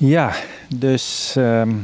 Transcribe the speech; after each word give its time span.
Ja, 0.00 0.34
dus 0.76 1.34
ehm, 1.36 1.74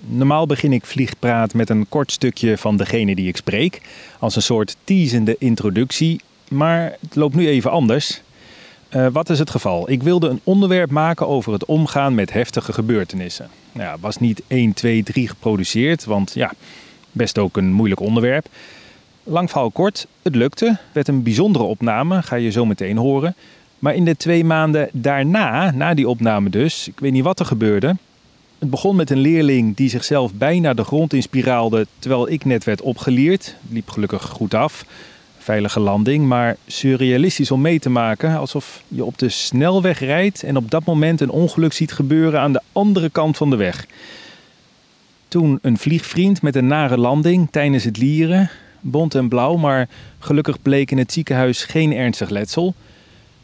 normaal 0.00 0.46
begin 0.46 0.72
ik 0.72 0.84
vliegpraat 0.84 1.54
met 1.54 1.70
een 1.70 1.88
kort 1.88 2.12
stukje 2.12 2.58
van 2.58 2.76
degene 2.76 3.14
die 3.14 3.28
ik 3.28 3.36
spreek. 3.36 3.80
Als 4.18 4.36
een 4.36 4.42
soort 4.42 4.76
teasende 4.84 5.36
introductie. 5.38 6.20
Maar 6.48 6.96
het 7.00 7.16
loopt 7.16 7.34
nu 7.34 7.48
even 7.48 7.70
anders. 7.70 8.22
Eh, 8.88 9.06
wat 9.12 9.30
is 9.30 9.38
het 9.38 9.50
geval? 9.50 9.90
Ik 9.90 10.02
wilde 10.02 10.28
een 10.28 10.40
onderwerp 10.44 10.90
maken 10.90 11.28
over 11.28 11.52
het 11.52 11.64
omgaan 11.64 12.14
met 12.14 12.32
heftige 12.32 12.72
gebeurtenissen. 12.72 13.48
Nou 13.72 13.88
ja, 13.88 13.96
was 14.00 14.16
niet 14.16 14.42
1, 14.46 14.72
2, 14.72 15.02
3 15.02 15.28
geproduceerd, 15.28 16.04
want 16.04 16.34
ja, 16.34 16.52
best 17.12 17.38
ook 17.38 17.56
een 17.56 17.72
moeilijk 17.72 18.00
onderwerp. 18.00 18.46
Lang 19.22 19.50
verhaal 19.50 19.70
kort, 19.70 20.06
het 20.22 20.34
lukte. 20.34 20.78
Werd 20.92 21.08
een 21.08 21.22
bijzondere 21.22 21.64
opname, 21.64 22.22
ga 22.22 22.36
je 22.36 22.50
zo 22.50 22.66
meteen 22.66 22.96
horen. 22.96 23.34
Maar 23.80 23.94
in 23.94 24.04
de 24.04 24.16
twee 24.16 24.44
maanden 24.44 24.88
daarna, 24.92 25.70
na 25.70 25.94
die 25.94 26.08
opname 26.08 26.50
dus, 26.50 26.88
ik 26.88 27.00
weet 27.00 27.12
niet 27.12 27.24
wat 27.24 27.40
er 27.40 27.46
gebeurde. 27.46 27.96
Het 28.58 28.70
begon 28.70 28.96
met 28.96 29.10
een 29.10 29.18
leerling 29.18 29.76
die 29.76 29.88
zichzelf 29.88 30.32
bijna 30.34 30.74
de 30.74 30.84
grond 30.84 31.12
inspiraalde 31.12 31.86
terwijl 31.98 32.30
ik 32.30 32.44
net 32.44 32.64
werd 32.64 32.80
opgeleerd. 32.80 33.56
Liep 33.68 33.88
gelukkig 33.88 34.22
goed 34.22 34.54
af. 34.54 34.84
Veilige 35.38 35.80
landing, 35.80 36.26
maar 36.26 36.56
surrealistisch 36.66 37.50
om 37.50 37.60
mee 37.60 37.78
te 37.78 37.90
maken. 37.90 38.36
Alsof 38.36 38.82
je 38.88 39.04
op 39.04 39.18
de 39.18 39.28
snelweg 39.28 39.98
rijdt 39.98 40.42
en 40.42 40.56
op 40.56 40.70
dat 40.70 40.84
moment 40.84 41.20
een 41.20 41.30
ongeluk 41.30 41.72
ziet 41.72 41.92
gebeuren 41.92 42.40
aan 42.40 42.52
de 42.52 42.62
andere 42.72 43.10
kant 43.10 43.36
van 43.36 43.50
de 43.50 43.56
weg. 43.56 43.86
Toen 45.28 45.58
een 45.62 45.78
vliegvriend 45.78 46.42
met 46.42 46.56
een 46.56 46.66
nare 46.66 46.98
landing 46.98 47.48
tijdens 47.50 47.84
het 47.84 47.96
lieren. 47.96 48.50
Bont 48.80 49.14
en 49.14 49.28
blauw, 49.28 49.56
maar 49.56 49.88
gelukkig 50.18 50.62
bleek 50.62 50.90
in 50.90 50.98
het 50.98 51.12
ziekenhuis 51.12 51.64
geen 51.64 51.92
ernstig 51.92 52.30
letsel. 52.30 52.74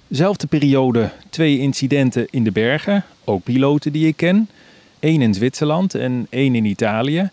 Zelfde 0.09 0.47
periode 0.47 1.11
twee 1.31 1.59
incidenten 1.59 2.27
in 2.31 2.45
de 2.45 2.51
bergen, 2.51 3.05
ook 3.25 3.43
piloten 3.43 3.93
die 3.93 4.07
ik 4.07 4.17
ken. 4.17 4.49
Eén 5.01 5.23
in 5.23 5.35
Zwitserland 5.35 5.95
en 5.95 6.27
één 6.31 6.55
in 6.55 6.65
Italië. 6.65 7.31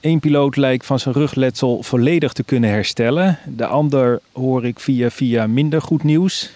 Eén 0.00 0.20
piloot 0.20 0.56
lijkt 0.56 0.86
van 0.86 0.98
zijn 0.98 1.14
rugletsel 1.14 1.82
volledig 1.82 2.32
te 2.32 2.42
kunnen 2.42 2.70
herstellen. 2.70 3.38
De 3.46 3.66
ander 3.66 4.20
hoor 4.32 4.66
ik 4.66 4.80
via 4.80 5.10
via 5.10 5.46
minder 5.46 5.82
goed 5.82 6.02
nieuws. 6.02 6.50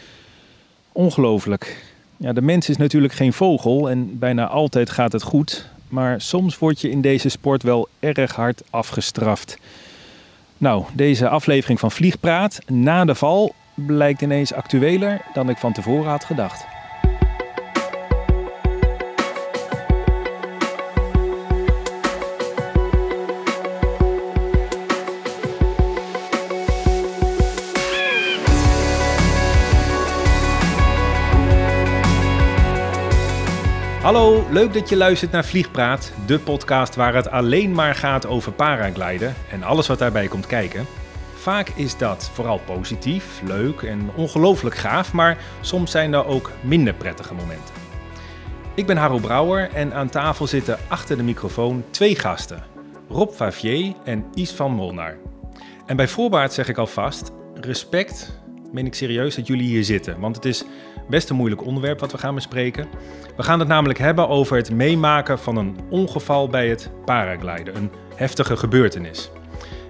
Ongelooflijk. 0.92 1.84
Ja, 2.16 2.32
de 2.32 2.42
mens 2.42 2.68
is 2.68 2.76
natuurlijk 2.76 3.14
geen 3.14 3.32
vogel 3.32 3.90
en 3.90 4.18
bijna 4.18 4.46
altijd 4.46 4.90
gaat 4.90 5.12
het 5.12 5.22
goed. 5.22 5.68
Maar 5.88 6.20
soms 6.20 6.58
word 6.58 6.80
je 6.80 6.90
in 6.90 7.00
deze 7.00 7.28
sport 7.28 7.62
wel 7.62 7.88
erg 8.00 8.34
hard 8.34 8.62
afgestraft. 8.70 9.58
Nou, 10.58 10.84
deze 10.92 11.28
aflevering 11.28 11.80
van 11.80 11.90
Vliegpraat 11.90 12.58
na 12.66 13.04
de 13.04 13.14
val 13.14 13.54
blijkt 13.74 14.22
ineens 14.22 14.52
actueler 14.52 15.20
dan 15.32 15.48
ik 15.48 15.56
van 15.56 15.72
tevoren 15.72 16.10
had 16.10 16.24
gedacht. 16.24 16.66
Hallo, 34.02 34.46
leuk 34.50 34.72
dat 34.72 34.88
je 34.88 34.96
luistert 34.96 35.30
naar 35.30 35.44
Vliegpraat, 35.44 36.12
de 36.26 36.38
podcast 36.38 36.94
waar 36.94 37.14
het 37.14 37.30
alleen 37.30 37.72
maar 37.72 37.94
gaat 37.94 38.26
over 38.26 38.52
paragliden 38.52 39.34
en 39.50 39.62
alles 39.62 39.86
wat 39.86 39.98
daarbij 39.98 40.28
komt 40.28 40.46
kijken. 40.46 40.86
Vaak 41.44 41.68
is 41.68 41.96
dat 41.96 42.30
vooral 42.32 42.58
positief, 42.58 43.40
leuk 43.46 43.82
en 43.82 44.10
ongelooflijk 44.14 44.76
gaaf, 44.76 45.12
maar 45.12 45.38
soms 45.60 45.90
zijn 45.90 46.12
er 46.12 46.26
ook 46.26 46.50
minder 46.60 46.94
prettige 46.94 47.34
momenten. 47.34 47.74
Ik 48.74 48.86
ben 48.86 48.96
Harro 48.96 49.18
Brouwer 49.18 49.70
en 49.72 49.94
aan 49.94 50.08
tafel 50.08 50.46
zitten 50.46 50.78
achter 50.88 51.16
de 51.16 51.22
microfoon 51.22 51.84
twee 51.90 52.16
gasten, 52.16 52.64
Rob 53.08 53.30
Favier 53.30 53.94
en 54.04 54.24
Is 54.34 54.52
van 54.52 54.72
Molnar. 54.72 55.16
En 55.86 55.96
bij 55.96 56.08
voorbaat 56.08 56.54
zeg 56.54 56.68
ik 56.68 56.78
alvast, 56.78 57.32
respect, 57.54 58.40
meen 58.72 58.86
ik 58.86 58.94
serieus 58.94 59.34
dat 59.34 59.46
jullie 59.46 59.68
hier 59.68 59.84
zitten, 59.84 60.20
want 60.20 60.36
het 60.36 60.44
is 60.44 60.64
best 61.08 61.30
een 61.30 61.36
moeilijk 61.36 61.64
onderwerp 61.64 62.00
wat 62.00 62.12
we 62.12 62.18
gaan 62.18 62.34
bespreken. 62.34 62.88
We 63.36 63.42
gaan 63.42 63.58
het 63.58 63.68
namelijk 63.68 63.98
hebben 63.98 64.28
over 64.28 64.56
het 64.56 64.70
meemaken 64.70 65.38
van 65.38 65.56
een 65.56 65.76
ongeval 65.90 66.48
bij 66.48 66.68
het 66.68 66.90
paragliden, 67.04 67.76
een 67.76 67.90
heftige 68.14 68.56
gebeurtenis. 68.56 69.30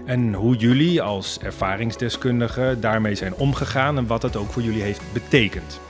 En 0.05 0.35
hoe 0.35 0.57
jullie 0.57 1.03
als 1.03 1.39
ervaringsdeskundigen 1.39 2.81
daarmee 2.81 3.15
zijn 3.15 3.35
omgegaan 3.35 3.97
en 3.97 4.07
wat 4.07 4.23
het 4.23 4.37
ook 4.37 4.51
voor 4.51 4.63
jullie 4.63 4.83
heeft 4.83 5.03
betekend. 5.13 5.81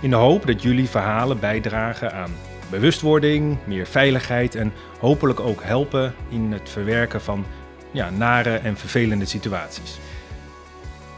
In 0.00 0.10
de 0.10 0.16
hoop 0.16 0.46
dat 0.46 0.62
jullie 0.62 0.88
verhalen 0.88 1.40
bijdragen 1.40 2.12
aan 2.12 2.30
bewustwording, 2.70 3.56
meer 3.64 3.86
veiligheid 3.86 4.54
en 4.54 4.72
hopelijk 4.98 5.40
ook 5.40 5.62
helpen 5.62 6.14
in 6.28 6.52
het 6.52 6.70
verwerken 6.70 7.20
van 7.20 7.46
ja, 7.90 8.10
nare 8.10 8.56
en 8.56 8.76
vervelende 8.76 9.24
situaties. 9.24 9.98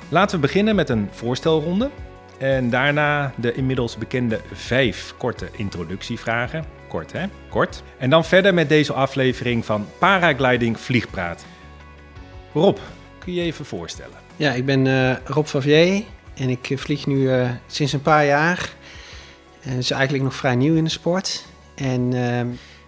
Laten 0.09 0.37
we 0.37 0.47
beginnen 0.47 0.75
met 0.75 0.89
een 0.89 1.09
voorstelronde. 1.11 1.91
En 2.39 2.71
daarna 2.71 3.33
de 3.37 3.53
inmiddels 3.53 3.97
bekende 3.97 4.41
vijf 4.53 5.15
korte 5.17 5.49
introductievragen. 5.53 6.65
Kort 6.89 7.13
hè? 7.13 7.27
Kort. 7.49 7.83
En 7.99 8.11
dan 8.11 8.25
verder 8.25 8.55
met 8.55 8.69
deze 8.69 8.93
aflevering 8.93 9.65
van 9.65 9.87
Paragliding 9.99 10.81
Vliegpraat. 10.81 11.45
Rob, 12.53 12.79
kun 13.19 13.35
je 13.35 13.43
even 13.43 13.65
voorstellen? 13.65 14.17
Ja, 14.37 14.53
ik 14.53 14.65
ben 14.65 14.87
uh, 14.87 15.17
Rob 15.25 15.47
Favier 15.47 16.03
en 16.35 16.49
ik 16.49 16.73
vlieg 16.75 17.07
nu 17.07 17.17
uh, 17.17 17.51
sinds 17.67 17.93
een 17.93 18.03
paar 18.03 18.27
jaar. 18.27 18.73
Het 19.61 19.79
is 19.79 19.91
eigenlijk 19.91 20.25
nog 20.25 20.35
vrij 20.35 20.55
nieuw 20.55 20.77
in 20.77 20.85
de 20.85 20.91
sport. 20.91 21.45
En 21.75 22.13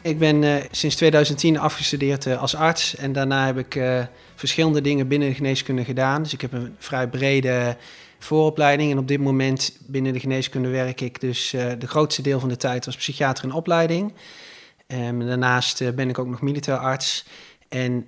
ik 0.03 0.19
ben 0.19 0.63
sinds 0.71 0.97
2010 0.97 1.59
afgestudeerd 1.59 2.27
als 2.37 2.55
arts 2.55 2.97
en 2.97 3.13
daarna 3.13 3.47
heb 3.47 3.59
ik 3.59 3.81
verschillende 4.35 4.81
dingen 4.81 5.09
binnen 5.09 5.29
de 5.29 5.35
geneeskunde 5.35 5.85
gedaan. 5.85 6.23
Dus 6.23 6.33
ik 6.33 6.41
heb 6.41 6.53
een 6.53 6.75
vrij 6.79 7.09
brede 7.09 7.77
vooropleiding. 8.19 8.91
En 8.91 8.99
op 8.99 9.09
dit 9.09 9.21
moment 9.21 9.77
binnen 9.87 10.13
de 10.13 10.21
geneeskunde 10.21 10.69
werk 10.69 11.01
ik 11.01 11.21
dus 11.21 11.51
de 11.79 11.87
grootste 11.87 12.23
deel 12.23 12.41
van 12.41 12.49
de 12.49 12.57
tijd 12.57 12.87
als 12.87 12.97
psychiater 12.97 13.45
in 13.45 13.53
opleiding. 13.53 14.13
Um, 14.87 15.27
daarnaast 15.27 15.95
ben 15.95 16.09
ik 16.09 16.19
ook 16.19 16.29
nog 16.29 16.41
militair 16.41 16.79
arts 16.79 17.25
en 17.69 18.07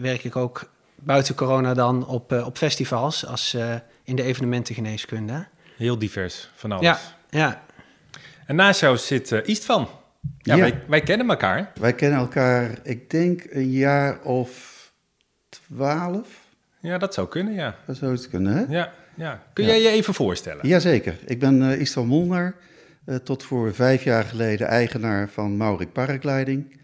werk 0.00 0.24
ik 0.24 0.36
ook 0.36 0.68
buiten 1.06 1.34
corona 1.34 1.74
dan 1.74 2.06
op, 2.06 2.32
op 2.32 2.56
festivals 2.56 3.26
als 3.26 3.56
in 4.04 4.16
de 4.16 4.22
evenementengeneeskunde. 4.22 5.46
Heel 5.76 5.98
divers 5.98 6.50
van 6.54 6.72
alles. 6.72 6.84
Ja, 6.84 6.98
ja. 7.28 7.62
En 8.46 8.56
naast 8.56 8.80
jou 8.80 8.96
zit 8.96 9.30
uh, 9.30 9.54
van. 9.54 9.88
Ja, 10.38 10.54
ja. 10.54 10.60
Wij, 10.60 10.82
wij, 10.88 11.00
kennen 11.00 11.28
elkaar. 11.28 11.72
Wij 11.80 11.92
kennen 11.92 12.18
elkaar, 12.18 12.78
ik 12.82 13.10
denk 13.10 13.44
een 13.50 13.70
jaar 13.70 14.22
of 14.22 14.74
twaalf. 15.48 16.28
Ja, 16.80 16.98
dat 16.98 17.14
zou 17.14 17.28
kunnen, 17.28 17.54
ja. 17.54 17.76
Dat 17.86 17.96
zou 17.96 18.12
het 18.12 18.28
kunnen, 18.28 18.52
hè? 18.52 18.64
Ja, 18.68 18.92
ja. 19.14 19.42
Kun 19.52 19.64
jij 19.64 19.80
je 19.80 19.88
even 19.88 20.14
voorstellen? 20.14 20.68
Jazeker. 20.68 21.18
Ik 21.24 21.38
ben 21.38 21.62
uh, 21.62 21.80
Istvan 21.80 22.06
Molnar, 22.06 22.54
uh, 23.06 23.16
tot 23.16 23.42
voor 23.44 23.74
vijf 23.74 24.04
jaar 24.04 24.24
geleden 24.24 24.66
eigenaar 24.66 25.28
van 25.28 25.56
Maurik 25.56 25.92
Paragliding. 25.92 26.80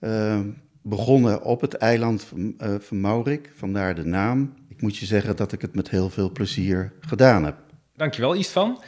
Uh, 0.00 0.40
begonnen 0.84 1.42
op 1.42 1.60
het 1.60 1.74
eiland 1.74 2.24
van, 2.24 2.54
uh, 2.62 2.74
van 2.78 3.00
Maurik, 3.00 3.50
vandaar 3.54 3.94
de 3.94 4.04
naam. 4.04 4.54
Ik 4.68 4.82
moet 4.82 4.96
je 4.96 5.06
zeggen 5.06 5.36
dat 5.36 5.52
ik 5.52 5.62
het 5.62 5.74
met 5.74 5.90
heel 5.90 6.10
veel 6.10 6.30
plezier 6.30 6.92
gedaan 7.00 7.44
heb. 7.44 7.56
Dankjewel, 7.96 8.32
Istvan. 8.32 8.82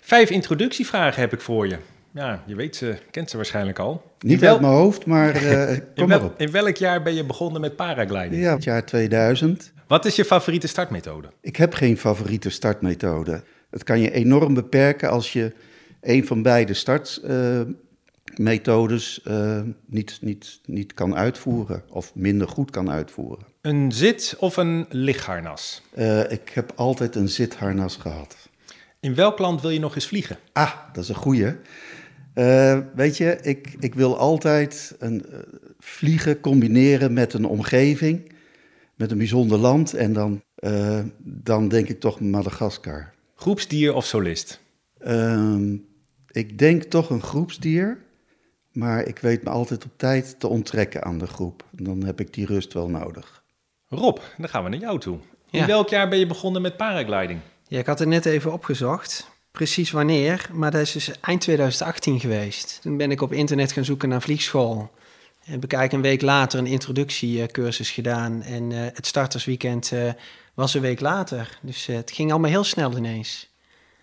Vijf 0.00 0.30
introductievragen 0.30 1.20
heb 1.20 1.32
ik 1.32 1.40
voor 1.40 1.68
je. 1.68 1.76
Ja, 2.10 2.42
je 2.46 2.54
weet 2.54 2.76
ze, 2.76 2.98
kent 3.10 3.30
ze 3.30 3.36
waarschijnlijk 3.36 3.78
al. 3.78 4.14
Niet 4.18 4.40
wel... 4.40 4.52
uit 4.52 4.60
mijn 4.60 4.72
hoofd, 4.72 5.06
maar 5.06 5.42
uh, 5.44 5.66
kom 5.68 5.78
in, 5.94 6.06
wel, 6.08 6.24
op. 6.24 6.40
in 6.40 6.50
welk 6.50 6.76
jaar 6.76 7.02
ben 7.02 7.14
je 7.14 7.24
begonnen 7.24 7.60
met 7.60 7.76
paragliding? 7.76 8.42
Ja, 8.42 8.54
het 8.54 8.64
jaar 8.64 8.86
2000. 8.86 9.72
Wat 9.86 10.04
is 10.04 10.16
je 10.16 10.24
favoriete 10.24 10.66
startmethode? 10.66 11.28
Ik 11.40 11.56
heb 11.56 11.74
geen 11.74 11.96
favoriete 11.96 12.50
startmethode. 12.50 13.42
Het 13.70 13.84
kan 13.84 14.00
je 14.00 14.10
enorm 14.10 14.54
beperken 14.54 15.10
als 15.10 15.32
je 15.32 15.52
een 16.00 16.26
van 16.26 16.42
beide 16.42 16.74
startmethodes 16.74 17.68
uh, 17.68 17.74
uh, 18.38 19.60
niet, 19.86 20.18
niet, 20.20 20.60
niet 20.64 20.94
kan 20.94 21.16
uitvoeren 21.16 21.82
of 21.88 22.14
minder 22.14 22.48
goed 22.48 22.70
kan 22.70 22.90
uitvoeren. 22.90 23.46
Een 23.60 23.92
zit- 23.92 24.36
of 24.38 24.56
een 24.56 24.86
lichtharnas? 24.88 25.82
Uh, 25.98 26.30
ik 26.30 26.48
heb 26.48 26.72
altijd 26.76 27.14
een 27.14 27.28
zitharnas 27.28 27.96
gehad. 27.96 28.36
In 29.00 29.14
welk 29.14 29.38
land 29.38 29.60
wil 29.60 29.70
je 29.70 29.78
nog 29.78 29.94
eens 29.94 30.06
vliegen? 30.06 30.38
Ah, 30.52 30.72
dat 30.92 31.02
is 31.02 31.08
een 31.08 31.14
goeie. 31.14 31.54
Uh, 32.34 32.78
weet 32.94 33.16
je, 33.16 33.38
ik, 33.42 33.74
ik 33.78 33.94
wil 33.94 34.18
altijd 34.18 34.96
een, 34.98 35.24
vliegen 35.78 36.40
combineren 36.40 37.12
met 37.12 37.32
een 37.32 37.44
omgeving, 37.44 38.32
met 38.94 39.10
een 39.10 39.18
bijzonder 39.18 39.58
land. 39.58 39.94
En 39.94 40.12
dan, 40.12 40.42
dan 41.18 41.68
denk 41.68 41.88
ik 41.88 42.00
toch 42.00 42.20
Madagaskar. 42.20 43.12
Groepsdier 43.34 43.94
of 43.94 44.06
solist? 44.06 44.60
Ehm, 44.98 45.76
ik 46.30 46.58
denk 46.58 46.82
toch 46.82 47.10
een 47.10 47.22
groepsdier, 47.22 47.98
maar 48.72 49.06
ik 49.06 49.18
weet 49.18 49.42
me 49.42 49.50
altijd 49.50 49.84
op 49.84 49.90
tijd 49.96 50.40
te 50.40 50.48
onttrekken 50.48 51.04
aan 51.04 51.18
de 51.18 51.26
groep. 51.26 51.64
Dan 51.70 52.04
heb 52.04 52.20
ik 52.20 52.34
die 52.34 52.46
rust 52.46 52.72
wel 52.72 52.88
nodig. 52.88 53.42
Rob, 53.88 54.18
dan 54.38 54.48
gaan 54.48 54.64
we 54.64 54.70
naar 54.70 54.80
jou 54.80 54.98
toe. 54.98 55.18
In 55.50 55.60
ja. 55.60 55.66
welk 55.66 55.88
jaar 55.88 56.08
ben 56.08 56.18
je 56.18 56.26
begonnen 56.26 56.62
met 56.62 56.76
paragliding? 56.76 57.40
Ja, 57.68 57.78
ik 57.78 57.86
had 57.86 57.98
het 57.98 58.08
net 58.08 58.26
even 58.26 58.52
opgezocht. 58.52 59.30
precies 59.50 59.90
wanneer, 59.90 60.50
maar 60.52 60.70
dat 60.70 60.80
is 60.80 60.92
dus 60.92 61.20
eind 61.20 61.40
2018 61.40 62.20
geweest. 62.20 62.78
Toen 62.82 62.96
ben 62.96 63.10
ik 63.10 63.20
op 63.20 63.32
internet 63.32 63.72
gaan 63.72 63.84
zoeken 63.84 64.08
naar 64.08 64.22
vliegschool. 64.22 64.90
En 65.44 65.52
heb 65.52 65.64
ik 65.64 65.92
een 65.92 66.02
week 66.02 66.22
later 66.22 66.58
een 66.58 66.66
introductiecursus 66.66 67.90
gedaan. 67.90 68.42
En 68.42 68.70
uh, 68.70 68.80
het 68.80 69.06
startersweekend 69.06 69.90
uh, 69.92 70.12
was 70.54 70.74
een 70.74 70.80
week 70.80 71.00
later. 71.00 71.58
Dus 71.62 71.88
uh, 71.88 71.96
het 71.96 72.10
ging 72.10 72.30
allemaal 72.30 72.50
heel 72.50 72.64
snel 72.64 72.96
ineens. 72.96 73.48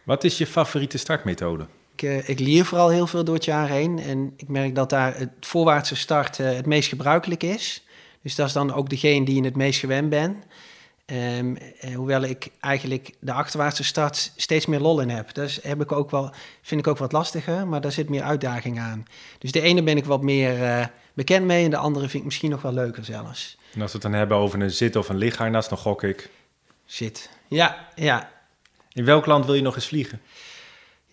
Wat 0.04 0.24
is 0.24 0.38
je 0.38 0.48
favoriete 0.48 0.98
startmethode? 0.98 1.68
Ik, 1.98 2.28
ik 2.28 2.40
leer 2.40 2.66
vooral 2.66 2.90
heel 2.90 3.08
veel 3.08 3.24
door 3.24 3.36
het 3.36 3.46
jaar 3.46 3.70
heen. 3.70 4.00
En 4.00 4.34
ik 4.38 4.48
merk 4.48 4.76
dat 4.76 4.90
daar 4.90 5.18
het 5.18 5.30
voorwaartse 5.40 5.96
start 5.96 6.38
het 6.38 6.66
meest 6.66 6.90
gebruikelijk 6.90 7.44
is. 7.44 7.84
Dus 8.22 8.36
dat 8.36 8.48
is 8.48 8.54
dan 8.54 8.74
ook 8.74 8.90
degene 8.90 9.26
die 9.26 9.36
je 9.36 9.44
het 9.44 9.56
meest 9.56 9.80
gewend 9.80 10.10
bent. 10.10 10.46
Um, 11.12 11.58
hoewel 11.96 12.22
ik 12.22 12.48
eigenlijk 12.60 13.14
de 13.20 13.32
achterwaartse 13.32 13.84
start 13.84 14.32
steeds 14.36 14.66
meer 14.66 14.80
lol 14.80 15.00
in 15.00 15.10
heb. 15.10 15.34
Dat 15.34 15.60
heb 15.62 15.82
ik 15.82 15.92
ook 15.92 16.12
wel, 16.12 16.32
vind 16.62 16.80
ik 16.80 16.88
ook 16.88 16.98
wat 16.98 17.12
lastiger, 17.12 17.68
maar 17.68 17.82
daar 17.82 17.92
zit 17.92 18.10
meer 18.10 18.22
uitdaging 18.22 18.80
aan. 18.80 19.06
Dus 19.38 19.52
de 19.52 19.62
ene 19.62 19.84
ben 19.84 19.98
ik 19.98 20.06
wat 20.06 20.22
meer 20.22 20.60
uh, 20.60 20.86
bekend 21.14 21.46
mee 21.46 21.64
en 21.64 21.70
de 21.70 21.78
andere 21.78 22.06
vind 22.06 22.18
ik 22.18 22.26
misschien 22.26 22.50
nog 22.50 22.62
wel 22.62 22.74
leuker 22.74 23.06
zelfs. 23.06 23.58
En 23.74 23.82
als 23.82 23.92
we 23.92 23.98
het 23.98 24.12
dan 24.12 24.20
hebben 24.20 24.38
over 24.38 24.62
een 24.62 24.72
zit 24.72 24.96
of 24.96 25.10
een 25.10 25.18
ligharnas, 25.18 25.70
dan 25.70 25.78
gok 25.78 26.04
ik. 26.04 26.30
Zit. 26.86 27.30
Ja, 27.48 27.88
ja. 27.96 28.32
In 28.92 29.06
welk 29.06 29.26
land 29.26 29.46
wil 29.46 29.54
je 29.54 29.62
nog 29.62 29.76
eens 29.76 29.88
vliegen? 29.88 30.22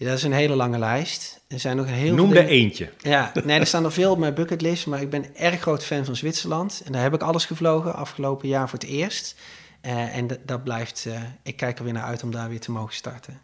Ja, 0.04 0.10
dat 0.10 0.18
is 0.18 0.24
een 0.24 0.32
hele 0.32 0.54
lange 0.54 0.78
lijst. 0.78 1.40
Er 1.48 1.60
zijn 1.60 1.76
nog 1.76 1.86
heel 1.86 2.14
Noem 2.14 2.32
er 2.32 2.46
eentje. 2.46 2.90
Ja, 2.98 3.32
nee, 3.44 3.60
er 3.60 3.66
staan 3.66 3.84
er 3.84 3.92
veel 3.92 4.10
op 4.10 4.18
mijn 4.18 4.34
bucketlist, 4.34 4.86
maar 4.86 5.00
ik 5.00 5.10
ben 5.10 5.36
erg 5.36 5.60
groot 5.60 5.84
fan 5.84 6.04
van 6.04 6.16
Zwitserland. 6.16 6.82
En 6.84 6.92
daar 6.92 7.02
heb 7.02 7.14
ik 7.14 7.22
alles 7.22 7.44
gevlogen, 7.44 7.94
afgelopen 7.94 8.48
jaar 8.48 8.68
voor 8.68 8.78
het 8.78 8.88
eerst. 8.88 9.36
Uh, 9.82 10.16
en 10.16 10.28
dat 10.44 10.64
blijft, 10.64 11.04
uh, 11.08 11.22
ik 11.42 11.56
kijk 11.56 11.78
er 11.78 11.84
weer 11.84 11.92
naar 11.92 12.02
uit 12.02 12.22
om 12.22 12.30
daar 12.30 12.48
weer 12.48 12.60
te 12.60 12.70
mogen 12.70 12.94
starten. 12.94 13.40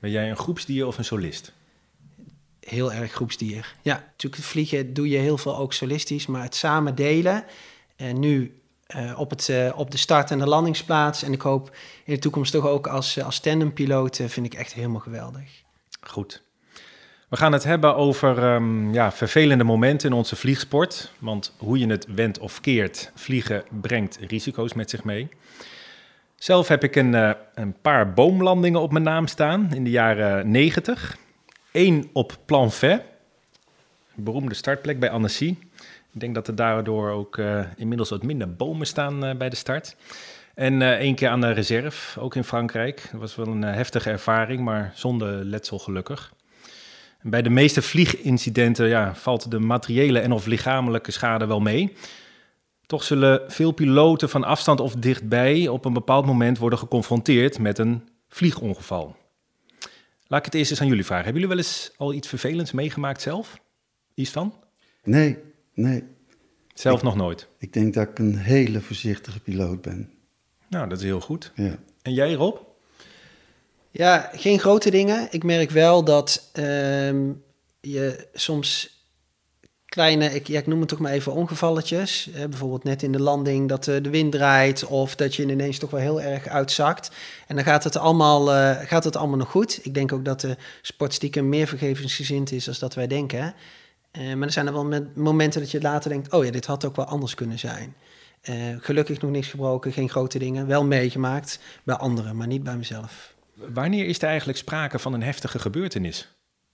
Ben 0.00 0.10
jij 0.10 0.30
een 0.30 0.36
groepsdier 0.36 0.86
of 0.86 0.98
een 0.98 1.04
solist? 1.04 1.52
Heel 2.60 2.92
erg 2.92 3.12
groepsdier. 3.12 3.74
Ja, 3.82 4.04
natuurlijk 4.10 4.42
vliegen 4.42 4.94
doe 4.94 5.08
je 5.08 5.18
heel 5.18 5.38
veel 5.38 5.56
ook 5.56 5.72
solistisch, 5.72 6.26
maar 6.26 6.42
het 6.42 6.54
samen 6.54 6.94
delen. 6.94 7.44
En 7.96 8.14
uh, 8.14 8.20
nu 8.20 8.60
op, 9.16 9.30
het, 9.30 9.50
op 9.74 9.90
de 9.90 9.98
start- 9.98 10.30
en 10.30 10.38
de 10.38 10.48
landingsplaats. 10.48 11.22
En 11.22 11.32
ik 11.32 11.40
hoop 11.40 11.76
in 12.04 12.14
de 12.14 12.20
toekomst 12.20 12.52
toch 12.52 12.66
ook 12.66 12.86
als, 12.86 13.22
als 13.22 13.40
tandempiloot, 13.40 14.20
vind 14.26 14.46
ik 14.46 14.54
echt 14.54 14.72
helemaal 14.72 15.00
geweldig. 15.00 15.66
Goed. 16.00 16.42
We 17.28 17.36
gaan 17.36 17.52
het 17.52 17.64
hebben 17.64 17.96
over 17.96 18.54
um, 18.54 18.92
ja, 18.92 19.12
vervelende 19.12 19.64
momenten 19.64 20.10
in 20.10 20.16
onze 20.16 20.36
vliegsport. 20.36 21.12
Want 21.18 21.54
hoe 21.58 21.78
je 21.78 21.86
het 21.86 22.06
wendt 22.14 22.38
of 22.38 22.60
keert, 22.60 23.12
vliegen 23.14 23.64
brengt 23.80 24.18
risico's 24.26 24.72
met 24.72 24.90
zich 24.90 25.04
mee. 25.04 25.28
Zelf 26.34 26.68
heb 26.68 26.84
ik 26.84 26.96
een, 26.96 27.12
uh, 27.12 27.30
een 27.54 27.80
paar 27.80 28.12
boomlandingen 28.12 28.80
op 28.80 28.92
mijn 28.92 29.04
naam 29.04 29.26
staan 29.26 29.74
in 29.74 29.84
de 29.84 29.90
jaren 29.90 30.50
90. 30.50 31.16
Eén 31.72 32.10
op 32.12 32.38
Plan 32.44 32.72
Fait, 32.72 33.02
een 34.16 34.24
beroemde 34.24 34.54
startplek 34.54 34.98
bij 34.98 35.10
Annecy. 35.10 35.56
Ik 36.12 36.20
denk 36.20 36.34
dat 36.34 36.48
er 36.48 36.54
daardoor 36.54 37.10
ook 37.10 37.36
uh, 37.36 37.64
inmiddels 37.76 38.10
wat 38.10 38.22
minder 38.22 38.54
bomen 38.54 38.86
staan 38.86 39.24
uh, 39.24 39.34
bij 39.34 39.48
de 39.48 39.56
start. 39.56 39.96
En 40.58 40.82
één 40.82 41.14
keer 41.14 41.28
aan 41.28 41.40
de 41.40 41.50
reserve, 41.50 42.20
ook 42.20 42.34
in 42.34 42.44
Frankrijk. 42.44 43.08
Dat 43.10 43.20
was 43.20 43.36
wel 43.36 43.46
een 43.46 43.62
heftige 43.62 44.10
ervaring, 44.10 44.60
maar 44.60 44.92
zonder 44.94 45.44
letsel 45.44 45.78
gelukkig. 45.78 46.34
En 47.18 47.30
bij 47.30 47.42
de 47.42 47.50
meeste 47.50 47.82
vliegincidenten 47.82 48.88
ja, 48.88 49.14
valt 49.14 49.50
de 49.50 49.58
materiële 49.58 50.18
en 50.18 50.32
of 50.32 50.46
lichamelijke 50.46 51.10
schade 51.10 51.46
wel 51.46 51.60
mee. 51.60 51.92
Toch 52.86 53.02
zullen 53.02 53.52
veel 53.52 53.72
piloten 53.72 54.28
van 54.28 54.44
afstand 54.44 54.80
of 54.80 54.94
dichtbij 54.94 55.68
op 55.68 55.84
een 55.84 55.92
bepaald 55.92 56.26
moment 56.26 56.58
worden 56.58 56.78
geconfronteerd 56.78 57.58
met 57.58 57.78
een 57.78 58.08
vliegongeval. 58.28 59.16
Laat 60.26 60.38
ik 60.38 60.44
het 60.44 60.54
eerst 60.54 60.70
eens 60.70 60.80
aan 60.80 60.88
jullie 60.88 61.04
vragen. 61.04 61.24
Hebben 61.24 61.42
jullie 61.42 61.56
wel 61.56 61.64
eens 61.66 61.92
al 61.96 62.12
iets 62.12 62.28
vervelends 62.28 62.72
meegemaakt 62.72 63.22
zelf? 63.22 63.60
Iets 64.14 64.30
van? 64.30 64.54
Nee, 65.02 65.38
nee. 65.74 66.04
Zelf 66.74 67.02
nog 67.02 67.16
nooit? 67.16 67.48
Ik 67.58 67.72
denk 67.72 67.94
dat 67.94 68.08
ik 68.08 68.18
een 68.18 68.36
hele 68.36 68.80
voorzichtige 68.80 69.40
piloot 69.40 69.82
ben. 69.82 70.16
Nou, 70.68 70.88
dat 70.88 70.98
is 70.98 71.04
heel 71.04 71.20
goed. 71.20 71.52
Ja. 71.54 71.78
En 72.02 72.12
jij, 72.12 72.32
Rob? 72.32 72.56
Ja, 73.90 74.30
geen 74.32 74.58
grote 74.58 74.90
dingen. 74.90 75.28
Ik 75.30 75.44
merk 75.44 75.70
wel 75.70 76.04
dat 76.04 76.50
um, 76.54 77.42
je 77.80 78.26
soms 78.34 78.98
kleine, 79.88 80.34
ik, 80.34 80.46
ja, 80.46 80.58
ik 80.58 80.66
noem 80.66 80.80
het 80.80 80.88
toch 80.88 80.98
maar 80.98 81.12
even 81.12 81.32
ongevalletjes. 81.32 82.30
Eh, 82.34 82.44
bijvoorbeeld 82.44 82.84
net 82.84 83.02
in 83.02 83.12
de 83.12 83.20
landing 83.20 83.68
dat 83.68 83.86
uh, 83.86 84.02
de 84.02 84.10
wind 84.10 84.32
draait 84.32 84.84
of 84.84 85.16
dat 85.16 85.34
je 85.34 85.42
ineens 85.42 85.78
toch 85.78 85.90
wel 85.90 86.00
heel 86.00 86.20
erg 86.20 86.46
uitzakt. 86.46 87.10
En 87.46 87.54
dan 87.54 87.64
gaat 87.64 87.84
het 87.84 87.96
allemaal, 87.96 88.54
uh, 88.54 88.76
gaat 88.80 89.04
het 89.04 89.16
allemaal 89.16 89.38
nog 89.38 89.50
goed. 89.50 89.80
Ik 89.82 89.94
denk 89.94 90.12
ook 90.12 90.24
dat 90.24 90.40
de 90.40 90.56
sport 90.82 91.14
stiekem 91.14 91.48
meer 91.48 91.66
vergevingsgezind 91.66 92.52
is 92.52 92.64
dan 92.64 92.74
dat 92.78 92.94
wij 92.94 93.06
denken. 93.06 93.54
maar 94.12 94.46
er 94.46 94.52
zijn 94.52 94.66
er 94.66 94.72
wel 94.72 95.08
momenten 95.14 95.60
dat 95.60 95.70
je 95.70 95.80
later 95.80 96.10
denkt, 96.10 96.32
oh 96.32 96.44
ja, 96.44 96.50
dit 96.50 96.66
had 96.66 96.84
ook 96.84 96.96
wel 96.96 97.04
anders 97.04 97.34
kunnen 97.34 97.58
zijn. 97.58 97.94
Gelukkig 98.80 99.20
nog 99.20 99.30
niks 99.30 99.48
gebroken, 99.48 99.92
geen 99.92 100.08
grote 100.08 100.38
dingen. 100.38 100.66
Wel 100.66 100.84
meegemaakt 100.84 101.60
bij 101.84 101.96
anderen, 101.96 102.36
maar 102.36 102.46
niet 102.46 102.62
bij 102.62 102.76
mezelf. 102.76 103.34
Wanneer 103.54 104.06
is 104.06 104.18
er 104.18 104.28
eigenlijk 104.28 104.58
sprake 104.58 104.98
van 104.98 105.12
een 105.12 105.22
heftige 105.22 105.58
gebeurtenis? 105.58 106.28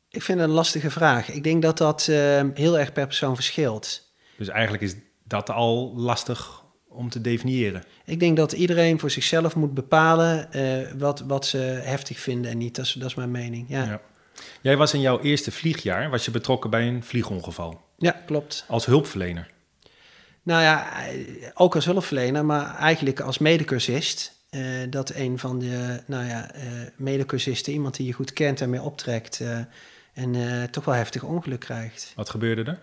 Ik 0.08 0.22
vind 0.22 0.40
het 0.40 0.48
een 0.48 0.54
lastige 0.54 0.90
vraag. 0.90 1.30
Ik 1.30 1.44
denk 1.44 1.62
dat 1.62 1.78
dat 1.78 2.06
uh, 2.10 2.42
heel 2.54 2.78
erg 2.78 2.92
per 2.92 3.06
persoon 3.06 3.34
verschilt. 3.34 4.12
Dus 4.36 4.48
eigenlijk 4.48 4.82
is 4.82 4.94
dat 5.24 5.50
al 5.50 5.92
lastig 5.96 6.62
om 6.88 7.10
te 7.10 7.20
definiëren. 7.20 7.84
Ik 8.04 8.20
denk 8.20 8.36
dat 8.36 8.52
iedereen 8.52 9.00
voor 9.00 9.10
zichzelf 9.10 9.56
moet 9.56 9.74
bepalen 9.74 10.48
uh, 10.56 10.92
wat, 10.98 11.20
wat 11.20 11.46
ze 11.46 11.58
heftig 11.84 12.18
vinden 12.18 12.50
en 12.50 12.58
niet. 12.58 12.76
Dat 12.76 12.84
is, 12.84 12.92
dat 12.92 13.08
is 13.08 13.14
mijn 13.14 13.30
mening. 13.30 13.66
Ja. 13.68 13.84
ja. 13.84 14.00
Jij 14.60 14.76
was 14.76 14.94
in 14.94 15.00
jouw 15.00 15.20
eerste 15.20 15.52
vliegjaar 15.52 16.10
was 16.10 16.24
je 16.24 16.30
betrokken 16.30 16.70
bij 16.70 16.88
een 16.88 17.04
vliegongeval. 17.04 17.80
Ja, 17.98 18.22
klopt. 18.26 18.64
Als 18.68 18.86
hulpverlener. 18.86 19.50
Nou 20.44 20.62
ja, 20.62 20.86
ook 21.54 21.74
als 21.74 21.84
hulpverlener, 21.84 22.44
maar 22.44 22.76
eigenlijk 22.76 23.20
als 23.20 23.38
medecursist. 23.38 24.32
Uh, 24.50 24.62
dat 24.90 25.14
een 25.14 25.38
van 25.38 25.58
de 25.58 26.02
nou 26.06 26.24
ja, 26.26 26.54
uh, 26.54 26.62
medecursisten, 26.96 27.72
iemand 27.72 27.96
die 27.96 28.06
je 28.06 28.12
goed 28.12 28.32
kent 28.32 28.60
en 28.60 28.70
mee 28.70 28.82
optrekt, 28.82 29.40
uh, 29.40 29.58
en 30.12 30.36
toch 30.70 30.84
wel 30.84 30.94
heftig 30.94 31.22
ongeluk 31.22 31.60
krijgt. 31.60 32.12
Wat 32.16 32.30
gebeurde 32.30 32.62
er? 32.64 32.78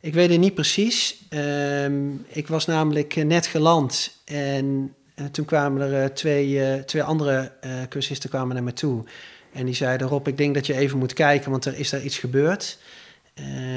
Ik 0.00 0.14
weet 0.14 0.30
het 0.30 0.38
niet 0.38 0.54
precies. 0.54 1.24
Um, 1.30 2.24
ik 2.28 2.48
was 2.48 2.66
namelijk 2.66 3.24
net 3.24 3.46
geland 3.46 4.18
en 4.24 4.94
toen 5.30 5.44
kwamen 5.44 5.92
er 5.92 6.14
twee, 6.14 6.84
twee 6.84 7.02
andere 7.02 7.52
cursisten 7.88 8.30
kwamen 8.30 8.54
naar 8.54 8.64
me 8.64 8.72
toe. 8.72 9.04
En 9.52 9.64
die 9.64 9.74
zeiden, 9.74 10.08
Rob, 10.08 10.28
ik 10.28 10.36
denk 10.36 10.54
dat 10.54 10.66
je 10.66 10.74
even 10.74 10.98
moet 10.98 11.12
kijken, 11.12 11.50
want 11.50 11.64
er 11.64 11.78
is 11.78 11.90
daar 11.90 12.02
iets 12.02 12.18
gebeurd. 12.18 12.78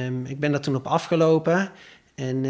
Um, 0.06 0.26
ik 0.26 0.40
ben 0.40 0.52
daar 0.52 0.62
toen 0.62 0.76
op 0.76 0.88
afgelopen 0.88 1.72
en 2.18 2.44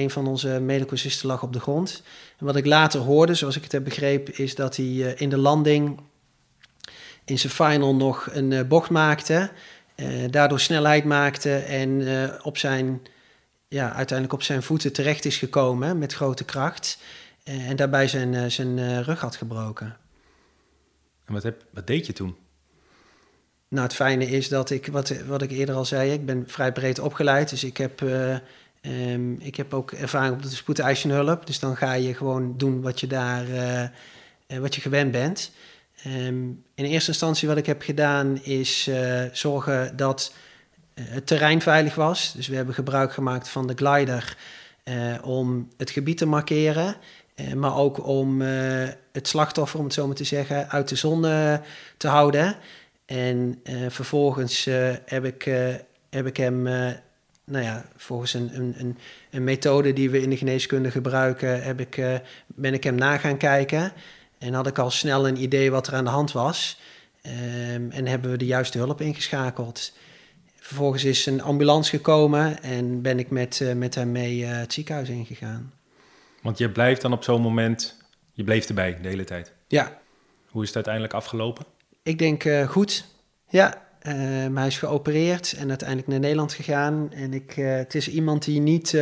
een 0.00 0.10
van 0.10 0.26
onze 0.26 0.48
medecursisten 0.48 1.28
lag 1.28 1.42
op 1.42 1.52
de 1.52 1.60
grond. 1.60 2.02
En 2.38 2.46
wat 2.46 2.56
ik 2.56 2.66
later 2.66 3.00
hoorde, 3.00 3.34
zoals 3.34 3.56
ik 3.56 3.62
het 3.62 3.72
heb 3.72 3.84
begrepen, 3.84 4.36
is 4.36 4.54
dat 4.54 4.76
hij 4.76 5.14
in 5.16 5.28
de 5.28 5.36
landing 5.36 6.00
in 7.24 7.38
zijn 7.38 7.52
final 7.52 7.94
nog 7.94 8.28
een 8.32 8.50
uh, 8.50 8.62
bocht 8.62 8.90
maakte. 8.90 9.50
Uh, 9.96 10.30
daardoor 10.30 10.60
snelheid 10.60 11.04
maakte 11.04 11.56
en 11.56 11.88
uh, 12.00 12.32
op 12.42 12.58
zijn, 12.58 13.02
ja, 13.68 13.92
uiteindelijk 13.92 14.32
op 14.32 14.42
zijn 14.42 14.62
voeten 14.62 14.92
terecht 14.92 15.24
is 15.24 15.36
gekomen 15.36 15.98
met 15.98 16.12
grote 16.12 16.44
kracht. 16.44 16.98
en 17.44 17.76
daarbij 17.76 18.08
zijn, 18.08 18.50
zijn 18.50 19.02
rug 19.02 19.20
had 19.20 19.36
gebroken. 19.36 19.96
En 21.24 21.32
wat, 21.32 21.42
heb, 21.42 21.64
wat 21.70 21.86
deed 21.86 22.06
je 22.06 22.12
toen? 22.12 22.36
Nou, 23.68 23.86
het 23.86 23.94
fijne 23.94 24.26
is 24.26 24.48
dat 24.48 24.70
ik, 24.70 24.86
wat, 24.86 25.14
wat 25.26 25.42
ik 25.42 25.50
eerder 25.50 25.74
al 25.74 25.84
zei, 25.84 26.12
ik 26.12 26.26
ben 26.26 26.44
vrij 26.46 26.72
breed 26.72 26.98
opgeleid. 26.98 27.50
Dus 27.50 27.64
ik 27.64 27.76
heb, 27.76 28.02
um, 28.86 29.36
ik 29.40 29.56
heb 29.56 29.74
ook 29.74 29.92
ervaring 29.92 30.34
op 30.34 30.42
de 30.42 30.48
spoedeisende 30.48 31.14
hulp. 31.14 31.46
Dus 31.46 31.58
dan 31.58 31.76
ga 31.76 31.92
je 31.92 32.14
gewoon 32.14 32.54
doen 32.56 32.80
wat 32.80 33.00
je 33.00 33.06
daar, 33.06 33.46
wat 34.46 34.74
je 34.74 34.80
gewend 34.80 35.10
bent. 35.12 35.50
Um, 36.06 36.64
in 36.74 36.84
eerste 36.84 37.10
instantie 37.10 37.48
wat 37.48 37.56
ik 37.56 37.66
heb 37.66 37.82
gedaan 37.82 38.42
is 38.42 38.88
uh, 38.88 39.22
zorgen 39.32 39.96
dat 39.96 40.34
het 40.94 41.26
terrein 41.26 41.62
veilig 41.62 41.94
was. 41.94 42.32
Dus 42.36 42.46
we 42.46 42.56
hebben 42.56 42.74
gebruik 42.74 43.12
gemaakt 43.12 43.48
van 43.48 43.66
de 43.66 43.74
glider 43.76 44.36
om 45.22 45.68
het 45.76 45.90
gebied 45.90 46.18
te 46.18 46.26
markeren. 46.26 46.96
maar 47.54 47.76
ook 47.76 48.06
om 48.06 48.40
het 49.12 49.28
slachtoffer, 49.28 49.78
om 49.78 49.84
het 49.84 49.94
zo 49.94 50.06
maar 50.06 50.16
te 50.16 50.24
zeggen, 50.24 50.70
uit 50.70 50.88
de 50.88 50.96
zon 50.96 51.22
te 51.96 52.08
houden. 52.08 52.56
En 53.06 53.60
vervolgens 53.88 54.64
heb, 55.04 55.24
ik, 55.24 55.44
heb 56.10 56.26
ik 56.26 56.36
hem 56.36 56.66
nou 57.44 57.64
ja, 57.64 57.84
volgens 57.96 58.34
een, 58.34 58.50
een, 58.78 58.98
een, 59.30 59.44
methode 59.44 59.92
die 59.92 60.10
we 60.10 60.20
in 60.20 60.30
de 60.30 60.36
geneeskunde 60.36 60.90
gebruiken, 60.90 61.62
heb 61.62 61.80
ik, 61.80 62.20
ben 62.46 62.74
ik 62.74 62.84
hem 62.84 62.94
na 62.94 63.18
gaan 63.18 63.36
kijken. 63.36 63.92
En 64.38 64.54
had 64.54 64.66
ik 64.66 64.78
al 64.78 64.90
snel 64.90 65.28
een 65.28 65.42
idee 65.42 65.70
wat 65.70 65.86
er 65.86 65.94
aan 65.94 66.04
de 66.04 66.10
hand 66.10 66.32
was. 66.32 66.78
Um, 67.26 67.90
en 67.90 68.06
hebben 68.06 68.30
we 68.30 68.36
de 68.36 68.46
juiste 68.46 68.78
hulp 68.78 69.00
ingeschakeld. 69.00 69.92
Vervolgens 70.56 71.04
is 71.04 71.26
een 71.26 71.42
ambulance 71.42 71.90
gekomen 71.90 72.62
en 72.62 73.02
ben 73.02 73.18
ik 73.18 73.30
met, 73.30 73.60
uh, 73.60 73.72
met 73.72 73.94
hem 73.94 74.12
mee 74.12 74.38
uh, 74.38 74.48
het 74.50 74.72
ziekenhuis 74.72 75.08
ingegaan. 75.08 75.72
Want 76.42 76.58
je 76.58 76.70
blijft 76.70 77.00
dan 77.02 77.12
op 77.12 77.24
zo'n 77.24 77.40
moment, 77.40 77.96
je 78.32 78.44
bleef 78.44 78.68
erbij 78.68 78.98
de 79.00 79.08
hele 79.08 79.24
tijd? 79.24 79.52
Ja. 79.68 79.98
Hoe 80.48 80.60
is 80.62 80.66
het 80.66 80.76
uiteindelijk 80.76 81.14
afgelopen? 81.14 81.64
Ik 82.02 82.18
denk 82.18 82.44
goed. 82.68 83.04
Ja, 83.48 83.83
uh, 84.08 84.56
hij 84.56 84.66
is 84.66 84.78
geopereerd 84.78 85.52
en 85.52 85.68
uiteindelijk 85.68 86.08
naar 86.08 86.20
Nederland 86.20 86.52
gegaan. 86.52 87.12
En 87.12 87.34
ik, 87.34 87.56
uh, 87.56 87.74
het 87.74 87.94
is 87.94 88.08
iemand 88.08 88.44
die 88.44 88.60
niet 88.60 88.98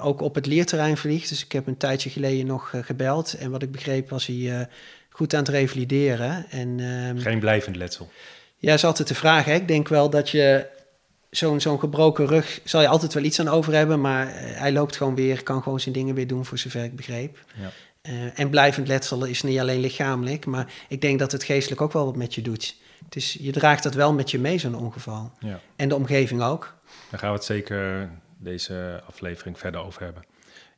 ook 0.00 0.20
op 0.20 0.34
het 0.34 0.46
leerterrein 0.46 0.96
vliegt. 0.96 1.28
Dus 1.28 1.44
ik 1.44 1.52
heb 1.52 1.66
een 1.66 1.76
tijdje 1.76 2.10
geleden 2.10 2.46
nog 2.46 2.74
gebeld. 2.80 3.34
En 3.34 3.50
wat 3.50 3.62
ik 3.62 3.70
begreep 3.70 4.10
was 4.10 4.26
hij 4.26 4.68
goed 5.10 5.34
aan 5.34 5.40
het 5.40 5.48
revalideren. 5.48 6.46
En, 6.50 6.80
ehm, 6.80 7.18
Geen 7.18 7.38
blijvend 7.38 7.76
letsel. 7.76 8.10
Ja, 8.58 8.74
is 8.74 8.84
altijd 8.84 9.08
de 9.08 9.14
vraag. 9.14 9.44
Hè? 9.44 9.54
Ik 9.54 9.68
denk 9.68 9.88
wel 9.88 10.10
dat 10.10 10.30
je 10.30 10.66
zo'n 11.30 11.60
zo'n 11.60 11.78
gebroken 11.78 12.26
rug 12.26 12.60
zal 12.64 12.80
je 12.80 12.88
altijd 12.88 13.14
wel 13.14 13.22
iets 13.22 13.40
aan 13.40 13.48
over 13.48 13.74
hebben, 13.74 14.00
maar 14.00 14.28
hij 14.34 14.72
loopt 14.72 14.96
gewoon 14.96 15.14
weer, 15.14 15.42
kan 15.42 15.62
gewoon 15.62 15.80
zijn 15.80 15.94
dingen 15.94 16.14
weer 16.14 16.26
doen, 16.26 16.44
voor 16.44 16.58
zover 16.58 16.84
ik 16.84 16.96
begreep. 16.96 17.38
Ja. 17.54 17.70
Uh, 18.10 18.38
en 18.38 18.50
blijvend 18.50 18.88
letsel 18.88 19.24
is 19.24 19.42
niet 19.42 19.58
alleen 19.58 19.80
lichamelijk, 19.80 20.46
maar 20.46 20.72
ik 20.88 21.00
denk 21.00 21.18
dat 21.18 21.32
het 21.32 21.44
geestelijk 21.44 21.80
ook 21.80 21.92
wel 21.92 22.04
wat 22.04 22.16
met 22.16 22.34
je 22.34 22.42
doet. 22.42 22.76
Het 23.06 23.16
is, 23.16 23.36
je 23.40 23.52
draagt 23.52 23.82
dat 23.82 23.94
wel 23.94 24.12
met 24.12 24.30
je 24.30 24.38
mee, 24.38 24.58
zo'n 24.58 24.74
ongeval. 24.74 25.32
Ja. 25.38 25.60
En 25.76 25.88
de 25.88 25.94
omgeving 25.94 26.42
ook. 26.42 26.74
Daar 27.10 27.20
gaan 27.20 27.30
we 27.30 27.36
het 27.36 27.44
zeker 27.44 28.10
deze 28.38 29.02
aflevering 29.06 29.58
verder 29.58 29.80
over 29.80 30.02
hebben. 30.02 30.24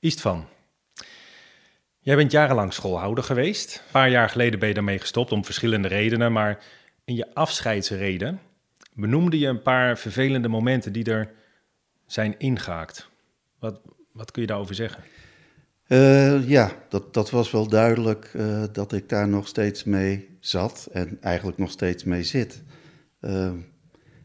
Istvan, 0.00 0.46
jij 1.98 2.16
bent 2.16 2.32
jarenlang 2.32 2.72
schoolhouder 2.72 3.24
geweest. 3.24 3.76
Een 3.76 3.92
paar 3.92 4.10
jaar 4.10 4.28
geleden 4.28 4.58
ben 4.58 4.68
je 4.68 4.74
daarmee 4.74 4.98
gestopt 4.98 5.32
om 5.32 5.44
verschillende 5.44 5.88
redenen, 5.88 6.32
maar 6.32 6.58
in 7.04 7.14
je 7.14 7.34
afscheidsreden 7.34 8.40
benoemde 8.92 9.38
je 9.38 9.46
een 9.46 9.62
paar 9.62 9.98
vervelende 9.98 10.48
momenten 10.48 10.92
die 10.92 11.04
er 11.04 11.30
zijn 12.06 12.34
ingehaakt. 12.38 13.08
Wat, 13.58 13.80
wat 14.12 14.30
kun 14.30 14.42
je 14.42 14.48
daarover 14.48 14.74
zeggen? 14.74 15.02
Uh, 15.88 16.48
ja, 16.48 16.72
dat, 16.88 17.14
dat 17.14 17.30
was 17.30 17.50
wel 17.50 17.68
duidelijk 17.68 18.30
uh, 18.36 18.64
dat 18.72 18.92
ik 18.92 19.08
daar 19.08 19.28
nog 19.28 19.46
steeds 19.46 19.84
mee 19.84 20.27
zat 20.40 20.88
en 20.92 21.22
eigenlijk 21.22 21.58
nog 21.58 21.70
steeds 21.70 22.04
mee 22.04 22.22
zit. 22.22 22.62
Uh, 23.20 23.52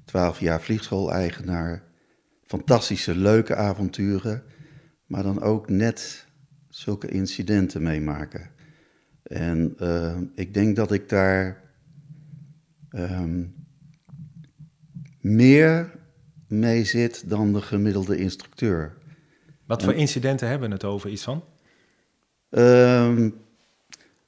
twaalf 0.06 0.40
jaar 0.40 0.62
vliegschool-eigenaar, 0.62 1.84
fantastische, 2.46 3.16
leuke 3.16 3.56
avonturen, 3.56 4.44
maar 5.06 5.24
dan 5.24 5.42
ook 5.42 5.70
net 5.70 6.28
zulke 6.70 7.08
incidenten 7.08 7.84
meemaken. 7.84 8.50
En 9.24 9.76
ik 10.36 10.54
denk 10.54 10.76
dat 10.76 10.92
ik 10.92 11.10
daar 11.10 11.64
um, 12.90 13.56
meer 15.20 15.92
mee 16.48 16.84
zit 16.84 17.30
dan 17.30 17.54
de 17.54 17.62
gemiddelde 17.62 18.18
instructeur. 18.18 18.98
Wat 19.66 19.84
voor 19.84 19.94
incidenten 19.94 20.48
hebben 20.48 20.68
we 20.68 20.74
het 20.74 20.84
over, 20.84 21.10
iets 21.10 21.24
van? 21.24 21.44
Ehm, 22.50 23.30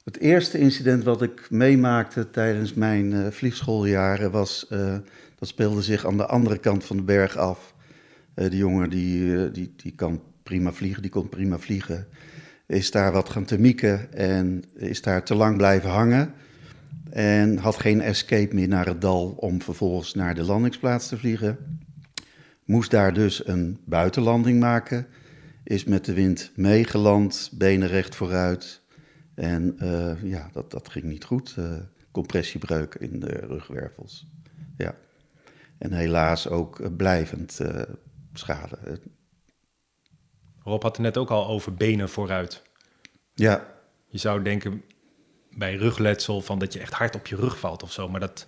het 0.06 0.18
eerste 0.18 0.58
incident 0.58 1.04
wat 1.04 1.22
ik 1.22 1.50
meemaakte 1.50 2.30
tijdens 2.30 2.74
mijn 2.74 3.12
uh, 3.12 3.26
vliegschooljaren 3.30 4.30
was, 4.30 4.66
uh, 4.70 4.96
dat 5.38 5.48
speelde 5.48 5.82
zich 5.82 6.06
aan 6.06 6.16
de 6.16 6.26
andere 6.26 6.58
kant 6.58 6.84
van 6.84 6.96
de 6.96 7.02
berg 7.02 7.36
af. 7.36 7.74
Uh, 8.34 8.50
die 8.50 8.58
jongen 8.58 8.90
die, 8.90 9.50
die, 9.50 9.72
die 9.76 9.92
kan 9.92 10.22
prima 10.42 10.72
vliegen, 10.72 11.02
die 11.02 11.10
kon 11.10 11.28
prima 11.28 11.58
vliegen. 11.58 12.06
Is 12.66 12.90
daar 12.90 13.12
wat 13.12 13.28
gaan 13.28 13.44
temieken 13.44 14.12
en 14.12 14.64
is 14.74 15.02
daar 15.02 15.24
te 15.24 15.34
lang 15.34 15.56
blijven 15.56 15.90
hangen. 15.90 16.32
En 17.10 17.58
had 17.58 17.76
geen 17.76 18.00
escape 18.00 18.54
meer 18.54 18.68
naar 18.68 18.86
het 18.86 19.00
dal 19.00 19.28
om 19.28 19.62
vervolgens 19.62 20.14
naar 20.14 20.34
de 20.34 20.42
landingsplaats 20.42 21.08
te 21.08 21.18
vliegen. 21.18 21.58
Moest 22.64 22.90
daar 22.90 23.14
dus 23.14 23.46
een 23.46 23.78
buitenlanding 23.84 24.60
maken 24.60 25.06
is 25.64 25.84
met 25.84 26.04
de 26.04 26.12
wind 26.12 26.52
meegeland, 26.54 27.50
benen 27.52 27.88
recht 27.88 28.14
vooruit. 28.14 28.84
En 29.36 29.76
uh, 29.82 30.22
ja, 30.22 30.50
dat, 30.52 30.70
dat 30.70 30.88
ging 30.88 31.04
niet 31.04 31.24
goed. 31.24 31.54
Uh, 31.58 31.72
compressiebreuk 32.10 32.94
in 32.94 33.20
de 33.20 33.32
rugwervels. 33.32 34.26
Ja. 34.76 34.94
En 35.78 35.92
helaas 35.92 36.48
ook 36.48 36.96
blijvend 36.96 37.58
uh, 37.62 37.82
schade. 38.32 39.00
Rob 40.62 40.82
had 40.82 40.96
het 40.96 41.06
net 41.06 41.16
ook 41.16 41.30
al 41.30 41.46
over 41.46 41.74
benen 41.74 42.08
vooruit. 42.08 42.62
Ja. 43.34 43.74
Je 44.06 44.18
zou 44.18 44.42
denken 44.42 44.82
bij 45.50 45.74
rugletsel 45.74 46.40
van 46.40 46.58
dat 46.58 46.72
je 46.72 46.80
echt 46.80 46.92
hard 46.92 47.14
op 47.14 47.26
je 47.26 47.36
rug 47.36 47.58
valt 47.58 47.82
of 47.82 47.92
zo, 47.92 48.08
maar 48.08 48.20
dat... 48.20 48.46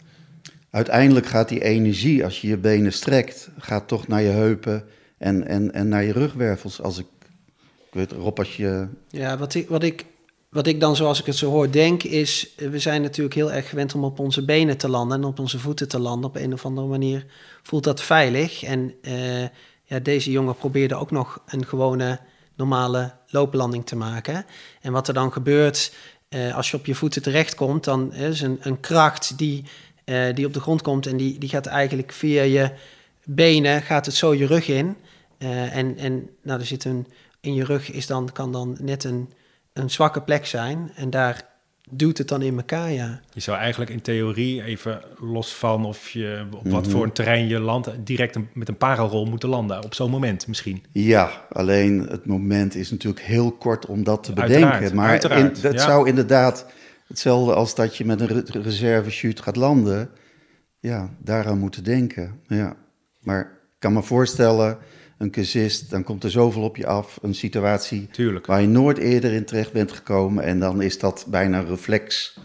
Uiteindelijk 0.71 1.27
gaat 1.27 1.49
die 1.49 1.63
energie, 1.63 2.25
als 2.25 2.41
je 2.41 2.49
je 2.49 2.57
benen 2.57 2.93
strekt, 2.93 3.51
gaat 3.59 3.89
toch 3.89 4.09
naar 4.09 4.23
je 4.23 4.29
heupen 4.29 4.85
en, 5.19 5.47
en, 5.47 5.73
en 5.73 5.89
naar 5.89 6.05
je 6.05 6.13
rugwervels. 6.13 6.81
Als 6.81 6.99
ik, 6.99 7.07
ik 7.57 7.93
weet 7.93 8.13
Rob, 8.13 8.39
als 8.39 8.57
je... 8.57 8.89
Ja, 9.09 9.39
wat 9.39 9.55
ik, 9.55 9.69
wat, 9.69 9.83
ik, 9.83 10.05
wat 10.49 10.67
ik 10.67 10.81
dan 10.81 10.97
zoals 10.97 11.21
ik 11.21 11.27
het 11.27 11.37
zo 11.37 11.51
hoor 11.51 11.71
denk 11.71 12.03
is... 12.03 12.55
we 12.57 12.79
zijn 12.79 13.03
natuurlijk 13.03 13.35
heel 13.35 13.53
erg 13.53 13.69
gewend 13.69 13.95
om 13.95 14.05
op 14.05 14.19
onze 14.19 14.45
benen 14.45 14.77
te 14.77 14.89
landen... 14.89 15.19
en 15.19 15.25
op 15.25 15.39
onze 15.39 15.59
voeten 15.59 15.89
te 15.89 15.99
landen. 15.99 16.31
Op 16.31 16.37
een 16.37 16.53
of 16.53 16.65
andere 16.65 16.87
manier 16.87 17.27
voelt 17.63 17.85
dat 17.85 18.03
veilig. 18.03 18.63
En 18.63 18.95
uh, 19.03 19.43
ja, 19.85 19.99
deze 20.03 20.31
jongen 20.31 20.57
probeerde 20.57 20.95
ook 20.95 21.11
nog 21.11 21.43
een 21.47 21.67
gewone 21.67 22.21
normale 22.57 23.13
looplanding 23.27 23.87
te 23.87 23.97
maken. 23.97 24.47
En 24.81 24.93
wat 24.93 25.09
er 25.09 25.15
dan 25.15 25.33
gebeurt... 25.33 25.95
Uh, 26.29 26.57
als 26.57 26.71
je 26.71 26.77
op 26.77 26.87
je 26.87 26.95
voeten 26.95 27.23
terechtkomt, 27.23 27.85
dan 27.85 28.13
is 28.13 28.41
een, 28.41 28.59
een 28.61 28.81
kracht 28.81 29.39
die, 29.39 29.65
die 30.35 30.47
op 30.47 30.53
de 30.55 30.61
grond 30.61 30.83
komt... 30.83 31.07
en 31.07 31.17
die, 31.17 31.39
die 31.39 31.49
gaat 31.49 31.67
eigenlijk 31.67 32.13
via 32.13 32.43
je 32.43 32.71
benen, 33.25 33.83
gaat 33.83 34.07
het 34.07 34.15
zo 34.15 34.35
je 34.35 34.47
rug 34.47 34.69
in... 34.69 34.97
En, 35.39 35.97
en 35.97 36.29
nou, 36.43 36.61
er 36.61 36.67
zit 36.67 36.85
een, 36.85 37.07
in 37.41 37.55
je 37.55 37.65
rug 37.65 37.91
is 37.91 38.07
dan, 38.07 38.33
kan 38.33 38.53
dan 38.53 38.77
net 38.81 39.05
een, 39.05 39.33
een 39.79 39.91
zwakke 39.91 40.23
plek 40.23 40.47
zijn. 40.47 40.93
En 40.95 41.11
daar 41.11 41.47
duwt 41.91 42.19
het 42.19 42.29
dan 42.29 42.43
in 42.43 42.57
elkaar, 42.57 42.93
ja. 42.93 43.21
Je 43.33 43.41
zou 43.41 43.59
eigenlijk 43.59 43.91
in 43.91 44.01
theorie, 44.01 44.63
even 44.63 45.01
los 45.21 45.55
van 45.55 45.85
of 45.85 46.09
je 46.09 46.47
op 46.51 46.69
wat 46.69 46.83
mhm. 46.83 46.91
voor 46.91 47.05
een 47.05 47.13
terrein 47.13 47.47
je 47.47 47.59
landt, 47.59 47.91
direct 48.05 48.37
een, 48.37 48.49
met 48.55 48.69
een 48.69 48.77
pararol 48.77 49.27
moeten 49.27 49.49
landen 49.49 49.85
op 49.85 49.95
zo'n 49.95 50.11
moment 50.11 50.47
misschien. 50.47 50.85
Ja, 50.93 51.47
alleen 51.53 52.01
het 52.01 52.27
moment 52.27 52.75
is 52.75 52.91
natuurlijk 52.91 53.25
heel 53.25 53.53
kort 53.53 53.87
om 53.87 54.05
dat 54.05 54.25
te 54.25 54.33
bedenken. 54.33 54.95
maar 54.95 55.25
in, 55.25 55.53
het 55.61 55.81
zou 55.81 56.09
inderdaad 56.09 56.67
hetzelfde 57.07 57.55
als 57.55 57.75
dat 57.75 57.97
je 57.97 58.05
met 58.05 58.21
een 58.21 58.45
reserve 58.63 59.11
shoot 59.11 59.41
gaat 59.41 59.57
landen. 59.57 60.11
Ja, 60.81 61.11
daaraan 61.19 61.59
moeten 61.59 61.85
denken. 61.85 62.41
Ja. 62.47 62.77
Maar 63.21 63.41
ik 63.41 63.79
kan 63.79 63.93
me 63.93 64.03
voorstellen 64.03 64.79
een 65.19 65.31
cursist, 65.31 65.91
dan 65.91 66.05
komt 66.05 66.25
er 66.25 66.31
zoveel 66.31 66.63
op 66.63 66.77
je 66.77 66.87
af. 66.87 67.19
Een 67.23 67.35
situatie 67.35 68.09
Tuurlijk. 68.11 68.47
waar 68.47 68.61
je 68.61 68.67
nooit 68.67 68.99
eerder 68.99 69.33
in 69.33 69.45
terecht 69.45 69.73
bent 69.73 69.93
gekomen. 69.93 70.45
En 70.45 70.61
dan 70.61 70.83
is 70.83 70.99
dat 70.99 71.27
bijna 71.29 71.61
reflex. 71.61 72.39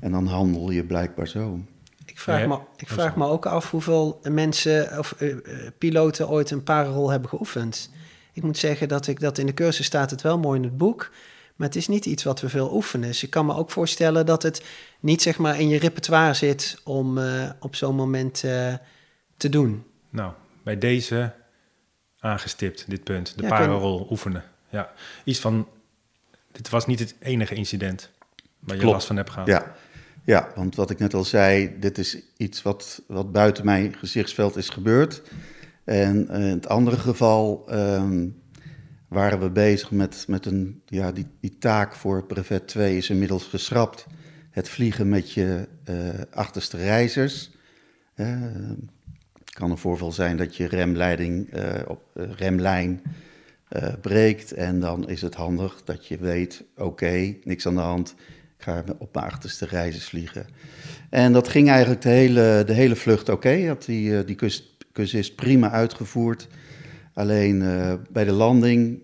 En 0.00 0.12
dan 0.12 0.26
handel 0.26 0.70
je 0.70 0.84
blijkbaar 0.84 1.28
zo. 1.28 1.60
Ik 2.06 2.20
vraag, 2.20 2.46
me, 2.46 2.58
ik 2.76 2.88
vraag 2.88 3.16
me 3.16 3.26
ook 3.26 3.46
af 3.46 3.70
hoeveel 3.70 4.20
mensen 4.30 4.98
of 4.98 5.14
uh, 5.18 5.36
piloten 5.78 6.28
ooit 6.28 6.50
een 6.50 6.62
pararol 6.62 7.10
hebben 7.10 7.28
geoefend. 7.28 7.90
Ik 8.32 8.42
moet 8.42 8.58
zeggen 8.58 8.88
dat 8.88 9.06
ik 9.06 9.20
dat 9.20 9.38
in 9.38 9.46
de 9.46 9.54
cursus 9.54 9.86
staat 9.86 10.10
het 10.10 10.22
wel 10.22 10.38
mooi 10.38 10.58
in 10.58 10.64
het 10.64 10.76
boek. 10.76 11.10
Maar 11.56 11.66
het 11.66 11.76
is 11.76 11.88
niet 11.88 12.06
iets 12.06 12.22
wat 12.22 12.40
we 12.40 12.48
veel 12.48 12.74
oefenen. 12.74 13.08
Dus 13.08 13.22
ik 13.22 13.30
kan 13.30 13.46
me 13.46 13.54
ook 13.54 13.70
voorstellen 13.70 14.26
dat 14.26 14.42
het 14.42 14.64
niet 15.00 15.22
zeg 15.22 15.38
maar 15.38 15.60
in 15.60 15.68
je 15.68 15.78
repertoire 15.78 16.34
zit 16.34 16.80
om 16.84 17.18
uh, 17.18 17.50
op 17.60 17.76
zo'n 17.76 17.94
moment 17.94 18.42
uh, 18.44 18.74
te 19.36 19.48
doen. 19.48 19.84
Nou, 20.10 20.32
bij 20.62 20.78
deze 20.78 21.32
aangestipt, 22.22 22.84
dit 22.88 23.04
punt. 23.04 23.38
De 23.38 23.42
ja, 23.42 23.80
oefenen. 24.10 24.44
Ja, 24.68 24.92
iets 25.24 25.38
van, 25.38 25.68
dit 26.52 26.68
was 26.68 26.86
niet 26.86 26.98
het 26.98 27.14
enige 27.18 27.54
incident 27.54 28.10
waar 28.58 28.76
je 28.76 28.84
last 28.84 29.06
van 29.06 29.16
hebt 29.16 29.30
gehad. 29.30 29.48
Ja. 29.48 29.74
ja, 30.24 30.52
want 30.54 30.74
wat 30.74 30.90
ik 30.90 30.98
net 30.98 31.14
al 31.14 31.24
zei, 31.24 31.76
dit 31.80 31.98
is 31.98 32.18
iets 32.36 32.62
wat, 32.62 33.02
wat 33.06 33.32
buiten 33.32 33.64
mijn 33.64 33.94
gezichtsveld 33.94 34.56
is 34.56 34.68
gebeurd. 34.68 35.22
En 35.84 36.28
in 36.28 36.40
het 36.40 36.68
andere 36.68 36.96
geval 36.96 37.64
ehm, 37.68 38.28
waren 39.08 39.40
we 39.40 39.50
bezig 39.50 39.90
met, 39.90 40.24
met 40.28 40.46
een, 40.46 40.82
ja, 40.86 41.12
die, 41.12 41.26
die 41.40 41.58
taak 41.58 41.94
voor 41.94 42.26
brevet 42.26 42.68
2 42.68 42.96
is 42.96 43.10
inmiddels 43.10 43.44
geschrapt. 43.44 44.06
Het 44.50 44.68
vliegen 44.68 45.08
met 45.08 45.32
je 45.32 45.68
uh, 45.90 46.08
achterste 46.30 46.76
reizers. 46.76 47.50
Uh, 48.16 48.36
kan 49.52 49.70
een 49.70 49.78
voorval 49.78 50.12
zijn 50.12 50.36
dat 50.36 50.56
je 50.56 50.66
remleiding, 50.66 51.54
uh, 51.54 51.70
op, 51.86 52.02
uh, 52.14 52.24
remlijn 52.36 53.02
uh, 53.70 53.88
breekt. 54.00 54.52
En 54.52 54.80
dan 54.80 55.08
is 55.08 55.22
het 55.22 55.34
handig 55.34 55.82
dat 55.84 56.06
je 56.06 56.16
weet, 56.16 56.64
oké, 56.76 57.34
niks 57.44 57.66
aan 57.66 57.74
de 57.74 57.80
hand. 57.80 58.14
Ik 58.58 58.64
ga 58.64 58.84
op 58.98 59.14
mijn 59.14 59.26
achterste 59.26 59.66
reizers 59.66 60.04
vliegen. 60.04 60.46
En 61.10 61.32
dat 61.32 61.48
ging 61.48 61.68
eigenlijk 61.68 62.02
de 62.02 62.08
hele, 62.08 62.62
de 62.66 62.72
hele 62.72 62.96
vlucht 62.96 63.28
oké. 63.28 63.48
Okay. 63.48 63.76
Die, 63.86 64.24
die 64.24 64.36
kus, 64.92 65.14
is 65.14 65.34
prima 65.34 65.70
uitgevoerd. 65.70 66.48
Alleen 67.14 67.58
bij 68.10 68.24
de 68.24 68.32
landing 68.32 69.00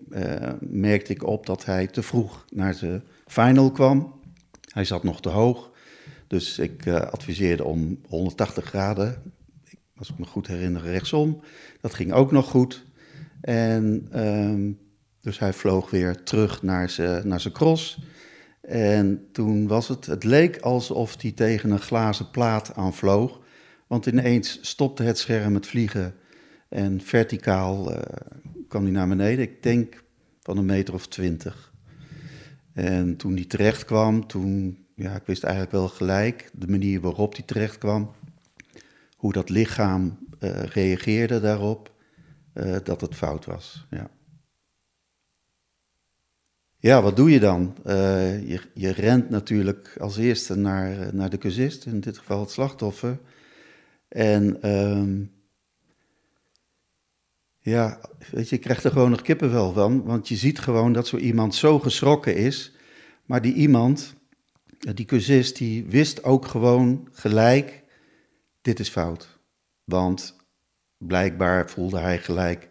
merkte 0.59 1.13
ik 1.13 1.23
op 1.23 1.45
dat 1.45 1.65
hij 1.65 1.87
te 1.87 2.03
vroeg 2.03 2.45
naar 2.49 2.77
de 2.79 3.01
final 3.27 3.71
kwam. 3.71 4.13
Hij 4.73 4.83
zat 4.83 5.03
nog 5.03 5.21
te 5.21 5.29
hoog. 5.29 5.71
Dus 6.27 6.59
ik 6.59 6.87
adviseerde 6.87 7.63
om 7.63 7.99
180 8.07 8.65
graden 8.65 9.21
als 9.99 10.09
ik 10.09 10.17
me 10.17 10.25
goed 10.25 10.47
herinner, 10.47 10.81
rechtsom. 10.81 11.41
Dat 11.81 11.93
ging 11.93 12.13
ook 12.13 12.31
nog 12.31 12.49
goed. 12.49 12.85
En 13.41 14.09
um, 14.13 14.79
dus 15.21 15.39
hij 15.39 15.53
vloog 15.53 15.89
weer 15.89 16.23
terug 16.23 16.61
naar 16.61 16.89
zijn 16.89 17.27
naar 17.27 17.51
cross. 17.51 17.99
En 18.61 19.27
toen 19.31 19.67
was 19.67 19.87
het, 19.87 20.05
het 20.05 20.23
leek 20.23 20.57
alsof 20.57 21.21
hij 21.21 21.31
tegen 21.31 21.71
een 21.71 21.79
glazen 21.79 22.29
plaat 22.29 22.75
aanvloog. 22.75 23.39
Want 23.87 24.05
ineens 24.05 24.59
stopte 24.61 25.03
het 25.03 25.17
scherm 25.17 25.53
met 25.53 25.67
vliegen 25.67 26.13
en 26.69 27.01
verticaal 27.01 27.91
uh, 27.91 27.99
kwam 28.67 28.83
hij 28.83 28.91
naar 28.91 29.07
beneden. 29.07 29.45
Ik 29.45 29.63
denk 29.63 30.03
van 30.41 30.57
een 30.57 30.65
meter 30.65 30.93
of 30.93 31.07
twintig. 31.07 31.73
En 32.73 33.15
toen 33.15 33.33
hij 33.33 33.45
terecht 33.45 33.85
kwam, 33.85 34.27
toen, 34.27 34.77
ja, 34.95 35.15
ik 35.15 35.25
wist 35.25 35.43
eigenlijk 35.43 35.73
wel 35.73 35.87
gelijk 35.87 36.49
de 36.53 36.67
manier 36.67 37.01
waarop 37.01 37.35
hij 37.35 37.43
terecht 37.45 37.77
kwam. 37.77 38.11
Hoe 39.19 39.33
dat 39.33 39.49
lichaam 39.49 40.27
uh, 40.39 40.63
reageerde 40.63 41.39
daarop, 41.39 41.93
uh, 42.53 42.75
dat 42.83 43.01
het 43.01 43.15
fout 43.15 43.45
was. 43.45 43.87
Ja. 43.89 44.09
Ja, 46.77 47.01
wat 47.01 47.15
doe 47.15 47.31
je 47.31 47.39
dan? 47.39 47.75
Uh, 47.85 48.49
je, 48.49 48.61
je, 48.73 48.91
rent 48.91 49.29
natuurlijk 49.29 49.95
als 49.99 50.17
eerste 50.17 50.55
naar, 50.55 51.15
naar 51.15 51.29
de 51.29 51.37
cursist, 51.37 51.85
in 51.85 51.99
dit 51.99 52.17
geval 52.17 52.39
het 52.39 52.51
slachtoffer. 52.51 53.19
En 54.07 54.57
uh, 54.65 55.27
ja, 57.59 57.99
weet 58.31 58.49
je, 58.49 58.55
je 58.55 58.61
krijgt 58.61 58.83
er 58.83 58.91
gewoon 58.91 59.09
nog 59.09 59.21
kippenvel 59.21 59.73
van, 59.73 60.03
want 60.03 60.27
je 60.27 60.35
ziet 60.35 60.59
gewoon 60.59 60.93
dat 60.93 61.07
zo 61.07 61.17
iemand 61.17 61.55
zo 61.55 61.79
geschrokken 61.79 62.35
is. 62.35 62.75
Maar 63.25 63.41
die 63.41 63.53
iemand, 63.53 64.15
die 64.93 65.05
cursist, 65.05 65.57
die 65.57 65.85
wist 65.85 66.23
ook 66.23 66.45
gewoon 66.45 67.07
gelijk, 67.11 67.78
dit 68.69 68.79
is 68.79 68.89
fout. 68.89 69.39
Want 69.83 70.35
blijkbaar 70.97 71.69
voelde 71.69 71.99
hij 71.99 72.19
gelijk 72.19 72.69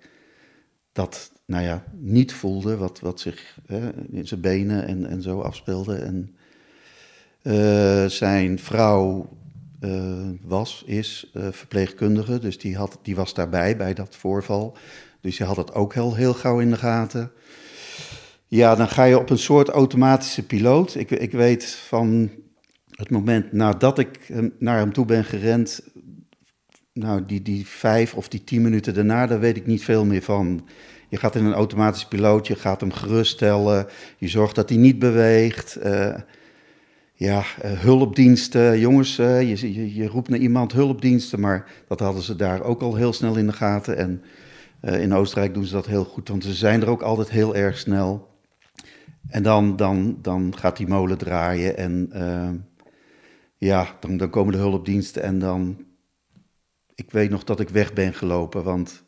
dat 0.93 1.33
nou 1.47 1.65
ja, 1.65 1.85
niet 1.93 2.33
voelde, 2.33 2.77
wat, 2.77 3.01
wat 3.01 3.21
zich 3.21 3.59
hè, 3.67 3.91
in 4.11 4.27
zijn 4.27 4.41
benen 4.41 4.87
en, 4.87 5.07
en 5.07 5.23
zo 5.23 5.41
afspeelde. 5.41 5.95
En 5.97 6.37
uh, 7.43 8.07
zijn 8.07 8.59
vrouw 8.59 9.29
uh, 9.81 10.31
was, 10.43 10.83
is 10.87 11.31
uh, 11.35 11.49
verpleegkundige, 11.51 12.39
dus 12.39 12.59
die, 12.59 12.77
had, 12.77 12.99
die 13.03 13.17
was 13.17 13.35
daarbij 13.35 13.77
bij 13.77 13.95
dat 13.95 14.17
voorval. 14.17 14.77
Dus 15.21 15.37
die 15.37 15.47
had 15.47 15.57
het 15.57 15.75
ook 15.75 15.95
heel, 15.95 16.15
heel 16.15 16.35
gauw 16.35 16.61
in 16.61 16.71
de 16.71 16.77
gaten. 16.77 17.33
Ja, 18.47 18.75
dan 18.75 18.89
ga 18.89 19.05
je 19.05 19.19
op 19.19 19.31
een 19.31 19.39
soort 19.39 19.69
automatische 19.69 20.47
piloot. 20.47 20.95
Ik, 20.95 21.11
ik 21.11 21.33
weet 21.33 21.65
van 21.67 22.31
het 22.99 23.11
moment 23.11 23.53
nadat 23.53 23.99
ik 23.99 24.33
naar 24.59 24.79
hem 24.79 24.93
toe 24.93 25.05
ben 25.05 25.25
gerend, 25.25 25.83
nou, 26.93 27.27
die, 27.27 27.43
die 27.43 27.67
vijf 27.67 28.15
of 28.15 28.29
die 28.29 28.45
tien 28.45 28.63
minuten 28.63 28.95
daarna, 28.95 29.27
daar 29.27 29.41
weet 29.41 29.57
ik 29.57 29.67
niet 29.67 29.85
veel 29.85 30.05
meer 30.05 30.23
van. 30.23 30.69
Je 31.09 31.17
gaat 31.17 31.35
in 31.35 31.45
een 31.45 31.53
automatisch 31.53 32.07
piloot, 32.07 32.47
je 32.47 32.55
gaat 32.55 32.81
hem 32.81 32.93
geruststellen, 32.93 33.87
je 34.17 34.29
zorgt 34.29 34.55
dat 34.55 34.69
hij 34.69 34.79
niet 34.79 34.99
beweegt. 34.99 35.79
Uh, 35.85 36.15
ja, 37.15 37.39
uh, 37.39 37.71
hulpdiensten, 37.73 38.79
jongens, 38.79 39.19
uh, 39.19 39.43
je, 39.43 39.75
je, 39.75 39.95
je, 39.95 40.07
roept 40.07 40.29
naar 40.29 40.39
iemand 40.39 40.73
hulpdiensten, 40.73 41.41
maar 41.41 41.71
dat 41.89 42.01
hadden 42.01 42.23
ze 42.23 42.37
daar 42.37 42.63
ook 42.63 42.83
al 42.83 42.95
heel 42.95 43.13
snel 43.13 43.37
in 43.37 43.47
de 43.47 43.53
gaten. 43.53 43.97
En 43.97 44.23
in 44.81 45.15
Oostenrijk 45.15 45.55
doen 45.55 45.65
ze 45.65 45.73
dat 45.73 45.87
heel 45.87 46.05
goed, 46.05 46.29
want 46.29 46.45
ze 46.45 46.55
zijn 46.55 46.83
er 46.83 46.89
ook 46.89 47.03
altijd 47.03 47.31
heel 47.31 47.57
erg 47.57 47.79
snel. 47.79 48.29
En 49.29 49.43
dan, 49.43 49.77
dan, 49.77 50.19
dan 50.23 50.55
gaat 50.57 50.77
die 50.77 50.87
molen 50.87 51.19
draaien 51.19 51.77
en 51.77 52.11
ja, 53.59 53.97
dan, 54.01 54.17
dan 54.17 54.31
komen 54.31 54.53
de 54.53 54.59
hulpdiensten 54.59 55.23
en 55.23 55.39
dan... 55.39 55.87
Ik 56.95 57.11
weet 57.11 57.31
nog 57.31 57.45
dat 57.45 57.61
ik 57.61 57.69
weg 57.69 57.93
ben 57.93 58.15
gelopen, 58.15 58.65
want 58.65 59.05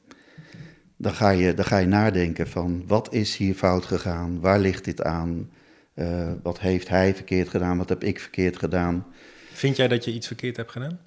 dan 0.96 1.12
ga 1.12 1.30
je, 1.30 1.54
dan 1.54 1.64
ga 1.64 1.78
je 1.78 1.86
nadenken 1.86 2.48
van 2.48 2.86
wat 2.86 3.12
is 3.12 3.36
hier 3.36 3.54
fout 3.54 3.84
gegaan, 3.84 4.40
waar 4.40 4.58
ligt 4.58 4.84
dit 4.84 5.02
aan, 5.02 5.50
uh, 5.94 6.32
wat 6.42 6.60
heeft 6.60 6.88
hij 6.88 7.14
verkeerd 7.14 7.48
gedaan, 7.48 7.76
wat 7.76 7.88
heb 7.88 8.04
ik 8.04 8.20
verkeerd 8.20 8.56
gedaan. 8.56 9.06
Vind 9.52 9.76
jij 9.76 9.88
dat 9.88 10.04
je 10.04 10.12
iets 10.12 10.26
verkeerd 10.26 10.56
hebt 10.56 10.70
gedaan? 10.70 11.00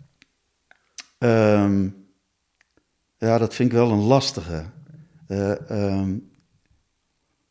Um, 1.18 1.96
ja, 3.18 3.38
dat 3.38 3.56
vind 3.56 3.72
ik 3.72 3.76
wel 3.76 3.92
een 3.92 4.04
lastige. 4.04 4.66
Uh, 5.28 5.56
um, 6.00 6.32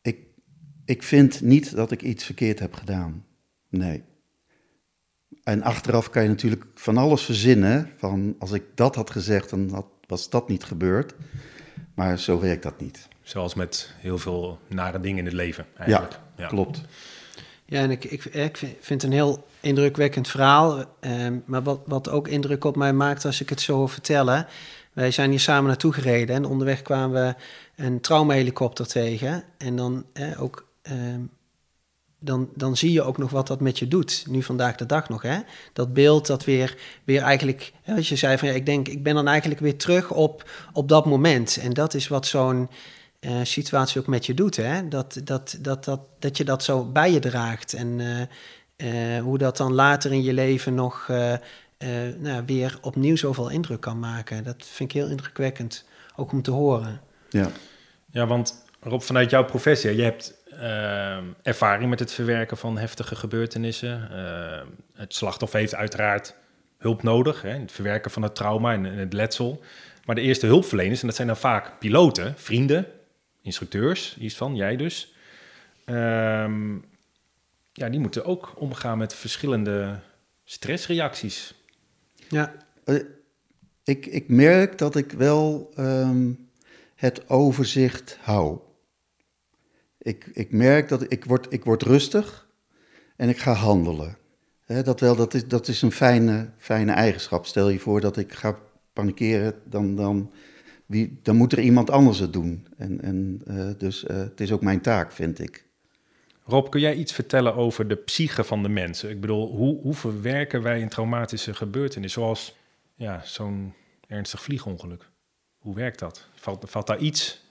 ik, 0.01 0.17
ik 0.85 1.03
vind 1.03 1.41
niet 1.41 1.75
dat 1.75 1.91
ik 1.91 2.01
iets 2.01 2.23
verkeerd 2.23 2.59
heb 2.59 2.73
gedaan. 2.73 3.25
Nee. 3.69 4.03
En 5.43 5.63
achteraf 5.63 6.09
kan 6.09 6.23
je 6.23 6.29
natuurlijk 6.29 6.65
van 6.75 6.97
alles 6.97 7.21
verzinnen. 7.21 7.89
Van 7.97 8.35
als 8.39 8.51
ik 8.51 8.63
dat 8.75 8.95
had 8.95 9.09
gezegd, 9.09 9.49
dan 9.49 9.69
had, 9.69 9.85
was 10.07 10.29
dat 10.29 10.49
niet 10.49 10.63
gebeurd. 10.63 11.13
Maar 11.93 12.19
zo 12.19 12.39
werkt 12.39 12.63
dat 12.63 12.79
niet. 12.79 13.07
Zoals 13.21 13.53
met 13.53 13.93
heel 13.97 14.17
veel 14.17 14.59
nare 14.67 14.99
dingen 14.99 15.17
in 15.17 15.25
het 15.25 15.33
leven 15.33 15.65
eigenlijk. 15.77 16.11
Ja, 16.13 16.43
ja. 16.43 16.47
klopt. 16.47 16.81
Ja, 17.65 17.79
en 17.79 17.91
ik, 17.91 18.03
ik, 18.03 18.25
ik 18.25 18.57
vind 18.57 19.01
het 19.01 19.03
een 19.03 19.11
heel 19.11 19.47
indrukwekkend 19.59 20.27
verhaal. 20.27 20.85
Um, 21.01 21.43
maar 21.45 21.63
wat, 21.63 21.79
wat 21.85 22.09
ook 22.09 22.27
indruk 22.27 22.63
op 22.63 22.75
mij 22.75 22.93
maakt 22.93 23.25
als 23.25 23.41
ik 23.41 23.49
het 23.49 23.61
zo 23.61 23.87
vertellen. 23.87 24.47
Wij 24.93 25.11
zijn 25.11 25.29
hier 25.29 25.39
samen 25.39 25.67
naartoe 25.67 25.93
gereden 25.93 26.35
en 26.35 26.45
onderweg 26.45 26.81
kwamen 26.81 27.25
we 27.25 27.35
een 27.83 28.01
traumahelikopter 28.01 28.87
tegen. 28.87 29.43
En 29.57 29.75
dan 29.75 30.05
eh, 30.13 30.41
ook 30.41 30.67
um, 30.91 31.29
dan, 32.23 32.49
dan 32.55 32.77
zie 32.77 32.91
je 32.91 33.01
ook 33.01 33.17
nog 33.17 33.31
wat 33.31 33.47
dat 33.47 33.59
met 33.59 33.79
je 33.79 33.87
doet. 33.87 34.25
Nu 34.29 34.43
vandaag 34.43 34.75
de 34.75 34.85
dag 34.85 35.09
nog, 35.09 35.21
hè? 35.21 35.37
Dat 35.73 35.93
beeld 35.93 36.27
dat 36.27 36.43
weer, 36.43 36.77
weer 37.03 37.21
eigenlijk... 37.21 37.73
Hè, 37.81 37.95
als 37.95 38.09
je 38.09 38.15
zei 38.15 38.37
van, 38.37 38.47
ja, 38.47 38.53
ik 38.53 38.65
denk, 38.65 38.87
ik 38.87 39.03
ben 39.03 39.15
dan 39.15 39.27
eigenlijk 39.27 39.61
weer 39.61 39.77
terug 39.77 40.11
op, 40.11 40.49
op 40.73 40.89
dat 40.89 41.05
moment. 41.05 41.57
En 41.57 41.73
dat 41.73 41.93
is 41.93 42.07
wat 42.07 42.25
zo'n 42.25 42.69
uh, 43.19 43.35
situatie 43.43 44.01
ook 44.01 44.07
met 44.07 44.25
je 44.25 44.33
doet, 44.33 44.55
hè? 44.55 44.87
Dat, 44.87 45.21
dat, 45.23 45.57
dat, 45.59 45.83
dat, 45.83 45.99
dat 46.19 46.37
je 46.37 46.43
dat 46.43 46.63
zo 46.63 46.85
bij 46.85 47.11
je 47.11 47.19
draagt. 47.19 47.73
En 47.73 47.99
uh, 47.99 48.21
uh, 48.77 49.21
hoe 49.21 49.37
dat 49.37 49.57
dan 49.57 49.73
later 49.73 50.11
in 50.11 50.23
je 50.23 50.33
leven 50.33 50.73
nog 50.73 51.07
nou, 52.17 52.43
weer 52.45 52.77
opnieuw 52.81 53.15
zoveel 53.15 53.49
indruk 53.49 53.81
kan 53.81 53.99
maken. 53.99 54.43
Dat 54.43 54.55
vind 54.59 54.89
ik 54.93 55.01
heel 55.01 55.09
indrukwekkend, 55.09 55.85
ook 56.15 56.31
om 56.31 56.41
te 56.41 56.51
horen. 56.51 57.01
Ja, 57.29 57.51
ja 58.11 58.27
want 58.27 58.63
Rob, 58.79 59.01
vanuit 59.01 59.29
jouw 59.29 59.45
professie, 59.45 59.95
je 59.95 60.03
hebt 60.03 60.41
uh, 60.59 61.17
ervaring 61.41 61.89
met 61.89 61.99
het 61.99 62.13
verwerken 62.13 62.57
van 62.57 62.77
heftige 62.77 63.15
gebeurtenissen. 63.15 64.09
Uh, 64.11 64.61
het 64.93 65.13
slachtoffer 65.13 65.59
heeft 65.59 65.75
uiteraard 65.75 66.35
hulp 66.77 67.03
nodig, 67.03 67.41
hè, 67.41 67.49
het 67.49 67.71
verwerken 67.71 68.11
van 68.11 68.21
het 68.21 68.35
trauma 68.35 68.73
en, 68.73 68.83
het 68.83 69.13
letsel. 69.13 69.61
Maar 70.05 70.15
de 70.15 70.21
eerste 70.21 70.45
hulpverleners, 70.45 71.01
en 71.01 71.07
dat 71.07 71.15
zijn 71.15 71.27
dan 71.27 71.37
vaak 71.37 71.79
piloten, 71.79 72.33
vrienden, 72.37 72.85
instructeurs, 73.41 74.17
iets 74.17 74.35
van, 74.35 74.55
jij 74.55 74.75
dus. 74.75 75.13
Uh, 75.85 75.95
ja, 77.73 77.89
die 77.89 77.99
moeten 77.99 78.25
ook 78.25 78.53
omgaan 78.55 78.97
met 78.97 79.15
verschillende 79.15 79.99
stressreacties. 80.43 81.53
Ja, 82.29 82.53
eh, 82.85 82.95
ik, 83.83 84.05
ik 84.05 84.29
merk 84.29 84.77
dat 84.77 84.95
ik 84.95 85.11
wel 85.11 85.71
ehm, 85.75 86.31
het 86.95 87.29
overzicht 87.29 88.17
hou. 88.21 88.59
Ik, 90.03 90.29
ik 90.33 90.51
merk 90.51 90.89
dat 90.89 91.11
ik 91.11 91.25
word, 91.25 91.47
ik 91.49 91.63
word 91.63 91.83
rustig 91.83 92.47
en 93.15 93.29
ik 93.29 93.37
ga 93.37 93.53
handelen. 93.53 94.17
dat, 94.65 94.99
wel, 94.99 95.15
dat, 95.15 95.33
is, 95.33 95.47
dat 95.47 95.67
is 95.67 95.81
een 95.81 95.91
fijne, 95.91 96.49
fijne 96.57 96.91
eigenschap. 96.91 97.45
Stel 97.45 97.69
je 97.69 97.79
voor 97.79 98.01
dat 98.01 98.17
ik 98.17 98.33
ga 98.33 98.57
panikeren, 98.93 99.53
dan, 99.65 99.95
dan, 99.95 100.31
wie, 100.85 101.19
dan 101.21 101.35
moet 101.35 101.51
er 101.51 101.59
iemand 101.59 101.89
anders 101.89 102.19
het 102.19 102.33
doen. 102.33 102.67
En, 102.77 103.01
en, 103.01 103.41
uh, 103.47 103.69
dus 103.77 104.03
uh, 104.03 104.17
het 104.17 104.41
is 104.41 104.51
ook 104.51 104.61
mijn 104.61 104.81
taak, 104.81 105.11
vind 105.11 105.39
ik. 105.39 105.65
Rob, 106.45 106.69
kun 106.69 106.79
jij 106.79 106.95
iets 106.95 107.13
vertellen 107.13 107.55
over 107.55 107.87
de 107.87 107.95
psyche 107.95 108.43
van 108.43 108.63
de 108.63 108.69
mensen? 108.69 109.09
Ik 109.09 109.21
bedoel, 109.21 109.55
hoe, 109.55 109.81
hoe 109.81 109.93
verwerken 109.93 110.61
wij 110.61 110.81
een 110.81 110.89
traumatische 110.89 111.53
gebeurtenis, 111.53 112.13
zoals 112.13 112.55
ja, 112.95 113.21
zo'n 113.25 113.73
ernstig 114.07 114.41
vliegongeluk? 114.41 115.09
Hoe 115.57 115.75
werkt 115.75 115.99
dat? 115.99 116.27
Valt, 116.35 116.63
valt 116.67 116.87
daar 116.87 116.99
iets 116.99 117.41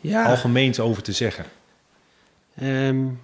ja. 0.00 0.24
algemeens 0.24 0.80
over 0.80 1.02
te 1.02 1.12
zeggen? 1.12 1.44
Um, 2.62 3.20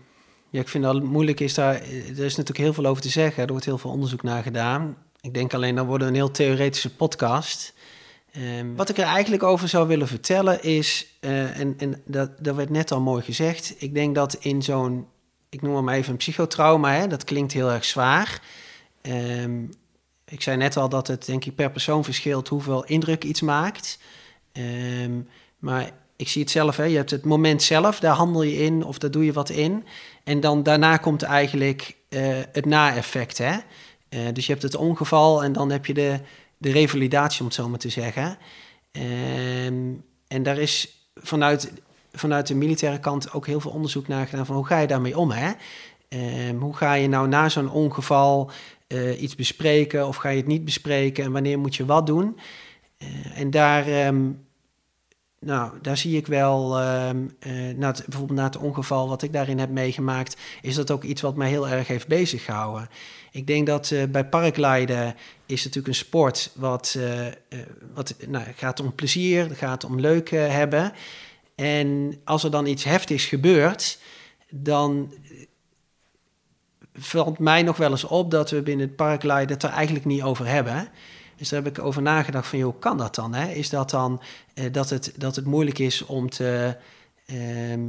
ja, 0.51 0.61
ik 0.61 0.69
vind 0.69 0.85
dat 0.85 1.03
moeilijk 1.03 1.41
is 1.41 1.55
daar. 1.55 1.75
Er 1.75 2.25
is 2.25 2.37
natuurlijk 2.37 2.59
heel 2.59 2.73
veel 2.73 2.87
over 2.87 3.03
te 3.03 3.09
zeggen. 3.09 3.43
Er 3.43 3.51
wordt 3.51 3.65
heel 3.65 3.79
veel 3.79 3.91
onderzoek 3.91 4.23
naar 4.23 4.43
gedaan. 4.43 4.97
Ik 5.21 5.35
denk 5.35 5.55
alleen 5.55 5.75
dat 5.75 5.87
wordt 5.87 6.05
een 6.05 6.15
heel 6.15 6.31
theoretische 6.31 6.95
podcast. 6.95 7.75
Um, 8.59 8.77
wat 8.77 8.89
ik 8.89 8.99
er 8.99 9.05
eigenlijk 9.05 9.43
over 9.43 9.69
zou 9.69 9.89
willen 9.89 10.09
vertellen 10.09 10.63
is, 10.63 11.07
uh, 11.21 11.59
en, 11.59 11.75
en 11.79 12.03
dat, 12.05 12.45
dat 12.45 12.57
werd 12.57 12.71
net 12.71 12.93
al 12.93 13.01
mooi 13.01 13.23
gezegd. 13.23 13.75
Ik 13.79 13.95
denk 13.95 14.15
dat 14.15 14.35
in 14.35 14.63
zo'n, 14.63 15.07
ik 15.49 15.63
noem 15.63 15.85
maar 15.85 15.95
even 15.95 16.11
een 16.11 16.17
psychotrauma, 16.17 16.93
hè, 16.93 17.07
dat 17.07 17.25
klinkt 17.25 17.53
heel 17.53 17.71
erg 17.71 17.85
zwaar. 17.85 18.43
Um, 19.03 19.71
ik 20.25 20.43
zei 20.43 20.57
net 20.57 20.77
al 20.77 20.89
dat 20.89 21.07
het 21.07 21.27
denk 21.27 21.45
ik 21.45 21.55
per 21.55 21.71
persoon 21.71 22.05
verschilt 22.05 22.49
hoeveel 22.49 22.85
indruk 22.85 23.25
iets 23.25 23.41
maakt. 23.41 23.99
Maar 25.59 25.91
ik 26.19 26.29
zie 26.29 26.43
het 26.43 26.51
zelf, 26.51 26.77
hè, 26.77 26.85
je 26.85 26.97
hebt 26.97 27.11
het 27.11 27.25
moment 27.25 27.63
zelf, 27.63 28.01
daar 28.01 28.15
handel 28.15 28.43
je 28.43 28.57
in 28.57 28.85
of 28.85 28.99
daar 28.99 29.11
doe 29.11 29.25
je 29.25 29.33
wat 29.33 29.51
in. 29.51 29.85
En 30.25 30.41
dan 30.41 30.63
daarna 30.63 30.97
komt 30.97 31.23
eigenlijk 31.23 31.97
uh, 32.09 32.21
het 32.53 32.65
na-effect. 32.65 33.39
Hè? 33.39 33.53
Uh, 34.11 34.21
dus 34.33 34.47
je 34.47 34.53
hebt 34.53 34.65
het 34.65 34.77
ongeval 34.77 35.45
en 35.45 35.53
dan 35.53 35.71
heb 35.71 35.87
je 35.87 35.95
de, 35.95 36.21
de 36.57 36.71
revalidatie, 36.71 37.41
om 37.41 37.47
het 37.47 37.55
zo 37.55 37.69
maar 37.69 37.79
te 37.79 37.89
zeggen. 37.89 38.39
Um, 38.93 40.05
en 40.29 40.43
daar 40.43 40.59
is 40.59 41.07
vanuit, 41.15 41.73
vanuit 42.13 42.47
de 42.47 42.55
militaire 42.55 43.01
kant 43.01 43.33
ook 43.33 43.47
heel 43.47 43.61
veel 43.61 43.71
onderzoek 43.71 44.09
naar 44.09 44.27
gedaan 44.27 44.47
van 44.47 44.57
hoe 44.57 44.67
ga 44.67 44.79
je 44.79 44.87
daarmee 44.87 45.19
om. 45.19 45.31
Hè? 45.31 45.53
Ehm, 46.09 46.57
hoe 46.57 46.77
ga 46.77 46.95
je 46.95 47.09
nou 47.09 47.29
na 47.29 47.49
zo'n 47.49 47.71
ongeval 47.71 48.51
eh, 48.87 49.23
iets 49.23 49.35
bespreken 49.35 50.07
of 50.07 50.17
ga 50.17 50.29
je 50.29 50.37
het 50.37 50.47
niet 50.47 50.65
bespreken 50.65 51.25
en 51.25 51.33
wanneer 51.33 51.59
moet 51.59 51.77
je 51.77 51.85
wat 51.85 52.07
doen? 52.07 52.39
Eh, 52.99 53.41
en 53.41 53.51
daar, 53.51 53.87
ehm, 53.87 54.31
nou, 55.41 55.73
daar 55.83 55.97
zie 55.97 56.17
ik 56.17 56.27
wel, 56.27 56.81
um, 56.81 57.37
na 57.77 57.87
het, 57.87 58.03
bijvoorbeeld 58.07 58.39
na 58.39 58.45
het 58.45 58.57
ongeval 58.57 59.09
wat 59.09 59.23
ik 59.23 59.33
daarin 59.33 59.59
heb 59.59 59.71
meegemaakt, 59.71 60.37
is 60.63 60.75
dat 60.75 60.91
ook 60.91 61.03
iets 61.03 61.21
wat 61.21 61.37
mij 61.37 61.49
heel 61.49 61.69
erg 61.69 61.87
heeft 61.87 62.07
bezig 62.07 62.45
gehouden. 62.45 62.89
Ik 63.33 63.47
denk 63.47 63.67
dat 63.67 63.93
bij 64.09 64.25
parkleiden 64.25 65.15
is 65.47 65.65
natuurlijk 65.65 65.89
een 65.89 65.95
sport 65.95 66.51
wat, 66.55 66.99
wat 67.95 68.15
nou, 68.27 68.45
gaat 68.57 68.81
om 68.81 68.95
plezier, 68.95 69.51
gaat 69.55 69.85
om 69.85 70.01
leuk 70.01 70.31
hebben. 70.31 70.93
En 71.55 72.21
als 72.25 72.45
er 72.45 72.51
dan 72.51 72.67
iets 72.67 72.85
heftigs 72.85 73.25
gebeurt, 73.25 73.99
dan 74.51 75.13
valt 76.95 77.39
mij 77.39 77.63
nog 77.63 77.77
wel 77.77 77.91
eens 77.91 78.05
op 78.05 78.31
dat 78.31 78.51
we 78.51 78.63
binnen 78.63 78.87
het 78.87 78.97
parkleiden 78.97 79.55
het 79.55 79.63
er 79.63 79.71
eigenlijk 79.71 80.05
niet 80.05 80.23
over 80.23 80.47
hebben. 80.47 80.89
Dus 81.39 81.49
daar 81.49 81.63
heb 81.63 81.79
ik 81.79 81.85
over 81.85 82.03
nagedacht 82.03 82.49
van, 82.49 82.59
joh, 82.59 82.81
kan 82.81 82.99
dat 82.99 83.15
dan? 83.15 83.35
Hè? 83.35 83.49
Is 83.49 83.71
dat 83.71 83.91
dan 83.91 84.23
eh, 84.55 84.73
dat, 84.73 84.91
het, 84.91 85.15
dat 85.17 85.37
het 85.37 85.45
moeilijk 85.45 85.79
is 85.79 86.05
om 86.07 86.31
te, 86.31 86.77
ehm, 87.27 87.89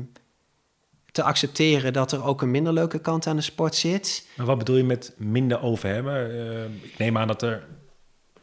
te 1.12 1.24
accepteren 1.24 1.94
dat 1.94 2.12
er 2.12 2.24
ook 2.24 2.42
een 2.42 2.52
minder 2.52 2.74
leuke 2.74 3.00
kant 3.00 3.28
aan 3.28 3.36
de 3.36 3.42
sport 3.42 3.76
zit? 3.76 4.28
Maar 4.36 4.46
wat 4.46 4.58
bedoel 4.58 4.76
je 4.76 4.84
met 4.84 5.14
minder 5.18 5.62
over 5.62 5.90
hebben? 5.90 6.32
Uh, 6.32 6.84
ik 6.84 6.98
neem 6.98 7.18
aan 7.18 7.28
dat 7.28 7.42
er, 7.42 7.68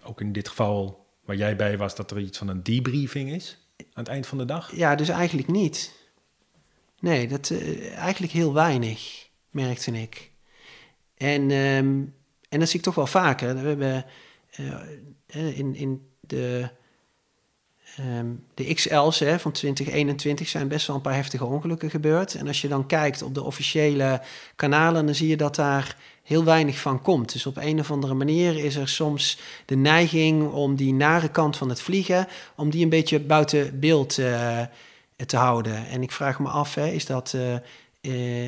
ook 0.02 0.20
in 0.20 0.32
dit 0.32 0.48
geval 0.48 1.06
waar 1.24 1.36
jij 1.36 1.56
bij 1.56 1.78
was, 1.78 1.94
dat 1.94 2.10
er 2.10 2.18
iets 2.18 2.38
van 2.38 2.48
een 2.48 2.62
debriefing 2.62 3.30
is 3.30 3.58
aan 3.78 4.02
het 4.02 4.08
eind 4.08 4.26
van 4.26 4.38
de 4.38 4.44
dag? 4.44 4.76
Ja, 4.76 4.94
dus 4.94 5.08
eigenlijk 5.08 5.48
niet. 5.48 5.92
Nee, 7.00 7.28
dat, 7.28 7.50
uh, 7.50 7.96
eigenlijk 7.96 8.32
heel 8.32 8.54
weinig, 8.54 9.28
merkte 9.50 9.92
ik. 9.92 10.30
En, 11.16 11.50
ehm, 11.50 12.02
en 12.48 12.58
dat 12.58 12.68
zie 12.68 12.78
ik 12.78 12.84
toch 12.84 12.94
wel 12.94 13.06
vaker. 13.06 13.54
We 13.54 13.68
hebben 13.68 14.04
in, 15.26 15.74
in 15.74 16.08
de, 16.20 16.68
um, 18.18 18.44
de 18.54 18.74
XL's 18.74 19.18
hè, 19.18 19.38
van 19.38 19.52
2021 19.52 20.48
zijn 20.48 20.68
best 20.68 20.86
wel 20.86 20.96
een 20.96 21.02
paar 21.02 21.14
heftige 21.14 21.44
ongelukken 21.44 21.90
gebeurd. 21.90 22.34
En 22.34 22.46
als 22.46 22.60
je 22.60 22.68
dan 22.68 22.86
kijkt 22.86 23.22
op 23.22 23.34
de 23.34 23.42
officiële 23.42 24.22
kanalen, 24.56 25.06
dan 25.06 25.14
zie 25.14 25.28
je 25.28 25.36
dat 25.36 25.54
daar 25.54 25.96
heel 26.22 26.44
weinig 26.44 26.78
van 26.78 27.02
komt. 27.02 27.32
Dus 27.32 27.46
op 27.46 27.56
een 27.56 27.80
of 27.80 27.90
andere 27.90 28.14
manier 28.14 28.64
is 28.64 28.76
er 28.76 28.88
soms 28.88 29.38
de 29.64 29.76
neiging 29.76 30.50
om 30.52 30.76
die 30.76 30.94
nare 30.94 31.28
kant 31.28 31.56
van 31.56 31.68
het 31.68 31.80
vliegen, 31.80 32.26
om 32.56 32.70
die 32.70 32.82
een 32.82 32.88
beetje 32.88 33.20
buiten 33.20 33.80
beeld 33.80 34.18
uh, 34.18 34.60
te 35.26 35.36
houden. 35.36 35.86
En 35.86 36.02
ik 36.02 36.12
vraag 36.12 36.38
me 36.38 36.48
af, 36.48 36.74
hè, 36.74 36.86
is 36.86 37.06
dat, 37.06 37.32
uh, 37.36 37.56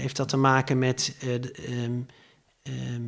heeft 0.00 0.16
dat 0.16 0.28
te 0.28 0.36
maken 0.36 0.78
met 0.78 1.16
um, 1.68 2.06
Ehm, 2.68 3.02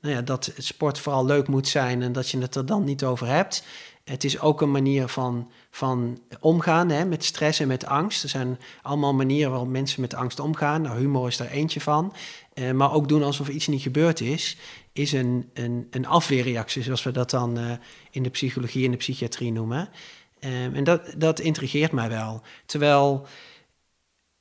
nou 0.00 0.14
ja, 0.14 0.22
dat 0.22 0.52
sport 0.56 0.98
vooral 0.98 1.24
leuk 1.24 1.48
moet 1.48 1.68
zijn 1.68 2.02
en 2.02 2.12
dat 2.12 2.30
je 2.30 2.38
het 2.38 2.54
er 2.54 2.66
dan 2.66 2.84
niet 2.84 3.04
over 3.04 3.26
hebt. 3.26 3.64
Het 4.04 4.24
is 4.24 4.40
ook 4.40 4.60
een 4.60 4.70
manier 4.70 5.08
van, 5.08 5.50
van 5.70 6.18
omgaan 6.40 6.88
hè, 6.90 7.04
met 7.04 7.24
stress 7.24 7.60
en 7.60 7.68
met 7.68 7.86
angst. 7.86 8.22
Er 8.22 8.28
zijn 8.28 8.58
allemaal 8.82 9.14
manieren 9.14 9.50
waarop 9.50 9.68
mensen 9.68 10.00
met 10.00 10.14
angst 10.14 10.40
omgaan. 10.40 10.82
Nou, 10.82 10.98
humor 10.98 11.28
is 11.28 11.36
daar 11.36 11.50
eentje 11.50 11.80
van. 11.80 12.12
Uh, 12.54 12.70
maar 12.70 12.92
ook 12.92 13.08
doen 13.08 13.22
alsof 13.22 13.48
iets 13.48 13.66
niet 13.66 13.82
gebeurd 13.82 14.20
is, 14.20 14.56
is 14.92 15.12
een, 15.12 15.50
een, 15.54 15.86
een 15.90 16.06
afweerreactie, 16.06 16.82
zoals 16.82 17.02
we 17.02 17.10
dat 17.10 17.30
dan 17.30 17.58
uh, 17.58 17.72
in 18.10 18.22
de 18.22 18.30
psychologie 18.30 18.84
en 18.84 18.90
de 18.90 18.96
psychiatrie 18.96 19.52
noemen. 19.52 19.88
Um, 20.44 20.74
en 20.74 20.84
dat, 20.84 21.14
dat 21.16 21.40
intrigeert 21.40 21.92
mij 21.92 22.08
wel. 22.08 22.42
Terwijl 22.66 23.26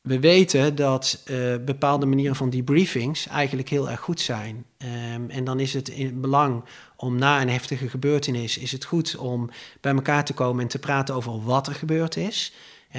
we 0.10 0.20
weten 0.20 0.76
dat 0.76 1.24
uh, 1.26 1.56
bepaalde 1.66 2.06
manieren 2.06 2.36
van 2.36 2.50
debriefings 2.50 3.28
eigenlijk 3.28 3.70
heel 3.70 3.90
erg 3.90 4.00
goed 4.00 4.22
zijn. 4.22 4.66
Um, 5.14 5.30
en 5.30 5.44
dan 5.44 5.60
is 5.60 5.74
het 5.74 5.90
in 5.90 6.22
belang 6.22 6.64
om 6.96 7.18
na 7.18 7.42
een 7.42 7.50
heftige 7.50 7.90
gebeurtenis, 7.90 8.58
is 8.58 8.72
het 8.72 8.86
goed 8.86 9.18
om 9.18 9.50
bij 9.82 9.94
elkaar 9.94 10.26
te 10.26 10.34
komen 10.34 10.64
en 10.64 10.68
te 10.68 10.80
praten 10.80 11.16
over 11.16 11.44
wat 11.44 11.68
er 11.68 11.76
gebeurd 11.76 12.16
is. 12.16 12.54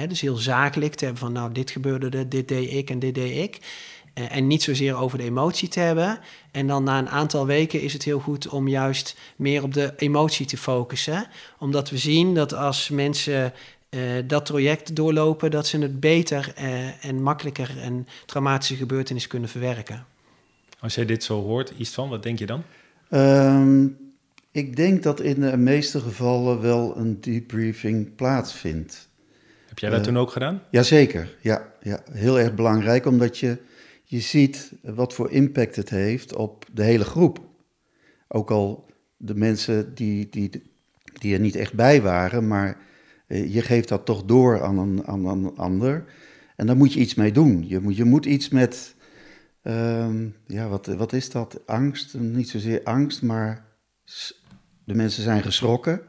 Dus 0.07 0.21
heel 0.21 0.35
zakelijk 0.35 0.95
te 0.95 1.03
hebben 1.03 1.23
van 1.23 1.31
nou 1.31 1.51
dit 1.51 1.71
gebeurde 1.71 2.17
er, 2.17 2.29
dit 2.29 2.47
deed 2.47 2.71
ik 2.71 2.89
en 2.89 2.99
dit 2.99 3.15
deed 3.15 3.37
ik. 3.37 3.59
Uh, 4.15 4.35
en 4.35 4.47
niet 4.47 4.63
zozeer 4.63 4.95
over 4.95 5.17
de 5.17 5.23
emotie 5.23 5.67
te 5.67 5.79
hebben. 5.79 6.19
En 6.51 6.67
dan 6.67 6.83
na 6.83 6.99
een 6.99 7.09
aantal 7.09 7.45
weken 7.45 7.81
is 7.81 7.93
het 7.93 8.03
heel 8.03 8.19
goed 8.19 8.47
om 8.47 8.67
juist 8.67 9.15
meer 9.35 9.63
op 9.63 9.73
de 9.73 9.93
emotie 9.97 10.45
te 10.45 10.57
focussen. 10.57 11.27
Omdat 11.59 11.89
we 11.89 11.97
zien 11.97 12.33
dat 12.33 12.53
als 12.53 12.89
mensen 12.89 13.53
uh, 13.95 14.01
dat 14.27 14.45
traject 14.45 14.95
doorlopen, 14.95 15.51
dat 15.51 15.67
ze 15.67 15.77
het 15.77 15.99
beter 15.99 16.53
uh, 16.57 17.05
en 17.05 17.21
makkelijker 17.21 17.83
een 17.83 18.07
traumatische 18.25 18.75
gebeurtenis 18.75 19.27
kunnen 19.27 19.49
verwerken. 19.49 20.05
Als 20.79 20.95
jij 20.95 21.05
dit 21.05 21.23
zo 21.23 21.41
hoort, 21.41 21.73
iets 21.77 21.93
van, 21.93 22.09
wat 22.09 22.23
denk 22.23 22.39
je 22.39 22.45
dan? 22.45 22.63
Um, 23.09 23.97
ik 24.51 24.75
denk 24.75 25.03
dat 25.03 25.19
in 25.19 25.41
de 25.41 25.57
meeste 25.57 25.99
gevallen 25.99 26.61
wel 26.61 26.97
een 26.97 27.21
debriefing 27.21 28.15
plaatsvindt. 28.15 29.09
Heb 29.67 29.79
jij 29.79 29.89
dat 29.89 29.99
uh, 29.99 30.05
toen 30.05 30.17
ook 30.17 30.31
gedaan? 30.31 30.61
Jazeker, 30.71 31.37
ja, 31.41 31.73
ja. 31.81 32.03
Heel 32.11 32.39
erg 32.39 32.53
belangrijk, 32.53 33.05
omdat 33.05 33.37
je, 33.37 33.57
je 34.03 34.19
ziet 34.19 34.71
wat 34.81 35.13
voor 35.13 35.31
impact 35.31 35.75
het 35.75 35.89
heeft 35.89 36.35
op 36.35 36.65
de 36.73 36.83
hele 36.83 37.05
groep. 37.05 37.39
Ook 38.27 38.51
al 38.51 38.85
de 39.17 39.35
mensen 39.35 39.95
die, 39.95 40.29
die, 40.29 40.49
die 41.19 41.33
er 41.33 41.39
niet 41.39 41.55
echt 41.55 41.73
bij 41.73 42.01
waren, 42.01 42.47
maar 42.47 42.69
eh, 42.69 42.75
je 43.31 43.61
geeft 43.61 43.87
dat 43.87 44.05
toch 44.05 44.23
door 44.23 44.61
aan 44.61 44.77
een, 44.77 45.07
aan 45.07 45.25
een 45.25 45.57
ander. 45.57 46.03
En 46.55 46.65
daar 46.67 46.77
moet 46.77 46.93
je 46.93 46.99
iets 46.99 47.15
mee 47.15 47.31
doen. 47.31 47.67
Je 47.67 47.79
moet, 47.79 47.95
je 47.95 48.03
moet 48.03 48.25
iets 48.25 48.49
met, 48.49 48.95
um, 49.63 50.35
ja, 50.47 50.67
wat, 50.67 50.85
wat 50.85 51.13
is 51.13 51.29
dat? 51.29 51.59
Angst? 51.65 52.13
Niet 52.13 52.49
zozeer 52.49 52.83
angst, 52.83 53.21
maar 53.21 53.65
de 54.85 54.95
mensen 54.95 55.23
zijn 55.23 55.41
geschrokken. 55.41 56.01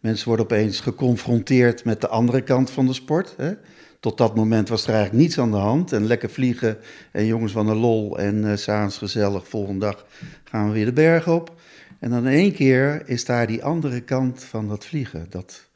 Mensen 0.00 0.26
worden 0.26 0.44
opeens 0.44 0.80
geconfronteerd 0.80 1.84
met 1.84 2.00
de 2.00 2.08
andere 2.08 2.42
kant 2.42 2.70
van 2.70 2.86
de 2.86 2.92
sport. 2.92 3.34
Hè? 3.36 3.52
Tot 4.00 4.18
dat 4.18 4.36
moment 4.36 4.68
was 4.68 4.86
er 4.86 4.94
eigenlijk 4.94 5.22
niets 5.22 5.38
aan 5.38 5.50
de 5.50 5.56
hand. 5.56 5.92
En 5.92 6.06
lekker 6.06 6.30
vliegen 6.30 6.78
en 7.12 7.26
jongens 7.26 7.52
van 7.52 7.66
de 7.66 7.74
lol 7.74 8.18
en 8.18 8.44
uh, 8.44 8.56
s'avonds 8.56 8.98
gezellig. 8.98 9.48
Volgende 9.48 9.80
dag 9.80 10.06
gaan 10.44 10.66
we 10.66 10.72
weer 10.72 10.84
de 10.84 10.92
berg 10.92 11.28
op. 11.28 11.60
En 11.98 12.10
dan 12.10 12.26
in 12.26 12.32
één 12.32 12.52
keer 12.52 13.08
is 13.08 13.24
daar 13.24 13.46
die 13.46 13.64
andere 13.64 14.00
kant 14.00 14.44
van 14.44 14.68
dat 14.68 14.84
vliegen. 14.84 15.26
Dat, 15.28 15.70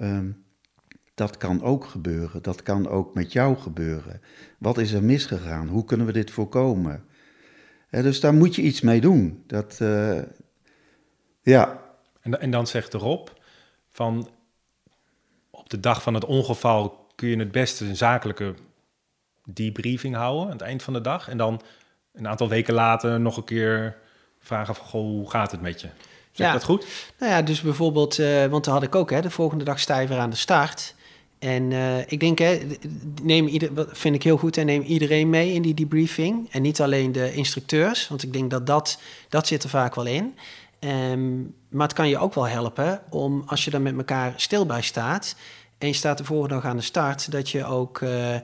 Um, 0.00 0.44
dat 1.14 1.36
kan 1.36 1.62
ook 1.62 1.84
gebeuren. 1.84 2.42
Dat 2.42 2.62
kan 2.62 2.88
ook 2.88 3.14
met 3.14 3.32
jou 3.32 3.56
gebeuren. 3.56 4.20
Wat 4.58 4.78
is 4.78 4.92
er 4.92 5.02
misgegaan? 5.02 5.68
Hoe 5.68 5.84
kunnen 5.84 6.06
we 6.06 6.12
dit 6.12 6.30
voorkomen? 6.30 7.04
dus 7.90 8.20
daar 8.20 8.34
moet 8.34 8.54
je 8.54 8.62
iets 8.62 8.80
mee 8.80 9.00
doen. 9.00 9.44
Dat, 9.46 9.78
uh, 9.82 10.22
ja. 11.42 11.82
En, 12.20 12.40
en 12.40 12.50
dan 12.50 12.66
zegt 12.66 12.94
Rob 12.94 13.28
van 13.88 14.30
op 15.50 15.70
de 15.70 15.80
dag 15.80 16.02
van 16.02 16.14
het 16.14 16.24
ongeval 16.24 17.06
kun 17.14 17.28
je 17.28 17.38
het 17.38 17.52
beste 17.52 17.84
een 17.84 17.96
zakelijke 17.96 18.54
debriefing 19.44 20.14
houden 20.14 20.44
aan 20.44 20.52
het 20.52 20.60
eind 20.60 20.82
van 20.82 20.92
de 20.92 21.00
dag. 21.00 21.28
En 21.28 21.36
dan 21.36 21.60
een 22.12 22.28
aantal 22.28 22.48
weken 22.48 22.74
later 22.74 23.20
nog 23.20 23.36
een 23.36 23.44
keer 23.44 23.96
vragen 24.38 24.74
van, 24.74 24.84
goh, 24.84 25.02
hoe 25.02 25.30
gaat 25.30 25.50
het 25.50 25.60
met 25.60 25.80
je? 25.80 25.88
Zeg 26.32 26.46
ja. 26.46 26.52
dat 26.52 26.64
goed? 26.64 26.86
Nou 27.18 27.32
ja, 27.32 27.42
dus 27.42 27.60
bijvoorbeeld, 27.60 28.18
uh, 28.18 28.46
want 28.46 28.64
dan 28.64 28.74
had 28.74 28.82
ik 28.82 28.94
ook, 28.94 29.10
hè, 29.10 29.20
de 29.20 29.30
volgende 29.30 29.64
dag 29.64 29.80
stijver 29.80 30.18
aan 30.18 30.30
de 30.30 30.36
start. 30.36 30.94
En 31.38 31.70
uh, 31.70 31.98
ik 31.98 32.20
denk, 32.20 32.38
hè, 32.38 32.60
neem 33.22 33.46
ieder, 33.46 33.88
vind 33.92 34.14
ik 34.14 34.22
heel 34.22 34.36
goed, 34.36 34.56
en 34.56 34.66
neem 34.66 34.82
iedereen 34.82 35.30
mee 35.30 35.52
in 35.52 35.62
die 35.62 35.74
debriefing. 35.74 36.48
En 36.50 36.62
niet 36.62 36.80
alleen 36.80 37.12
de 37.12 37.34
instructeurs, 37.34 38.08
want 38.08 38.22
ik 38.22 38.32
denk 38.32 38.50
dat 38.50 38.66
dat, 38.66 39.00
dat 39.28 39.46
zit 39.46 39.62
er 39.62 39.68
vaak 39.68 39.94
wel 39.94 40.06
in. 40.06 40.34
Um, 40.80 41.54
maar 41.68 41.86
het 41.86 41.96
kan 41.96 42.08
je 42.08 42.18
ook 42.18 42.34
wel 42.34 42.48
helpen 42.48 43.02
om, 43.10 43.42
als 43.46 43.64
je 43.64 43.70
dan 43.70 43.82
met 43.82 43.96
elkaar 43.96 44.32
stil 44.36 44.66
bij 44.66 44.82
staat... 44.82 45.36
en 45.78 45.88
je 45.88 45.94
staat 45.94 46.18
de 46.18 46.24
volgende 46.24 46.54
dag 46.54 46.64
aan 46.64 46.76
de 46.76 46.82
start, 46.82 47.30
dat 47.30 47.50
je 47.50 47.64
ook 47.64 48.00
uh, 48.00 48.34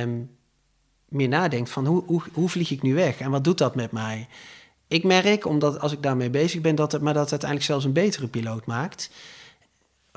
um, 0.00 0.30
meer 1.08 1.28
nadenkt 1.28 1.70
van 1.70 1.86
hoe, 1.86 2.02
hoe, 2.06 2.22
hoe 2.32 2.48
vlieg 2.48 2.70
ik 2.70 2.82
nu 2.82 2.94
weg 2.94 3.20
en 3.20 3.30
wat 3.30 3.44
doet 3.44 3.58
dat 3.58 3.74
met 3.74 3.92
mij? 3.92 4.28
Ik 4.88 5.04
merk, 5.04 5.46
omdat 5.46 5.80
als 5.80 5.92
ik 5.92 6.02
daarmee 6.02 6.30
bezig 6.30 6.60
ben, 6.60 6.74
dat 6.74 6.92
het, 6.92 7.02
maar 7.02 7.14
dat 7.14 7.30
uiteindelijk 7.30 7.70
zelfs 7.70 7.84
een 7.84 7.92
betere 7.92 8.26
piloot 8.26 8.66
maakt. 8.66 9.10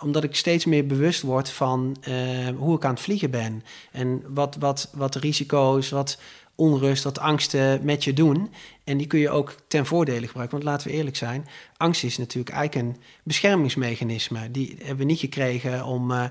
Omdat 0.02 0.24
ik 0.24 0.36
steeds 0.36 0.66
meer 0.66 0.86
bewust 0.86 1.22
word 1.22 1.50
van 1.50 1.98
uh, 2.08 2.48
hoe 2.58 2.76
ik 2.76 2.86
aan 2.86 2.94
het 2.94 3.02
vliegen 3.02 3.32
ben. 3.32 3.64
En 3.92 4.24
wat, 4.28 4.56
wat, 4.60 4.90
wat 4.94 5.16
risico's, 5.16 5.90
wat 5.90 6.20
onrust, 6.56 7.04
wat 7.04 7.20
angsten 7.20 7.86
met 7.86 8.04
je 8.04 8.14
doen. 8.14 8.52
En 8.84 8.98
die 8.98 9.08
kun 9.08 9.20
je 9.20 9.30
ook 9.30 9.56
ten 9.68 9.86
voordele 9.86 10.28
gebruiken. 10.28 10.58
Want 10.58 10.70
laten 10.70 10.88
we 10.88 10.94
eerlijk 10.94 11.16
zijn, 11.16 11.48
angst 11.78 12.04
is 12.04 12.18
natuurlijk 12.18 12.56
eigenlijk 12.56 12.88
een 12.88 13.02
beschermingsmechanisme. 13.24 14.52
Die 14.52 14.76
hebben 14.78 14.98
we 14.98 15.04
niet 15.04 15.20
gekregen 15.20 15.86
om, 15.86 16.12
uh, 16.12 16.24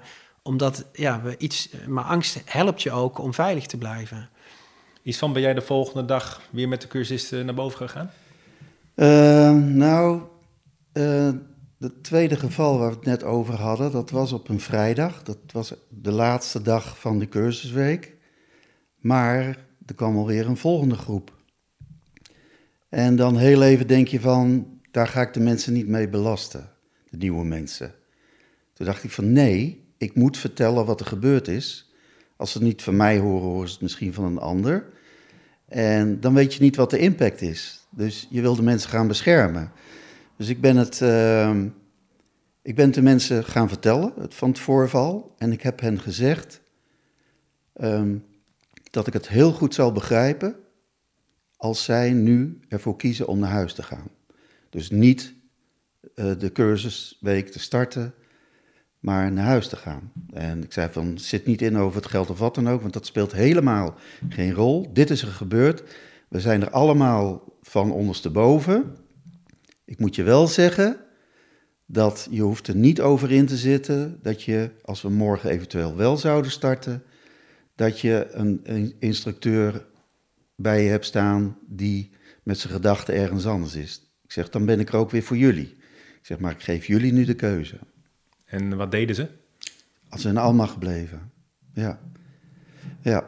omdat 0.43 0.85
ja, 0.93 1.23
we 1.23 1.35
iets. 1.39 1.69
Maar 1.87 2.05
angst 2.05 2.41
helpt 2.45 2.83
je 2.83 2.91
ook 2.91 3.19
om 3.19 3.35
veilig 3.35 3.67
te 3.67 3.77
blijven. 3.77 4.29
Iets 5.03 5.19
van, 5.19 5.33
ben 5.33 5.43
jij 5.43 5.55
de 5.55 5.61
volgende 5.61 6.05
dag 6.05 6.41
weer 6.51 6.69
met 6.69 6.81
de 6.81 6.89
cursisten 6.89 7.45
naar 7.45 7.55
boven 7.55 7.77
gegaan? 7.77 8.11
Uh, 8.99 9.55
nou, 9.55 10.23
uh, 10.93 11.31
het 11.79 12.03
tweede 12.03 12.37
geval 12.37 12.79
waar 12.79 12.89
we 12.89 12.97
het 12.97 13.05
net 13.05 13.25
over 13.25 13.55
hadden, 13.55 13.93
dat 13.93 14.11
was 14.11 14.33
op 14.33 14.49
een 14.49 14.61
vrijdag. 14.61 15.23
Dat 15.23 15.39
was 15.53 15.75
de 15.89 16.11
laatste 16.11 16.63
dag 16.63 16.99
van 16.99 17.19
de 17.19 17.29
cursusweek. 17.29 18.17
Maar 18.97 19.67
er 19.87 19.95
kwam 19.95 20.17
alweer 20.17 20.47
een 20.47 20.57
volgende 20.57 20.95
groep. 20.95 21.37
En 22.89 23.17
dan 23.17 23.37
heel 23.37 23.63
even 23.63 23.87
denk 23.87 24.09
je 24.09 24.21
van, 24.21 24.67
daar 24.91 25.09
ga 25.09 25.21
ik 25.21 25.35
de 25.35 25.41
mensen 25.41 25.73
niet 25.73 25.89
mee 25.89 26.09
belasten, 26.09 26.71
de 27.11 27.17
nieuwe 27.17 27.45
mensen. 27.45 27.95
Toen 28.73 28.87
dacht 28.87 29.05
ik 29.05 29.11
van 29.11 29.33
nee, 29.33 29.87
ik 29.99 30.15
moet 30.15 30.39
vertellen 30.39 30.87
wat 30.87 31.01
er 31.01 31.07
gebeurd 31.07 31.49
is. 31.49 31.95
Als 32.37 32.53
ze 32.53 32.59
het 32.59 32.67
niet 32.67 32.83
van 32.83 32.97
mij 32.97 33.19
horen, 33.19 33.49
horen 33.49 33.67
ze 33.69 33.73
het 33.73 33.83
misschien 33.83 34.15
van 34.15 34.25
een 34.25 34.39
ander. 34.39 34.93
En 35.69 36.21
dan 36.21 36.35
weet 36.35 36.55
je 36.55 36.63
niet 36.63 36.77
wat 36.77 36.91
de 36.91 36.99
impact 36.99 37.41
is. 37.41 37.87
Dus 37.91 38.27
je 38.31 38.41
wil 38.41 38.55
de 38.55 38.63
mensen 38.63 38.91
gaan 38.91 39.09
beschermen. 39.09 39.73
Dus 40.37 40.49
ik 40.49 40.61
ben 40.61 40.77
het, 40.77 41.01
uh, 41.01 41.57
ik 42.63 42.75
ben 42.75 42.91
de 42.91 43.03
mensen 43.03 43.45
gaan 43.45 43.69
vertellen 43.69 44.13
van 44.29 44.49
het 44.49 44.59
voorval. 44.59 45.35
En 45.39 45.53
ik 45.53 45.63
heb 45.63 45.81
hen 45.81 46.01
gezegd 46.01 46.61
um, 47.81 48.25
dat 48.91 49.07
ik 49.07 49.13
het 49.13 49.29
heel 49.29 49.53
goed 49.53 49.75
zal 49.75 49.93
begrijpen 49.93 50.57
als 51.57 51.85
zij 51.85 52.13
nu 52.13 52.61
ervoor 52.69 52.97
kiezen 52.97 53.27
om 53.27 53.39
naar 53.39 53.51
huis 53.51 53.75
te 53.75 53.83
gaan. 53.83 54.09
Dus 54.71 54.91
niet 54.91 55.35
uh, 56.15 56.33
de 56.39 56.53
cursusweek 56.53 57.49
te 57.49 57.59
starten, 57.59 58.15
maar 58.99 59.33
naar 59.33 59.45
huis 59.45 59.69
te 59.69 59.77
gaan. 59.77 60.13
En 60.33 60.63
ik 60.63 60.73
zei 60.73 60.89
van, 60.93 61.19
zit 61.19 61.47
niet 61.47 61.63
in 61.63 61.77
over 61.77 61.97
het 61.97 62.11
geld 62.11 62.31
of 62.31 62.39
wat 62.39 62.55
dan 62.55 62.69
ook, 62.69 62.81
want 62.81 62.93
dat 62.93 63.07
speelt 63.07 63.33
helemaal 63.33 63.95
geen 64.29 64.53
rol. 64.53 64.93
Dit 64.93 65.11
is 65.11 65.23
er 65.23 65.29
gebeurd. 65.29 65.83
We 66.29 66.41
zijn 66.41 66.63
er 66.63 66.71
allemaal 66.71 67.45
van 67.69 67.93
ondersteboven. 67.93 68.97
Ik 69.85 69.99
moet 69.99 70.15
je 70.15 70.23
wel 70.23 70.47
zeggen 70.47 70.97
dat 71.87 72.29
je 72.31 72.43
hoeft 72.43 72.69
er 72.69 72.77
niet 72.77 73.01
over 73.01 73.31
in 73.31 73.47
te 73.47 73.57
zitten 73.57 74.19
dat 74.23 74.43
je, 74.43 74.71
als 74.83 75.03
we 75.03 75.09
morgen 75.09 75.51
eventueel 75.51 75.97
wel 75.97 76.17
zouden 76.17 76.51
starten, 76.51 77.03
dat 77.75 78.01
je 78.01 78.29
een, 78.31 78.61
een 78.63 78.97
instructeur 78.99 79.87
bij 80.57 80.83
je 80.83 80.91
hebt 80.91 81.05
staan 81.05 81.59
die 81.67 82.11
met 82.43 82.59
zijn 82.59 82.73
gedachten 82.73 83.15
ergens 83.15 83.47
anders 83.47 83.75
is. 83.75 84.13
Ik 84.25 84.33
zeg, 84.33 84.49
dan 84.49 84.65
ben 84.65 84.81
ik 84.81 84.89
er 84.89 84.97
ook 84.97 85.11
weer 85.11 85.23
voor 85.23 85.37
jullie. 85.37 85.77
Ik 86.19 86.27
zeg, 86.27 86.39
maar 86.39 86.53
ik 86.53 86.63
geef 86.63 86.87
jullie 86.87 87.13
nu 87.13 87.25
de 87.25 87.35
keuze. 87.35 87.79
En 88.45 88.77
wat 88.77 88.91
deden 88.91 89.15
ze? 89.15 89.29
Als 90.09 90.23
ze 90.23 90.29
in 90.29 90.37
Alma 90.37 90.67
gebleven. 90.67 91.33
Ja. 91.73 92.01
Ja. 93.01 93.25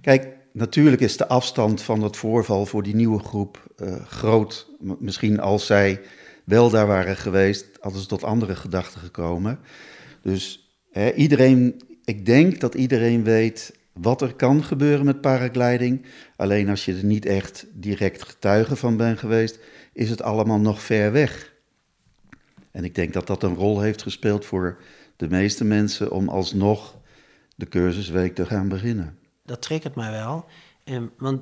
Kijk, 0.00 0.37
natuurlijk 0.58 1.02
is 1.02 1.16
de 1.16 1.28
afstand 1.28 1.82
van 1.82 2.02
het 2.02 2.16
voorval 2.16 2.66
voor 2.66 2.82
die 2.82 2.94
nieuwe 2.94 3.18
groep 3.18 3.74
uh, 3.76 4.04
groot. 4.06 4.70
Misschien 4.98 5.40
als 5.40 5.66
zij 5.66 6.00
wel 6.44 6.70
daar 6.70 6.86
waren 6.86 7.16
geweest, 7.16 7.66
hadden 7.80 8.00
ze 8.00 8.06
tot 8.06 8.24
andere 8.24 8.56
gedachten 8.56 9.00
gekomen. 9.00 9.58
Dus 10.22 10.72
hè, 10.90 11.12
iedereen, 11.12 11.82
ik 12.04 12.26
denk 12.26 12.60
dat 12.60 12.74
iedereen 12.74 13.24
weet 13.24 13.76
wat 13.92 14.22
er 14.22 14.34
kan 14.34 14.64
gebeuren 14.64 15.04
met 15.04 15.20
paragliding. 15.20 16.06
Alleen 16.36 16.68
als 16.68 16.84
je 16.84 16.94
er 16.94 17.04
niet 17.04 17.26
echt 17.26 17.66
direct 17.72 18.22
getuige 18.22 18.76
van 18.76 18.96
bent 18.96 19.18
geweest, 19.18 19.58
is 19.92 20.10
het 20.10 20.22
allemaal 20.22 20.60
nog 20.60 20.82
ver 20.82 21.12
weg. 21.12 21.52
En 22.70 22.84
ik 22.84 22.94
denk 22.94 23.12
dat 23.12 23.26
dat 23.26 23.42
een 23.42 23.54
rol 23.54 23.80
heeft 23.80 24.02
gespeeld 24.02 24.44
voor 24.44 24.78
de 25.16 25.28
meeste 25.28 25.64
mensen 25.64 26.10
om 26.10 26.28
alsnog 26.28 26.96
de 27.54 27.68
cursusweek 27.68 28.34
te 28.34 28.46
gaan 28.46 28.68
beginnen. 28.68 29.18
Dat 29.48 29.62
triggert 29.62 29.94
mij 29.94 30.10
wel. 30.10 30.44
Um, 30.84 31.12
want 31.18 31.40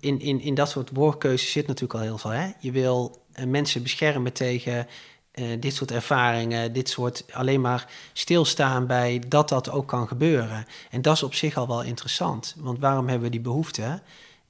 in, 0.00 0.20
in, 0.20 0.40
in 0.40 0.54
dat 0.54 0.68
soort 0.68 0.90
woordkeuzes 0.92 1.52
zit 1.52 1.66
natuurlijk 1.66 1.94
al 1.94 2.06
heel 2.06 2.18
veel. 2.18 2.30
Hè? 2.30 2.50
Je 2.60 2.70
wil 2.70 3.22
uh, 3.38 3.46
mensen 3.46 3.82
beschermen 3.82 4.32
tegen 4.32 4.86
uh, 5.34 5.60
dit 5.60 5.74
soort 5.74 5.90
ervaringen, 5.90 6.72
dit 6.72 6.88
soort 6.88 7.24
alleen 7.32 7.60
maar 7.60 7.92
stilstaan 8.12 8.86
bij 8.86 9.22
dat 9.28 9.48
dat 9.48 9.70
ook 9.70 9.88
kan 9.88 10.08
gebeuren. 10.08 10.66
En 10.90 11.02
dat 11.02 11.14
is 11.14 11.22
op 11.22 11.34
zich 11.34 11.56
al 11.56 11.66
wel 11.66 11.82
interessant. 11.82 12.54
Want 12.58 12.78
waarom 12.78 13.08
hebben 13.08 13.24
we 13.24 13.30
die 13.30 13.40
behoefte? 13.40 14.00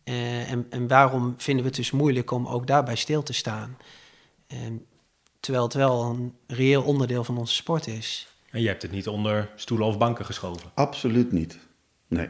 Uh, 0.05 0.51
en, 0.51 0.67
en 0.71 0.89
waarom 0.89 1.35
vinden 1.37 1.63
we 1.63 1.69
het 1.69 1.79
dus 1.79 1.91
moeilijk 1.91 2.31
om 2.31 2.47
ook 2.47 2.67
daarbij 2.67 2.97
stil 2.97 3.23
te 3.23 3.33
staan? 3.33 3.77
Terwijl 5.41 5.65
het 5.65 5.75
wel 5.75 6.03
een 6.03 6.35
reëel 6.47 6.83
onderdeel 6.83 7.25
van 7.25 7.39
onze 7.39 7.55
sport 7.55 7.87
is. 7.87 8.29
En 8.51 8.61
je 8.61 8.69
hebt 8.69 8.83
het 8.83 8.91
niet 8.91 9.09
onder 9.09 9.51
stoelen 9.57 9.87
of 9.87 9.99
banken 9.99 10.25
geschoven? 10.25 10.71
Absoluut 10.75 11.33
niet. 11.33 11.59
Nee. 12.09 12.29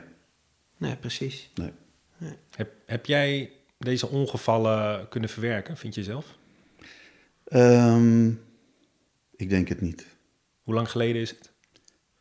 Nee, 0.77 0.97
precies. 0.97 1.51
Nee. 1.55 1.73
nee. 2.19 2.37
Heb, 2.51 2.73
heb 2.87 3.07
jij 3.07 3.53
deze 3.79 4.09
ongevallen 4.09 5.09
kunnen 5.09 5.31
verwerken, 5.31 5.77
vind 5.77 5.95
je 5.95 6.03
zelf? 6.03 6.39
Um, 7.53 8.45
ik 9.37 9.49
denk 9.49 9.69
het 9.69 9.81
niet. 9.81 10.07
Hoe 10.63 10.75
lang 10.75 10.91
geleden 10.91 11.23
is 11.23 11.31
het? 11.31 11.53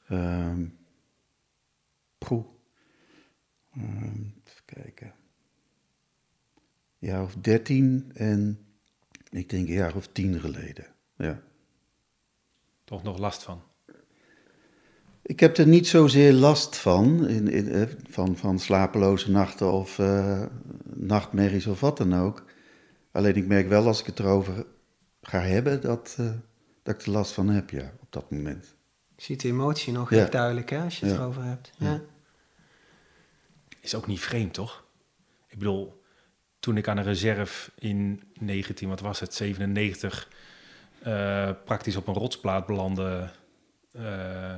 Um, 0.09 0.77
poeh. 2.17 2.45
Um, 3.77 4.41
even 4.47 4.65
kijken. 4.65 5.13
Een 6.99 7.07
jaar 7.07 7.23
of 7.23 7.35
dertien 7.35 8.11
en 8.13 8.65
ik 9.29 9.49
denk 9.49 9.67
een 9.67 9.73
jaar 9.73 9.95
of 9.95 10.07
tien 10.07 10.39
geleden. 10.39 10.85
Ja. 11.17 11.41
Toch 12.83 13.03
nog 13.03 13.17
last 13.17 13.43
van? 13.43 13.63
Ik 15.27 15.39
heb 15.39 15.57
er 15.57 15.67
niet 15.67 15.87
zozeer 15.87 16.33
last 16.33 16.77
van, 16.77 17.27
in, 17.27 17.47
in, 17.47 17.71
eh, 17.71 17.81
van, 18.09 18.37
van 18.37 18.59
slapeloze 18.59 19.31
nachten 19.31 19.71
of 19.71 19.97
uh, 19.97 20.45
nachtmerries 20.93 21.67
of 21.67 21.79
wat 21.79 21.97
dan 21.97 22.15
ook. 22.15 22.43
Alleen 23.11 23.35
ik 23.35 23.47
merk 23.47 23.67
wel 23.67 23.87
als 23.87 23.99
ik 23.99 24.05
het 24.05 24.19
erover 24.19 24.65
ga 25.21 25.39
hebben, 25.39 25.81
dat, 25.81 26.15
uh, 26.19 26.31
dat 26.83 26.95
ik 26.95 27.01
er 27.01 27.11
last 27.11 27.31
van 27.31 27.49
heb, 27.49 27.69
ja, 27.69 27.91
op 28.01 28.07
dat 28.11 28.31
moment. 28.31 28.75
Je 29.15 29.23
ziet 29.23 29.41
de 29.41 29.47
emotie 29.47 29.93
nog 29.93 30.09
ja. 30.09 30.25
duidelijk, 30.25 30.69
hè, 30.69 30.83
als 30.83 30.99
je 30.99 31.05
het 31.05 31.15
ja. 31.15 31.21
erover 31.21 31.43
hebt. 31.43 31.71
Ja. 31.77 32.01
Is 33.79 33.95
ook 33.95 34.07
niet 34.07 34.19
vreemd, 34.19 34.53
toch? 34.53 34.85
Ik 35.47 35.57
bedoel, 35.57 36.01
toen 36.59 36.77
ik 36.77 36.87
aan 36.87 36.97
een 36.97 37.03
reserve 37.03 37.71
in 37.79 38.23
19, 38.39 38.89
wat 38.89 38.99
was 38.99 39.19
het, 39.19 39.33
97, 39.33 40.29
uh, 41.07 41.49
praktisch 41.65 41.95
op 41.95 42.07
een 42.07 42.13
rotsplaat 42.13 42.65
belandde, 42.65 43.29
uh, 43.91 44.55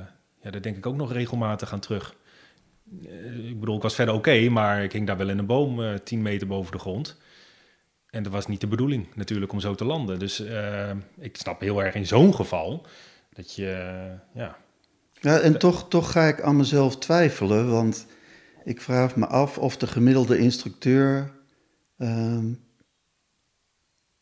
daar 0.50 0.62
denk 0.62 0.76
ik 0.76 0.86
ook 0.86 0.96
nog 0.96 1.12
regelmatig 1.12 1.72
aan 1.72 1.80
terug. 1.80 2.14
Uh, 3.02 3.48
ik 3.48 3.60
bedoel, 3.60 3.76
ik 3.76 3.82
was 3.82 3.94
verder 3.94 4.14
oké, 4.14 4.48
maar 4.48 4.82
ik 4.82 4.92
hing 4.92 5.06
daar 5.06 5.16
wel 5.16 5.28
in 5.28 5.38
een 5.38 5.46
boom 5.46 5.98
10 6.04 6.22
meter 6.22 6.46
boven 6.46 6.72
de 6.72 6.78
grond. 6.78 7.16
En 8.10 8.22
dat 8.22 8.32
was 8.32 8.46
niet 8.46 8.60
de 8.60 8.66
bedoeling 8.66 9.06
natuurlijk 9.14 9.52
om 9.52 9.60
zo 9.60 9.74
te 9.74 9.84
landen. 9.84 10.18
Dus 10.18 10.42
ik 11.18 11.36
snap 11.36 11.60
heel 11.60 11.82
erg 11.82 11.94
in 11.94 12.06
zo'n 12.06 12.34
geval 12.34 12.86
dat 13.32 13.54
je, 13.54 14.10
ja... 14.34 14.56
Ja, 15.20 15.38
en 15.38 15.58
toch, 15.58 15.88
toch 15.88 16.12
ga 16.12 16.24
ik 16.24 16.40
aan 16.40 16.56
mezelf 16.56 16.98
twijfelen, 16.98 17.70
want 17.70 18.06
ik 18.64 18.80
vraag 18.80 19.16
me 19.16 19.26
af 19.26 19.58
of 19.58 19.76
de 19.76 19.86
gemiddelde 19.86 20.38
instructeur 20.38 21.32
um, 21.98 22.60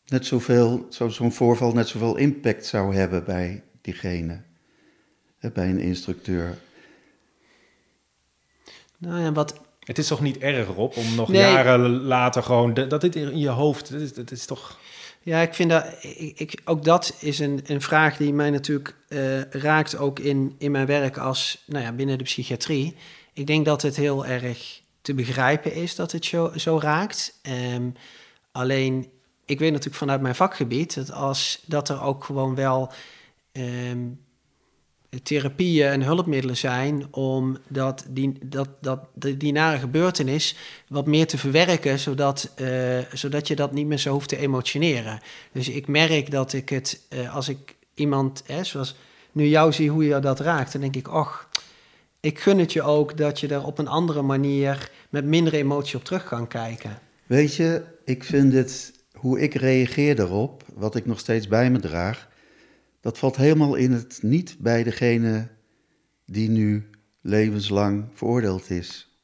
net 0.05 0.25
zoveel, 0.25 0.87
zo'n 0.89 1.31
voorval 1.31 1.73
net 1.73 1.87
zoveel 1.87 2.17
impact 2.17 2.65
zou 2.65 2.95
hebben 2.95 3.25
bij 3.25 3.63
diegene, 3.81 4.41
bij 5.39 5.69
een 5.69 5.79
instructeur. 5.79 6.57
Nou 8.97 9.21
ja, 9.21 9.31
wat... 9.31 9.59
Het 9.79 9.97
is 9.97 10.07
toch 10.07 10.21
niet 10.21 10.37
erg, 10.37 10.67
Rob, 10.67 10.97
om 10.97 11.15
nog 11.15 11.29
nee. 11.29 11.41
jaren 11.41 11.89
later 11.89 12.43
gewoon... 12.43 12.73
Dat 12.73 13.01
dit 13.01 13.15
in 13.15 13.39
je 13.39 13.49
hoofd, 13.49 13.91
dat 13.91 14.01
is, 14.01 14.13
dat 14.13 14.31
is 14.31 14.45
toch... 14.45 14.79
Ja, 15.21 15.41
ik 15.41 15.53
vind 15.53 15.69
dat... 15.69 15.85
Ik, 16.01 16.39
ik, 16.39 16.61
ook 16.65 16.83
dat 16.83 17.15
is 17.19 17.39
een, 17.39 17.61
een 17.65 17.81
vraag 17.81 18.17
die 18.17 18.33
mij 18.33 18.49
natuurlijk 18.49 18.95
uh, 19.09 19.41
raakt 19.41 19.97
ook 19.97 20.19
in, 20.19 20.55
in 20.57 20.71
mijn 20.71 20.85
werk 20.85 21.17
als... 21.17 21.63
Nou 21.65 21.83
ja, 21.83 21.91
binnen 21.91 22.17
de 22.17 22.23
psychiatrie. 22.23 22.95
Ik 23.33 23.47
denk 23.47 23.65
dat 23.65 23.81
het 23.81 23.95
heel 23.95 24.25
erg 24.25 24.81
te 25.01 25.13
begrijpen 25.13 25.73
is 25.73 25.95
dat 25.95 26.11
het 26.11 26.25
zo, 26.25 26.51
zo 26.55 26.79
raakt. 26.79 27.39
Um, 27.73 27.93
alleen, 28.51 29.09
ik 29.45 29.59
weet 29.59 29.71
natuurlijk 29.71 29.97
vanuit 29.97 30.21
mijn 30.21 30.35
vakgebied 30.35 30.95
dat, 30.95 31.11
als, 31.11 31.63
dat 31.65 31.89
er 31.89 32.01
ook 32.01 32.23
gewoon 32.23 32.55
wel 32.55 32.91
um, 33.51 34.25
therapieën 35.23 35.87
en 35.87 36.01
hulpmiddelen 36.01 36.57
zijn 36.57 37.07
om 37.11 37.57
dat, 37.67 38.05
die, 38.09 38.37
dat, 38.45 38.69
dat, 38.81 38.99
die 39.37 39.51
nare 39.51 39.79
gebeurtenis 39.79 40.55
wat 40.87 41.05
meer 41.05 41.27
te 41.27 41.37
verwerken, 41.37 41.99
zodat, 41.99 42.53
uh, 42.61 42.97
zodat 43.13 43.47
je 43.47 43.55
dat 43.55 43.71
niet 43.71 43.87
meer 43.87 43.97
zo 43.97 44.11
hoeft 44.11 44.29
te 44.29 44.37
emotioneren. 44.37 45.19
Dus 45.51 45.69
ik 45.69 45.87
merk 45.87 46.31
dat 46.31 46.53
ik 46.53 46.69
het, 46.69 47.01
uh, 47.09 47.35
als 47.35 47.49
ik 47.49 47.75
iemand, 47.93 48.43
hè, 48.45 48.63
zoals 48.63 48.95
nu 49.31 49.47
jou 49.47 49.73
zie 49.73 49.89
hoe 49.89 50.05
je 50.05 50.19
dat 50.19 50.39
raakt, 50.39 50.71
dan 50.71 50.81
denk 50.81 50.95
ik, 50.95 51.13
och, 51.13 51.47
ik 52.19 52.39
gun 52.39 52.59
het 52.59 52.73
je 52.73 52.81
ook 52.81 53.17
dat 53.17 53.39
je 53.39 53.47
er 53.47 53.65
op 53.65 53.77
een 53.77 53.87
andere 53.87 54.21
manier 54.21 54.91
met 55.09 55.25
minder 55.25 55.53
emotie 55.53 55.97
op 55.97 56.03
terug 56.03 56.23
kan 56.23 56.47
kijken. 56.47 56.99
Weet 57.25 57.55
je, 57.55 57.83
ik 58.05 58.23
vind 58.23 58.53
het, 58.53 58.93
hoe 59.13 59.39
ik 59.39 59.53
reageer 59.53 60.19
erop, 60.19 60.63
wat 60.73 60.95
ik 60.95 61.05
nog 61.05 61.19
steeds 61.19 61.47
bij 61.47 61.71
me 61.71 61.79
draag, 61.79 62.27
dat 63.01 63.17
valt 63.17 63.35
helemaal 63.35 63.75
in 63.75 63.91
het 63.91 64.19
niet 64.21 64.55
bij 64.59 64.83
degene 64.83 65.47
die 66.25 66.49
nu 66.49 66.89
levenslang 67.21 68.05
veroordeeld 68.13 68.69
is. 68.69 69.19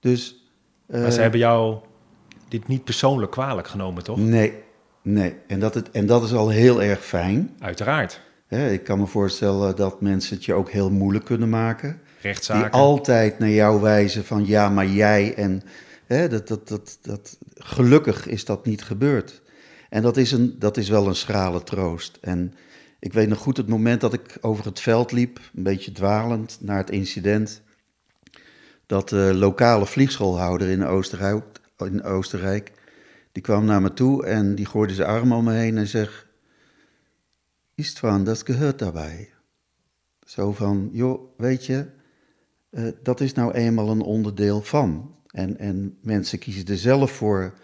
Dus. 0.00 0.50
Uh, 0.88 1.02
maar 1.02 1.12
ze 1.12 1.20
hebben 1.20 1.40
jou 1.40 1.78
dit 2.48 2.68
niet 2.68 2.84
persoonlijk 2.84 3.32
kwalijk 3.32 3.68
genomen, 3.68 4.04
toch? 4.04 4.18
Nee, 4.18 4.52
nee. 5.02 5.34
En 5.46 5.60
dat, 5.60 5.74
het, 5.74 5.90
en 5.90 6.06
dat 6.06 6.22
is 6.22 6.32
al 6.32 6.48
heel 6.48 6.82
erg 6.82 7.04
fijn. 7.04 7.54
Uiteraard. 7.58 8.20
Ik 8.48 8.84
kan 8.84 8.98
me 8.98 9.06
voorstellen 9.06 9.76
dat 9.76 10.00
mensen 10.00 10.36
het 10.36 10.44
je 10.44 10.54
ook 10.54 10.70
heel 10.70 10.90
moeilijk 10.90 11.24
kunnen 11.24 11.48
maken. 11.48 12.00
Rechtszaken. 12.20 12.62
Die 12.62 12.80
altijd 12.80 13.38
naar 13.38 13.50
jou 13.50 13.80
wijzen 13.80 14.24
van 14.24 14.46
ja, 14.46 14.68
maar 14.68 14.86
jij 14.86 15.34
en 15.34 15.62
Hè, 16.08 16.28
dat, 16.28 16.48
dat, 16.48 16.68
dat, 16.68 16.98
dat, 17.02 17.38
gelukkig 17.54 18.26
is 18.26 18.44
dat 18.44 18.66
niet 18.66 18.82
gebeurd. 18.82 19.42
En 19.88 20.02
dat 20.02 20.16
is, 20.16 20.32
een, 20.32 20.56
dat 20.58 20.76
is 20.76 20.88
wel 20.88 21.06
een 21.06 21.14
schrale 21.14 21.62
troost. 21.62 22.18
En 22.20 22.54
ik 22.98 23.12
weet 23.12 23.28
nog 23.28 23.38
goed 23.38 23.56
het 23.56 23.68
moment 23.68 24.00
dat 24.00 24.12
ik 24.12 24.38
over 24.40 24.64
het 24.64 24.80
veld 24.80 25.12
liep, 25.12 25.40
een 25.54 25.62
beetje 25.62 25.92
dwalend 25.92 26.58
naar 26.60 26.76
het 26.76 26.90
incident. 26.90 27.62
Dat 28.86 29.08
de 29.08 29.34
lokale 29.34 29.86
vliegschoolhouder 29.86 30.68
in 30.68 30.84
Oostenrijk, 30.84 31.44
in 31.76 32.02
Oostenrijk, 32.02 32.72
die 33.32 33.42
kwam 33.42 33.64
naar 33.64 33.82
me 33.82 33.92
toe 33.92 34.26
en 34.26 34.54
die 34.54 34.66
gooide 34.66 34.94
zijn 34.94 35.08
arm 35.08 35.32
om 35.32 35.44
me 35.44 35.52
heen 35.52 35.78
en 35.78 35.86
zegt: 35.86 36.26
Istvan, 37.74 38.24
dat 38.24 38.42
gehoord 38.44 38.78
daarbij. 38.78 39.30
Zo 40.24 40.52
van, 40.52 40.88
joh, 40.92 41.20
weet 41.36 41.66
je, 41.66 41.86
uh, 42.70 42.88
dat 43.02 43.20
is 43.20 43.32
nou 43.32 43.52
eenmaal 43.52 43.90
een 43.90 44.00
onderdeel 44.00 44.62
van. 44.62 45.16
En, 45.26 45.58
en 45.58 45.98
mensen 46.02 46.38
kiezen 46.38 46.66
er 46.66 46.76
zelf 46.78 47.10
voor 47.10 47.58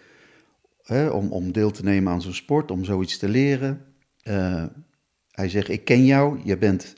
hè, 0.81 1.07
om, 1.07 1.31
om 1.31 1.51
deel 1.51 1.71
te 1.71 1.83
nemen 1.83 2.13
aan 2.13 2.21
zo'n 2.21 2.33
sport, 2.33 2.71
om 2.71 2.83
zoiets 2.83 3.17
te 3.17 3.29
leren. 3.29 3.85
Uh, 4.23 4.65
hij 5.35 5.49
zegt, 5.49 5.69
ik 5.69 5.85
ken 5.85 6.05
jou, 6.05 6.39
je 6.43 6.57
bent 6.57 6.93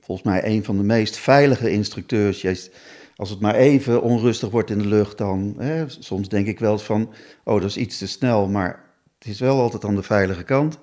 volgens 0.00 0.26
mij 0.26 0.44
een 0.44 0.64
van 0.64 0.76
de 0.76 0.82
meest 0.82 1.16
veilige 1.16 1.70
instructeurs. 1.70 2.40
Jij, 2.40 2.58
als 3.16 3.30
het 3.30 3.40
maar 3.40 3.54
even 3.54 4.02
onrustig 4.02 4.50
wordt 4.50 4.70
in 4.70 4.78
de 4.78 4.86
lucht, 4.86 5.18
dan 5.18 5.54
hè, 5.58 5.84
soms 5.88 6.28
denk 6.28 6.46
ik 6.46 6.58
wel 6.58 6.72
eens 6.72 6.82
van, 6.82 7.12
oh 7.44 7.60
dat 7.60 7.70
is 7.70 7.76
iets 7.76 7.98
te 7.98 8.06
snel, 8.06 8.48
maar 8.48 8.84
het 9.18 9.28
is 9.28 9.40
wel 9.40 9.60
altijd 9.60 9.84
aan 9.84 9.94
de 9.94 10.02
veilige 10.02 10.42
kant. 10.42 10.78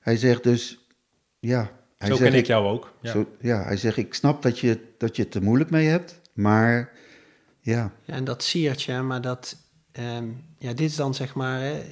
Hij 0.00 0.16
zegt 0.16 0.42
dus, 0.42 0.86
ja. 1.38 1.70
Hij 1.96 2.08
zo 2.08 2.16
zegt, 2.16 2.30
ken 2.30 2.38
ik 2.38 2.46
jou 2.46 2.66
ook. 2.66 2.92
Ja. 3.00 3.10
Zo, 3.10 3.26
ja, 3.40 3.62
hij 3.64 3.76
zegt, 3.76 3.96
ik 3.96 4.14
snap 4.14 4.42
dat 4.42 4.58
je, 4.58 4.80
dat 4.98 5.16
je 5.16 5.22
het 5.22 5.34
er 5.34 5.42
moeilijk 5.42 5.70
mee 5.70 5.86
hebt, 5.86 6.20
maar 6.32 6.92
ja. 7.60 7.92
ja 8.04 8.14
en 8.14 8.24
dat 8.24 8.42
siertje, 8.42 9.02
maar 9.02 9.20
dat, 9.20 9.56
um, 9.92 10.44
ja, 10.58 10.68
dit 10.68 10.90
is 10.90 10.96
dan 10.96 11.14
zeg 11.14 11.34
maar 11.34 11.60
hè, 11.60 11.82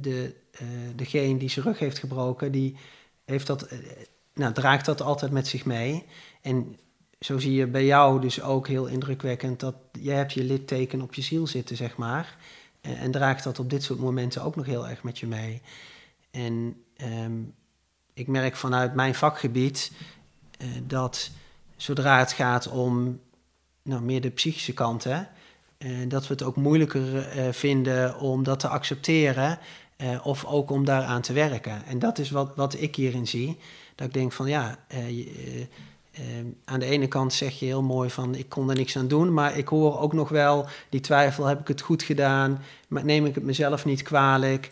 de, 0.00 0.34
uh, 0.62 0.68
degene 0.96 1.38
die 1.38 1.48
zijn 1.48 1.64
rug 1.64 1.78
heeft 1.78 1.98
gebroken, 1.98 2.52
die 2.52 2.76
heeft 3.24 3.46
dat, 3.46 3.72
uh, 3.72 3.78
nou, 4.34 4.52
draagt 4.52 4.84
dat 4.84 5.02
altijd 5.02 5.32
met 5.32 5.46
zich 5.46 5.64
mee. 5.64 6.04
En 6.42 6.78
zo 7.20 7.38
zie 7.38 7.52
je 7.52 7.66
bij 7.66 7.84
jou 7.84 8.20
dus 8.20 8.42
ook 8.42 8.68
heel 8.68 8.86
indrukwekkend 8.86 9.60
dat 9.60 9.74
jij 9.92 10.16
hebt 10.16 10.32
je 10.32 10.44
litteken 10.44 11.00
op 11.00 11.14
je 11.14 11.22
ziel 11.22 11.46
zitten, 11.46 11.76
zeg 11.76 11.96
maar. 11.96 12.36
En, 12.80 12.96
en 12.96 13.10
draagt 13.10 13.44
dat 13.44 13.58
op 13.58 13.70
dit 13.70 13.82
soort 13.82 13.98
momenten 13.98 14.42
ook 14.42 14.56
nog 14.56 14.66
heel 14.66 14.88
erg 14.88 15.02
met 15.02 15.18
je 15.18 15.26
mee. 15.26 15.62
En 16.30 16.82
um, 17.24 17.54
ik 18.14 18.26
merk 18.26 18.56
vanuit 18.56 18.94
mijn 18.94 19.14
vakgebied 19.14 19.92
uh, 20.58 20.68
dat 20.82 21.30
zodra 21.76 22.18
het 22.18 22.32
gaat 22.32 22.68
om 22.68 23.20
nou, 23.82 24.02
meer 24.02 24.20
de 24.20 24.30
psychische 24.30 24.74
kant, 24.74 25.04
hè, 25.04 25.22
dat 26.08 26.26
we 26.26 26.32
het 26.32 26.42
ook 26.42 26.56
moeilijker 26.56 27.26
vinden 27.54 28.18
om 28.18 28.42
dat 28.42 28.60
te 28.60 28.68
accepteren 28.68 29.58
of 30.22 30.44
ook 30.44 30.70
om 30.70 30.84
daaraan 30.84 31.20
te 31.20 31.32
werken. 31.32 31.84
En 31.86 31.98
dat 31.98 32.18
is 32.18 32.30
wat, 32.30 32.52
wat 32.56 32.80
ik 32.80 32.96
hierin 32.96 33.26
zie. 33.26 33.58
Dat 33.94 34.06
ik 34.06 34.12
denk 34.12 34.32
van 34.32 34.46
ja, 34.46 34.78
aan 36.64 36.80
de 36.80 36.86
ene 36.86 37.08
kant 37.08 37.32
zeg 37.32 37.58
je 37.58 37.66
heel 37.66 37.82
mooi 37.82 38.10
van 38.10 38.34
ik 38.34 38.48
kon 38.48 38.70
er 38.70 38.76
niks 38.76 38.96
aan 38.96 39.08
doen, 39.08 39.32
maar 39.32 39.56
ik 39.58 39.68
hoor 39.68 40.00
ook 40.00 40.12
nog 40.12 40.28
wel 40.28 40.66
die 40.88 41.00
twijfel, 41.00 41.46
heb 41.46 41.60
ik 41.60 41.68
het 41.68 41.80
goed 41.80 42.02
gedaan, 42.02 42.62
maar 42.88 43.04
neem 43.04 43.26
ik 43.26 43.34
het 43.34 43.44
mezelf 43.44 43.84
niet 43.84 44.02
kwalijk. 44.02 44.70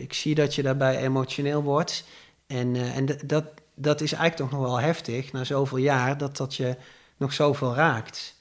ik 0.00 0.12
zie 0.12 0.34
dat 0.34 0.54
je 0.54 0.62
daarbij 0.62 0.96
emotioneel 0.96 1.62
wordt. 1.62 2.04
En, 2.46 2.76
en 2.76 3.06
dat, 3.24 3.44
dat 3.74 4.00
is 4.00 4.12
eigenlijk 4.12 4.50
toch 4.50 4.60
nog 4.60 4.68
wel 4.68 4.80
heftig, 4.80 5.32
na 5.32 5.44
zoveel 5.44 5.78
jaar, 5.78 6.18
dat 6.18 6.36
dat 6.36 6.54
je 6.54 6.76
nog 7.16 7.32
zoveel 7.32 7.74
raakt. 7.74 8.36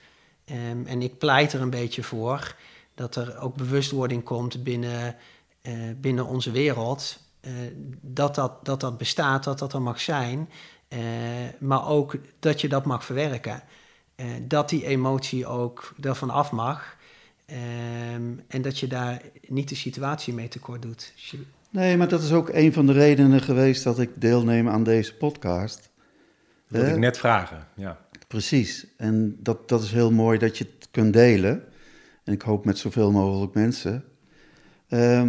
Um, 0.72 0.86
en 0.86 1.02
ik 1.02 1.18
pleit 1.18 1.54
er 1.54 1.62
een 1.62 1.70
beetje 1.70 2.04
voor 2.04 2.56
dat 2.96 3.16
er 3.16 3.40
ook 3.40 3.56
bewustwording 3.56 4.24
komt 4.24 4.64
binnen, 4.64 5.16
binnen 5.98 6.26
onze 6.26 6.52
wereld. 6.52 7.20
Uh, 7.42 7.52
dat, 8.02 8.36
dat, 8.36 8.66
dat 8.66 8.80
dat 8.80 8.98
bestaat, 8.98 9.44
dat 9.44 9.60
dat 9.60 9.74
er 9.74 9.82
mag 9.82 10.02
zijn. 10.02 10.50
maar 11.60 11.88
ook 11.88 12.18
dat 12.40 12.62
je 12.62 12.70
dat 12.70 12.86
mag 12.86 13.06
verwerken. 13.06 13.64
dat 14.42 14.70
die 14.70 14.86
emotie 14.86 15.46
ook 15.46 15.94
ervan 16.02 16.30
af 16.30 16.52
mag. 16.52 16.98
Um, 18.16 18.42
en 18.48 18.62
dat 18.62 18.80
je 18.80 18.88
daar 18.88 19.22
niet 19.48 19.70
de 19.70 19.76
situatie 19.76 20.34
mee 20.34 20.48
tekort 20.48 20.82
doet. 20.82 21.14
Nee, 21.70 21.98
maar 21.98 22.08
dat 22.08 22.24
is 22.24 22.32
ook 22.32 22.50
een 22.50 22.74
van 22.74 22.86
de 22.86 22.94
redenen 22.94 23.42
geweest 23.42 23.84
dat 23.84 24.00
ik 24.00 24.10
deelneem 24.16 24.70
aan 24.70 24.84
deze 24.84 25.16
podcast. 25.16 25.90
Dat 26.68 26.82
wilde 26.82 26.90
ik 26.90 26.98
net 26.98 27.18
vragen, 27.18 27.68
ja. 27.76 28.00
Precies. 28.28 28.88
En 28.98 29.38
dat, 29.40 29.70
dat 29.70 29.84
is 29.84 29.92
heel 29.92 30.12
mooi 30.12 30.38
dat 30.38 30.58
je 30.58 30.64
het 30.64 30.88
kunt 30.92 31.14
delen. 31.14 31.64
En 32.24 32.34
ik 32.34 32.42
hoop 32.42 32.66
met 32.66 32.78
zoveel 32.78 33.12
mogelijk 33.12 33.54
mensen. 33.54 34.04
Uh, 34.90 35.28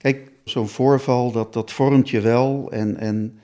kijk, 0.00 0.30
zo'n 0.44 0.68
voorval, 0.68 1.32
dat, 1.32 1.52
dat 1.52 1.72
vormt 1.72 2.10
je 2.10 2.20
wel. 2.20 2.72
En, 2.72 2.96
en, 2.96 3.38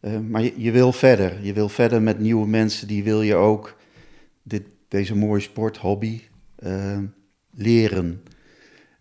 uh, 0.00 0.18
maar 0.18 0.42
je, 0.56 0.70
wil 0.70 0.92
verder. 0.92 1.38
Je 1.42 1.52
wil 1.52 1.68
verder 1.68 2.02
met 2.02 2.18
nieuwe 2.18 2.46
mensen. 2.46 2.88
Die 2.88 3.04
wil 3.04 3.22
je 3.22 3.34
ook 3.34 3.76
dit, 4.42 4.62
deze 4.88 5.16
mooie 5.16 5.40
sport, 5.40 5.76
hobby, 5.76 6.20
uh, 6.66 6.98
leren. 7.54 8.22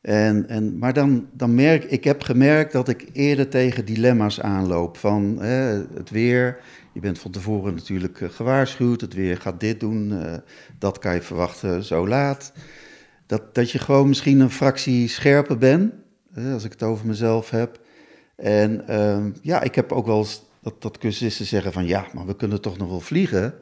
En, 0.02 0.48
en, 0.50 0.78
maar 0.78 0.94
dan, 0.94 1.28
dan 1.34 1.56
merk 1.56 1.84
ik, 1.84 2.04
heb 2.04 2.22
gemerkt 2.22 2.72
dat 2.72 2.88
ik 2.88 3.10
eerder 3.14 3.50
tegen 3.50 3.86
dilemma's 3.86 4.40
aanloop. 4.40 4.98
Van 4.98 5.38
het 5.94 6.10
weer, 6.10 6.60
je 6.94 7.00
bent 7.00 7.20
van 7.20 7.32
tevoren 7.32 7.74
natuurlijk 7.74 8.22
eh, 8.22 8.30
gewaarschuwd, 8.30 9.02
het 9.02 9.14
weer 9.14 9.38
gaat 9.38 9.60
dit 9.60 9.80
doen, 9.80 10.14
dat 10.80 11.00
kan 11.00 11.14
je 11.14 11.22
verwachten 11.22 11.84
zo 11.84 12.08
laat. 12.08 12.54
Dat, 13.26 13.56
dat 13.56 13.72
je 13.72 13.80
gewoon 13.80 14.08
misschien 14.08 14.40
een 14.40 14.52
fractie 14.52 15.08
scherper 15.08 15.58
bent, 15.58 15.94
als 16.54 16.64
ik 16.64 16.72
het 16.72 16.84
over 16.84 17.06
mezelf 17.08 17.50
heb. 17.50 17.80
En 18.36 18.84
uh, 18.90 19.26
ja, 19.42 19.62
ik 19.62 19.76
heb 19.76 19.92
ook 19.92 20.06
wel 20.06 20.18
eens 20.18 20.42
dat, 20.62 20.82
dat 20.82 20.98
cursisten 20.98 21.46
zeggen 21.46 21.74
van 21.74 21.86
ja, 21.86 22.08
maar 22.14 22.26
we 22.26 22.36
kunnen 22.36 22.62
toch 22.62 22.78
nog 22.78 22.90
wel 22.90 23.00
vliegen. 23.00 23.54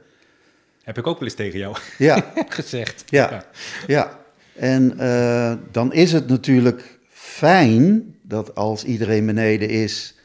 Heb 0.84 0.98
ik 0.98 1.08
ook 1.08 1.20
wel 1.20 1.28
eens 1.28 1.38
tegen 1.38 1.60
jou 1.60 1.78
ja. 1.98 2.32
gezegd. 2.50 3.04
Ja, 3.06 3.30
ja. 3.32 3.46
ja. 3.88 4.20
En 4.56 4.94
uh, 4.98 5.54
dan 5.72 5.94
is 5.94 6.12
het 6.12 6.28
natuurlijk 6.28 7.00
fijn 7.10 8.16
dat 8.22 8.56
als 8.56 8.84
iedereen 8.84 9.26
beneden 9.26 9.70
is 9.70 10.18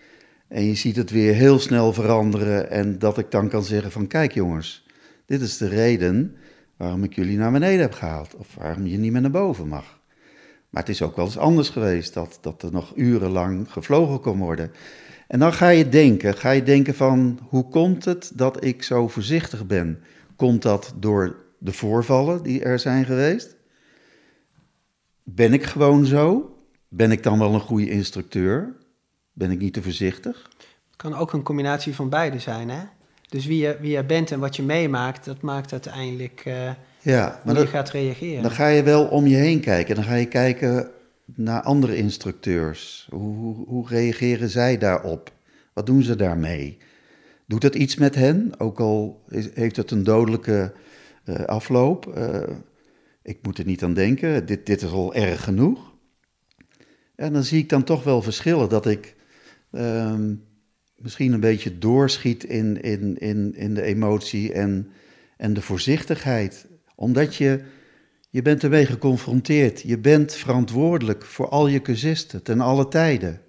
en 0.49 0.65
je 0.65 0.75
ziet 0.75 0.97
het 0.97 1.11
weer 1.11 1.35
heel 1.35 1.59
snel 1.59 1.93
veranderen 1.93 2.71
en 2.71 2.99
dat 2.99 3.19
ik 3.19 3.31
dan 3.31 3.49
kan 3.49 3.65
zeggen 3.65 3.91
van 3.93 4.07
kijk 4.07 4.33
jongens, 4.33 4.87
dit 5.27 5.41
is 5.41 5.57
de 5.57 5.69
reden 5.69 6.37
waarom 6.77 7.05
ik 7.05 7.15
jullie 7.15 7.39
naar 7.39 7.53
beneden 7.53 7.81
heb 7.81 7.93
gehaald 7.93 8.35
of 8.35 8.55
waarom 8.55 8.87
je 8.87 8.99
niet 8.99 9.13
meer 9.13 9.21
naar 9.21 9.31
boven 9.31 9.69
mag. 9.69 9.99
Maar 10.75 10.83
het 10.83 10.93
is 10.93 11.03
ook 11.03 11.17
wel 11.17 11.25
eens 11.25 11.39
anders 11.39 11.69
geweest 11.69 12.15
dat, 12.15 12.39
dat 12.41 12.63
er 12.63 12.73
nog 12.73 12.93
urenlang 12.95 13.73
gevlogen 13.73 14.21
kon 14.21 14.39
worden. 14.39 14.73
En 15.29 15.39
dan 15.39 15.53
ga 15.53 15.69
je 15.69 15.89
denken, 15.89 16.37
ga 16.37 16.51
je 16.51 16.63
denken 16.63 16.95
van 16.95 17.39
hoe 17.49 17.69
komt 17.69 18.05
het 18.05 18.31
dat 18.35 18.65
ik 18.65 18.83
zo 18.83 19.09
voorzichtig 19.09 19.67
ben? 19.67 20.03
Komt 20.37 20.63
dat 20.63 20.95
door 20.97 21.37
de 21.59 21.73
voorvallen 21.73 22.43
die 22.43 22.63
er 22.63 22.79
zijn 22.79 23.05
geweest? 23.05 23.57
Ben 25.23 25.53
ik 25.53 25.65
gewoon 25.65 26.07
zo? 26.07 26.57
Ben 26.89 27.11
ik 27.11 27.23
dan 27.23 27.39
wel 27.39 27.55
een 27.55 27.61
goede 27.61 27.91
instructeur? 27.91 28.77
Ben 29.33 29.51
ik 29.51 29.59
niet 29.59 29.73
te 29.73 29.83
voorzichtig? 29.83 30.51
Het 30.87 30.97
kan 30.97 31.15
ook 31.15 31.33
een 31.33 31.43
combinatie 31.43 31.95
van 31.95 32.09
beide 32.09 32.39
zijn, 32.39 32.71
hè? 32.71 32.83
Dus 33.29 33.47
wie 33.47 33.59
je, 33.59 33.77
wie 33.81 33.91
je 33.91 34.05
bent 34.05 34.31
en 34.31 34.41
wat 34.41 34.57
je 34.57 34.63
meemaakt, 34.63 35.25
dat 35.25 35.41
maakt 35.41 35.73
uiteindelijk 35.73 36.45
uh, 36.47 36.71
ja, 37.05 37.41
maar 37.45 37.59
je 37.59 37.67
gaat 37.67 37.91
reageren. 37.91 38.43
Dan 38.43 38.51
ga 38.51 38.69
je 38.69 38.83
wel 38.83 39.05
om 39.05 39.27
je 39.27 39.37
heen 39.37 39.61
kijken. 39.61 39.95
Dan 39.95 40.05
ga 40.05 40.15
je 40.15 40.29
kijken 40.29 40.91
naar 41.25 41.63
andere 41.63 41.97
instructeurs. 41.97 43.07
Hoe, 43.11 43.37
hoe, 43.37 43.67
hoe 43.67 43.89
reageren 43.89 44.49
zij 44.49 44.79
daarop? 44.79 45.33
Wat 45.73 45.87
doen 45.87 46.03
ze 46.03 46.17
daarmee? 46.17 46.79
Doet 47.47 47.63
het 47.63 47.75
iets 47.75 47.97
met 47.97 48.15
hen? 48.15 48.53
Ook 48.59 48.81
al 48.81 49.25
is, 49.29 49.49
heeft 49.55 49.77
het 49.77 49.91
een 49.91 50.05
dodelijke 50.05 50.73
uh, 51.25 51.37
afloop. 51.37 52.15
Uh, 52.17 52.43
ik 53.23 53.39
moet 53.43 53.59
er 53.59 53.65
niet 53.65 53.83
aan 53.83 53.95
denken, 53.95 54.47
dit, 54.47 54.67
dit 54.67 54.83
is 54.83 54.91
al 54.91 55.15
erg 55.15 55.45
genoeg. 55.45 55.93
En 57.17 57.33
dan 57.33 57.45
zie 57.45 57.59
ik 57.59 57.69
dan 57.69 57.85
toch 57.85 58.05
wel 58.05 58.23
verschillen 58.23 58.69
dat 58.69 58.87
ik 58.87 59.15
um, 59.73 60.45
misschien 60.97 61.33
een 61.33 61.41
beetje 61.41 61.79
doorschiet 61.79 62.45
in, 62.45 62.83
in, 62.83 63.19
in, 63.19 63.55
in 63.55 63.75
de 63.75 63.83
emotie 63.83 64.53
en, 64.53 64.89
en 65.37 65.55
de 65.55 65.63
voorzichtigheid. 65.63 66.67
Omdat 66.95 67.37
je, 67.37 67.65
je 68.31 68.43
bent 68.43 68.63
ermee 68.63 68.87
geconfronteerd. 68.87 69.81
Je 69.81 69.99
bent 69.99 70.35
verantwoordelijk 70.35 71.25
voor 71.25 71.49
al 71.49 71.67
je 71.67 71.83
cursisten 71.83 72.43
ten 72.43 72.61
alle 72.61 72.89
tijden. 72.89 73.41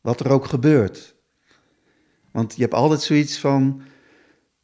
Wat 0.00 0.20
er 0.20 0.30
ook 0.30 0.44
gebeurt. 0.44 1.14
Want 2.30 2.54
je 2.54 2.62
hebt 2.62 2.74
altijd 2.74 3.00
zoiets 3.00 3.38
van, 3.38 3.82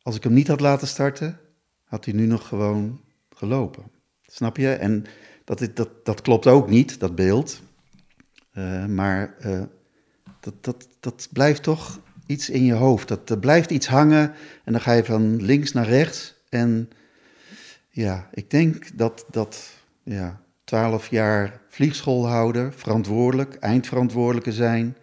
als 0.02 0.16
ik 0.16 0.22
hem 0.22 0.32
niet 0.32 0.48
had 0.48 0.60
laten 0.60 0.88
starten, 0.88 1.40
had 1.84 2.04
hij 2.04 2.14
nu 2.14 2.26
nog 2.26 2.48
gewoon 2.48 3.00
gelopen. 3.34 3.84
Snap 4.22 4.56
je? 4.56 4.72
En 4.72 5.04
dat, 5.44 5.68
dat, 5.74 5.88
dat 6.04 6.20
klopt 6.20 6.46
ook 6.46 6.68
niet, 6.68 7.00
dat 7.00 7.14
beeld. 7.14 7.60
Uh, 8.54 8.86
maar 8.86 9.34
uh, 9.46 9.62
dat, 10.40 10.54
dat, 10.60 10.88
dat 11.00 11.28
blijft 11.32 11.62
toch 11.62 12.00
iets 12.26 12.50
in 12.50 12.64
je 12.64 12.72
hoofd. 12.72 13.08
Dat, 13.08 13.30
er 13.30 13.38
blijft 13.38 13.70
iets 13.70 13.86
hangen 13.86 14.34
en 14.64 14.72
dan 14.72 14.80
ga 14.80 14.92
je 14.92 15.04
van 15.04 15.42
links 15.42 15.72
naar 15.72 15.86
rechts. 15.86 16.34
En 16.48 16.90
ja, 17.96 18.28
ik 18.32 18.50
denk 18.50 18.98
dat, 18.98 19.24
dat, 19.30 19.70
ja, 20.02 20.40
twaalf 20.64 21.10
jaar 21.10 21.60
vliegschoolhouder, 21.68 22.72
verantwoordelijk, 22.72 23.54
eindverantwoordelijke 23.54 24.52
zijn. 24.52 24.96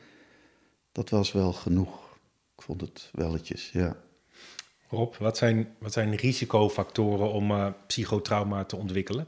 Dat 0.91 1.09
was 1.09 1.31
wel 1.31 1.53
genoeg. 1.53 2.17
Ik 2.55 2.63
vond 2.63 2.81
het 2.81 3.09
welletjes, 3.11 3.69
ja. 3.71 3.95
Rob, 4.89 5.15
wat 5.15 5.37
zijn, 5.37 5.75
wat 5.79 5.93
zijn 5.93 6.15
risicofactoren 6.15 7.31
om 7.31 7.51
uh, 7.51 7.67
psychotrauma 7.87 8.63
te 8.63 8.75
ontwikkelen? 8.75 9.27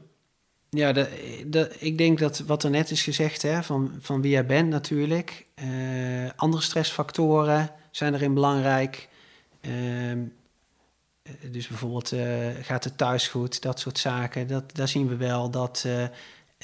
Ja, 0.70 0.92
de, 0.92 1.08
de, 1.46 1.76
ik 1.78 1.98
denk 1.98 2.18
dat 2.18 2.38
wat 2.38 2.62
er 2.62 2.70
net 2.70 2.90
is 2.90 3.02
gezegd, 3.02 3.42
hè, 3.42 3.62
van, 3.62 3.92
van 4.00 4.22
wie 4.22 4.30
jij 4.30 4.46
bent 4.46 4.68
natuurlijk. 4.68 5.46
Uh, 5.64 6.30
andere 6.36 6.62
stressfactoren 6.62 7.70
zijn 7.90 8.14
erin 8.14 8.34
belangrijk. 8.34 9.08
Uh, 9.60 9.72
dus 11.50 11.68
bijvoorbeeld, 11.68 12.12
uh, 12.12 12.20
gaat 12.62 12.84
het 12.84 12.98
thuis 12.98 13.28
goed? 13.28 13.62
Dat 13.62 13.80
soort 13.80 13.98
zaken. 13.98 14.46
Dat, 14.46 14.64
daar 14.72 14.88
zien 14.88 15.08
we 15.08 15.16
wel 15.16 15.50
dat... 15.50 15.86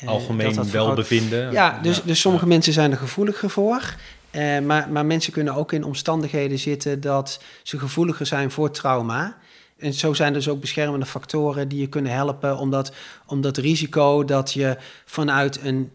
Algemeen 0.05 0.55
dat 0.55 0.71
welbevinden. 0.71 1.53
Ja, 1.53 1.79
dus, 1.83 1.97
ja. 1.97 2.03
dus 2.05 2.21
sommige 2.21 2.47
mensen 2.47 2.73
zijn 2.73 2.91
er 2.91 2.97
gevoeliger 2.97 3.51
voor. 3.51 3.95
Uh, 4.33 4.59
maar, 4.59 4.89
maar 4.89 5.07
mensen 5.07 5.33
kunnen 5.33 5.55
ook 5.55 5.73
in 5.73 5.85
omstandigheden 5.85 6.59
zitten 6.59 7.01
dat 7.01 7.43
ze 7.63 7.79
gevoeliger 7.79 8.27
zijn 8.27 8.51
voor 8.51 8.71
trauma. 8.71 9.39
En 9.79 9.93
zo 9.93 10.13
zijn 10.13 10.33
dus 10.33 10.49
ook 10.49 10.61
beschermende 10.61 11.07
factoren 11.07 11.69
die 11.69 11.81
je 11.81 11.87
kunnen 11.87 12.13
helpen 12.13 12.57
om 12.57 12.71
dat, 12.71 12.93
om 13.27 13.41
dat 13.41 13.57
risico 13.57 14.25
dat 14.25 14.53
je 14.53 14.77
vanuit 15.05 15.65
een 15.65 15.93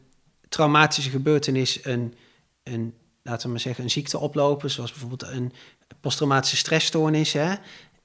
traumatische 0.49 1.09
gebeurtenis 1.09 1.79
een, 1.83 2.13
een, 2.63 2.93
laten 3.23 3.45
we 3.45 3.51
maar 3.51 3.61
zeggen, 3.61 3.83
een 3.83 3.89
ziekte 3.89 4.17
oplopen, 4.17 4.71
zoals 4.71 4.91
bijvoorbeeld 4.91 5.31
een 5.31 5.53
posttraumatische 6.01 6.57
stressstoornis, 6.57 7.33
hè, 7.33 7.53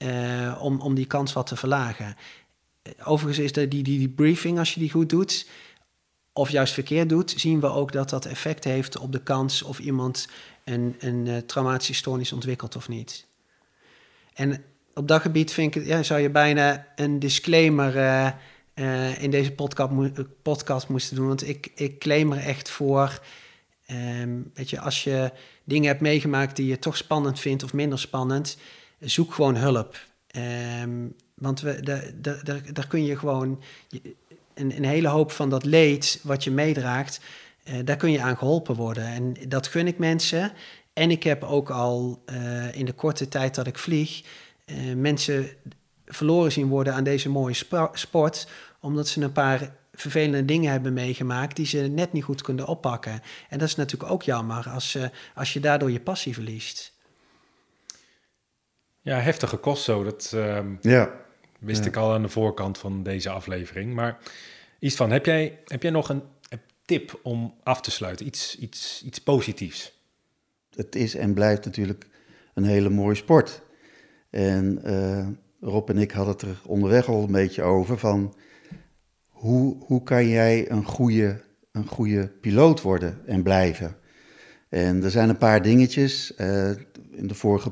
uh, 0.03 0.59
om, 0.61 0.81
om 0.81 0.95
die 0.95 1.07
kans 1.07 1.33
wat 1.33 1.47
te 1.47 1.57
verlagen. 1.57 2.17
Overigens 3.05 3.45
is 3.45 3.53
die, 3.53 3.69
die, 3.69 3.83
die 3.83 4.09
briefing, 4.09 4.59
als 4.59 4.75
je 4.75 4.81
die 4.81 4.91
goed 4.91 5.09
doet, 5.09 5.47
of 6.33 6.51
juist 6.51 6.75
verkeerd 6.75 7.09
doet, 7.09 7.35
zien 7.37 7.61
we 7.61 7.67
ook 7.67 7.93
dat 7.93 8.11
dat 8.11 8.25
effect 8.25 8.65
heeft 8.65 8.99
op 8.99 9.13
de 9.13 9.23
kans 9.23 9.63
of 9.63 9.79
iemand 9.79 10.29
een, 10.65 10.97
een 10.99 11.27
uh, 11.27 11.37
traumatische 11.37 11.95
stoornis 11.95 12.33
ontwikkelt 12.33 12.77
of 12.77 12.89
niet. 12.89 13.27
En 14.35 14.65
op 14.95 15.09
dat 15.09 15.21
gebied 15.21 15.53
vind 15.53 15.75
ik, 15.75 15.87
ja, 15.87 16.03
zou 16.03 16.21
je 16.21 16.31
bijna 16.31 16.87
een 16.97 17.19
disclaimer 17.19 17.97
uh, 18.75 19.23
in 19.23 19.31
deze 19.31 19.53
podcast, 19.53 19.91
podcast 20.43 20.89
moesten 20.89 21.17
doen. 21.17 21.27
Want 21.27 21.49
ik, 21.49 21.71
ik 21.75 21.99
claim 21.99 22.33
er 22.33 22.39
echt 22.39 22.71
voor. 22.71 23.21
Um, 23.91 24.51
weet 24.55 24.71
je, 24.71 24.81
als 24.81 25.05
je 25.05 25.33
dingen 25.65 25.89
hebt 25.89 26.01
meegemaakt 26.01 26.57
die 26.57 26.67
je 26.67 26.79
toch 26.79 26.97
spannend 26.97 27.41
vindt 27.41 27.63
of 27.63 27.73
minder 27.73 27.99
spannend, 27.99 28.57
zoek 29.03 29.35
gewoon 29.35 29.57
hulp. 29.57 30.01
Um, 30.83 31.15
want 31.35 31.61
we, 31.61 31.81
daar 32.73 32.87
kun 32.87 33.05
je 33.05 33.19
gewoon 33.19 33.63
een, 34.55 34.77
een, 34.77 34.85
hele 34.85 35.09
hoop 35.09 35.31
van 35.31 35.51
dat 35.51 35.65
leed 35.65 36.21
wat 36.23 36.45
je 36.45 36.51
meedraagt, 36.51 37.21
uh, 37.65 37.75
daar 37.85 37.97
kun 37.97 38.11
je 38.11 38.21
aan 38.21 38.37
geholpen 38.37 38.75
worden. 38.75 39.05
En 39.05 39.37
dat 39.49 39.67
gun 39.67 39.87
ik 39.87 39.99
mensen. 39.99 40.53
En 40.93 41.11
ik 41.11 41.23
heb 41.23 41.43
ook 41.43 41.71
al 41.71 42.23
uh, 42.27 42.77
in 42.77 42.85
de 42.85 42.93
korte 42.93 43.29
tijd 43.29 43.55
dat 43.55 43.67
ik 43.67 43.79
vlieg, 43.79 44.23
uh, 44.67 44.95
mensen 44.95 45.49
verloren 46.07 46.53
zien 46.53 46.69
worden 46.69 46.95
aan 46.95 47.05
deze 47.05 47.29
mooie 47.29 47.57
sport, 47.93 48.49
omdat 48.81 49.09
ze 49.09 49.21
een 49.21 49.33
paar 49.33 49.75
vervelende 49.93 50.45
dingen 50.45 50.71
hebben 50.71 50.93
meegemaakt 50.93 51.57
die 51.57 51.67
ze 51.67 51.79
net 51.79 52.13
niet 52.13 52.25
goed 52.25 52.43
kunnen 52.43 52.67
oppakken. 52.67 53.23
En 53.49 53.59
dat 53.59 53.69
is 53.69 53.77
natuurlijk 53.77 54.13
ook 54.13 54.23
jammer 54.23 54.69
als, 54.69 54.99
als 55.35 55.53
je 55.53 55.61
daardoor 55.61 55.91
je 55.91 56.01
passie 56.01 56.35
verliest. 56.35 56.92
Ja, 59.03 59.19
heftige 59.19 59.57
kost 59.57 59.85
zo. 59.85 60.05
Dat, 60.05 60.33
uh, 60.35 60.59
ja. 60.81 61.21
Wist 61.59 61.85
ik 61.85 61.97
al 61.97 62.13
aan 62.13 62.23
de 62.23 62.29
voorkant 62.29 62.79
van 62.79 63.03
deze 63.03 63.31
aflevering. 63.31 63.95
Maar 63.95 64.19
iets 64.79 64.97
van, 64.97 65.11
heb 65.11 65.27
jij, 65.27 65.59
heb 65.67 65.83
jij 65.83 65.91
nog 65.91 66.09
een, 66.09 66.23
een 66.49 66.61
tip 66.85 67.21
om 67.23 67.55
af 67.63 67.81
te 67.81 67.91
sluiten? 67.91 68.27
Iets, 68.27 68.59
iets, 68.59 69.03
iets 69.05 69.19
positiefs? 69.19 70.01
Het 70.75 70.97
is 70.97 71.15
en 71.15 71.35
blijft 71.35 71.65
natuurlijk 71.65 72.07
een 72.55 72.65
hele 72.65 72.89
mooie 72.89 73.15
sport. 73.15 73.63
En 74.31 74.81
uh, 74.85 75.27
Rob 75.61 75.89
en 75.89 75.99
ik 75.99 76.11
hadden 76.11 76.33
het 76.33 76.43
er 76.43 76.61
onderweg 76.67 77.09
al 77.09 77.23
een 77.23 77.33
beetje 77.33 77.63
over 77.63 77.99
van 77.99 78.35
hoe, 79.29 79.77
hoe 79.85 80.03
kan 80.03 80.29
jij 80.29 80.71
een 80.71 80.85
goede, 80.85 81.41
een 81.73 81.87
goede 81.87 82.29
piloot 82.29 82.83
worden 82.83 83.27
en 83.27 83.43
blijven? 83.43 83.97
En 84.69 85.05
er 85.05 85.11
zijn 85.11 85.29
een 85.29 85.39
paar 85.39 85.63
dingetjes. 85.63 86.33
Uh, 86.39 86.71
in 87.15 87.27
de 87.27 87.35
vorige 87.35 87.71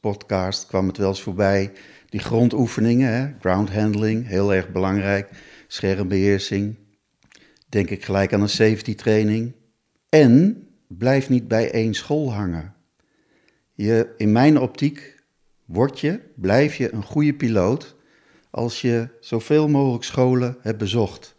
podcast 0.00 0.66
kwam 0.66 0.86
het 0.86 0.96
wel 0.96 1.08
eens 1.08 1.22
voorbij 1.22 1.72
die 2.08 2.20
grondoefeningen, 2.20 3.12
hè, 3.12 3.32
ground 3.40 3.72
handling, 3.72 4.26
heel 4.26 4.54
erg 4.54 4.72
belangrijk, 4.72 5.30
schermbeheersing. 5.66 6.76
Denk 7.68 7.90
ik 7.90 8.04
gelijk 8.04 8.32
aan 8.32 8.40
een 8.40 8.48
safety 8.48 8.94
training. 8.94 9.52
En 10.08 10.66
blijf 10.88 11.28
niet 11.28 11.48
bij 11.48 11.70
één 11.70 11.94
school 11.94 12.32
hangen. 12.32 12.74
Je, 13.72 14.14
in 14.16 14.32
mijn 14.32 14.58
optiek 14.58 15.22
word 15.64 16.00
je, 16.00 16.20
blijf 16.34 16.74
je 16.74 16.92
een 16.92 17.04
goede 17.04 17.34
piloot 17.34 17.96
als 18.50 18.80
je 18.80 19.08
zoveel 19.20 19.68
mogelijk 19.68 20.04
scholen 20.04 20.56
hebt 20.60 20.78
bezocht. 20.78 21.34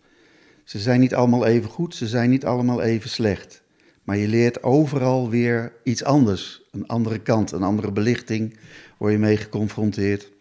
Ze 0.63 0.79
zijn 0.79 0.99
niet 0.99 1.15
allemaal 1.15 1.45
even 1.45 1.69
goed, 1.69 1.95
ze 1.95 2.07
zijn 2.07 2.29
niet 2.29 2.45
allemaal 2.45 2.81
even 2.81 3.09
slecht. 3.09 3.63
Maar 4.03 4.17
je 4.17 4.27
leert 4.27 4.63
overal 4.63 5.29
weer 5.29 5.73
iets 5.83 6.03
anders, 6.03 6.66
een 6.77 6.87
andere 6.87 7.19
kant, 7.19 7.51
een 7.51 7.63
andere 7.63 7.91
belichting, 7.91 8.59
word 8.97 9.11
je 9.11 9.17
mee 9.17 9.37
geconfronteerd. 9.37 10.31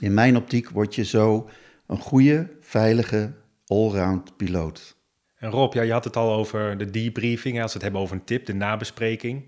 In 0.00 0.14
mijn 0.14 0.36
optiek 0.36 0.68
word 0.68 0.94
je 0.94 1.04
zo 1.04 1.48
een 1.86 1.98
goede, 1.98 2.50
veilige, 2.60 3.32
allround 3.66 4.36
piloot. 4.36 4.96
En 5.36 5.50
Rob, 5.50 5.74
ja, 5.74 5.82
je 5.82 5.92
had 5.92 6.04
het 6.04 6.16
al 6.16 6.32
over 6.32 6.78
de 6.78 6.90
debriefing. 6.90 7.62
Als 7.62 7.66
we 7.66 7.72
het 7.72 7.82
hebben 7.82 8.00
over 8.00 8.16
een 8.16 8.24
tip, 8.24 8.46
de 8.46 8.54
nabespreking. 8.54 9.44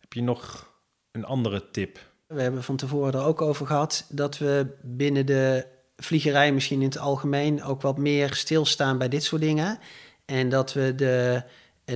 Heb 0.00 0.12
je 0.12 0.22
nog 0.22 0.72
een 1.12 1.24
andere 1.24 1.70
tip? 1.70 1.98
We 2.26 2.42
hebben 2.42 2.62
van 2.62 2.76
tevoren 2.76 3.12
er 3.12 3.24
ook 3.24 3.42
over 3.42 3.66
gehad 3.66 4.06
dat 4.08 4.38
we 4.38 4.66
binnen 4.82 5.26
de 5.26 5.66
vliegerij 5.96 6.52
misschien 6.52 6.80
in 6.80 6.86
het 6.86 6.98
algemeen 6.98 7.62
ook 7.62 7.82
wat 7.82 7.98
meer 7.98 8.34
stilstaan 8.34 8.98
bij 8.98 9.08
dit 9.08 9.24
soort 9.24 9.40
dingen. 9.40 9.78
En 10.24 10.48
dat 10.48 10.72
we, 10.72 10.94
de, 10.94 11.42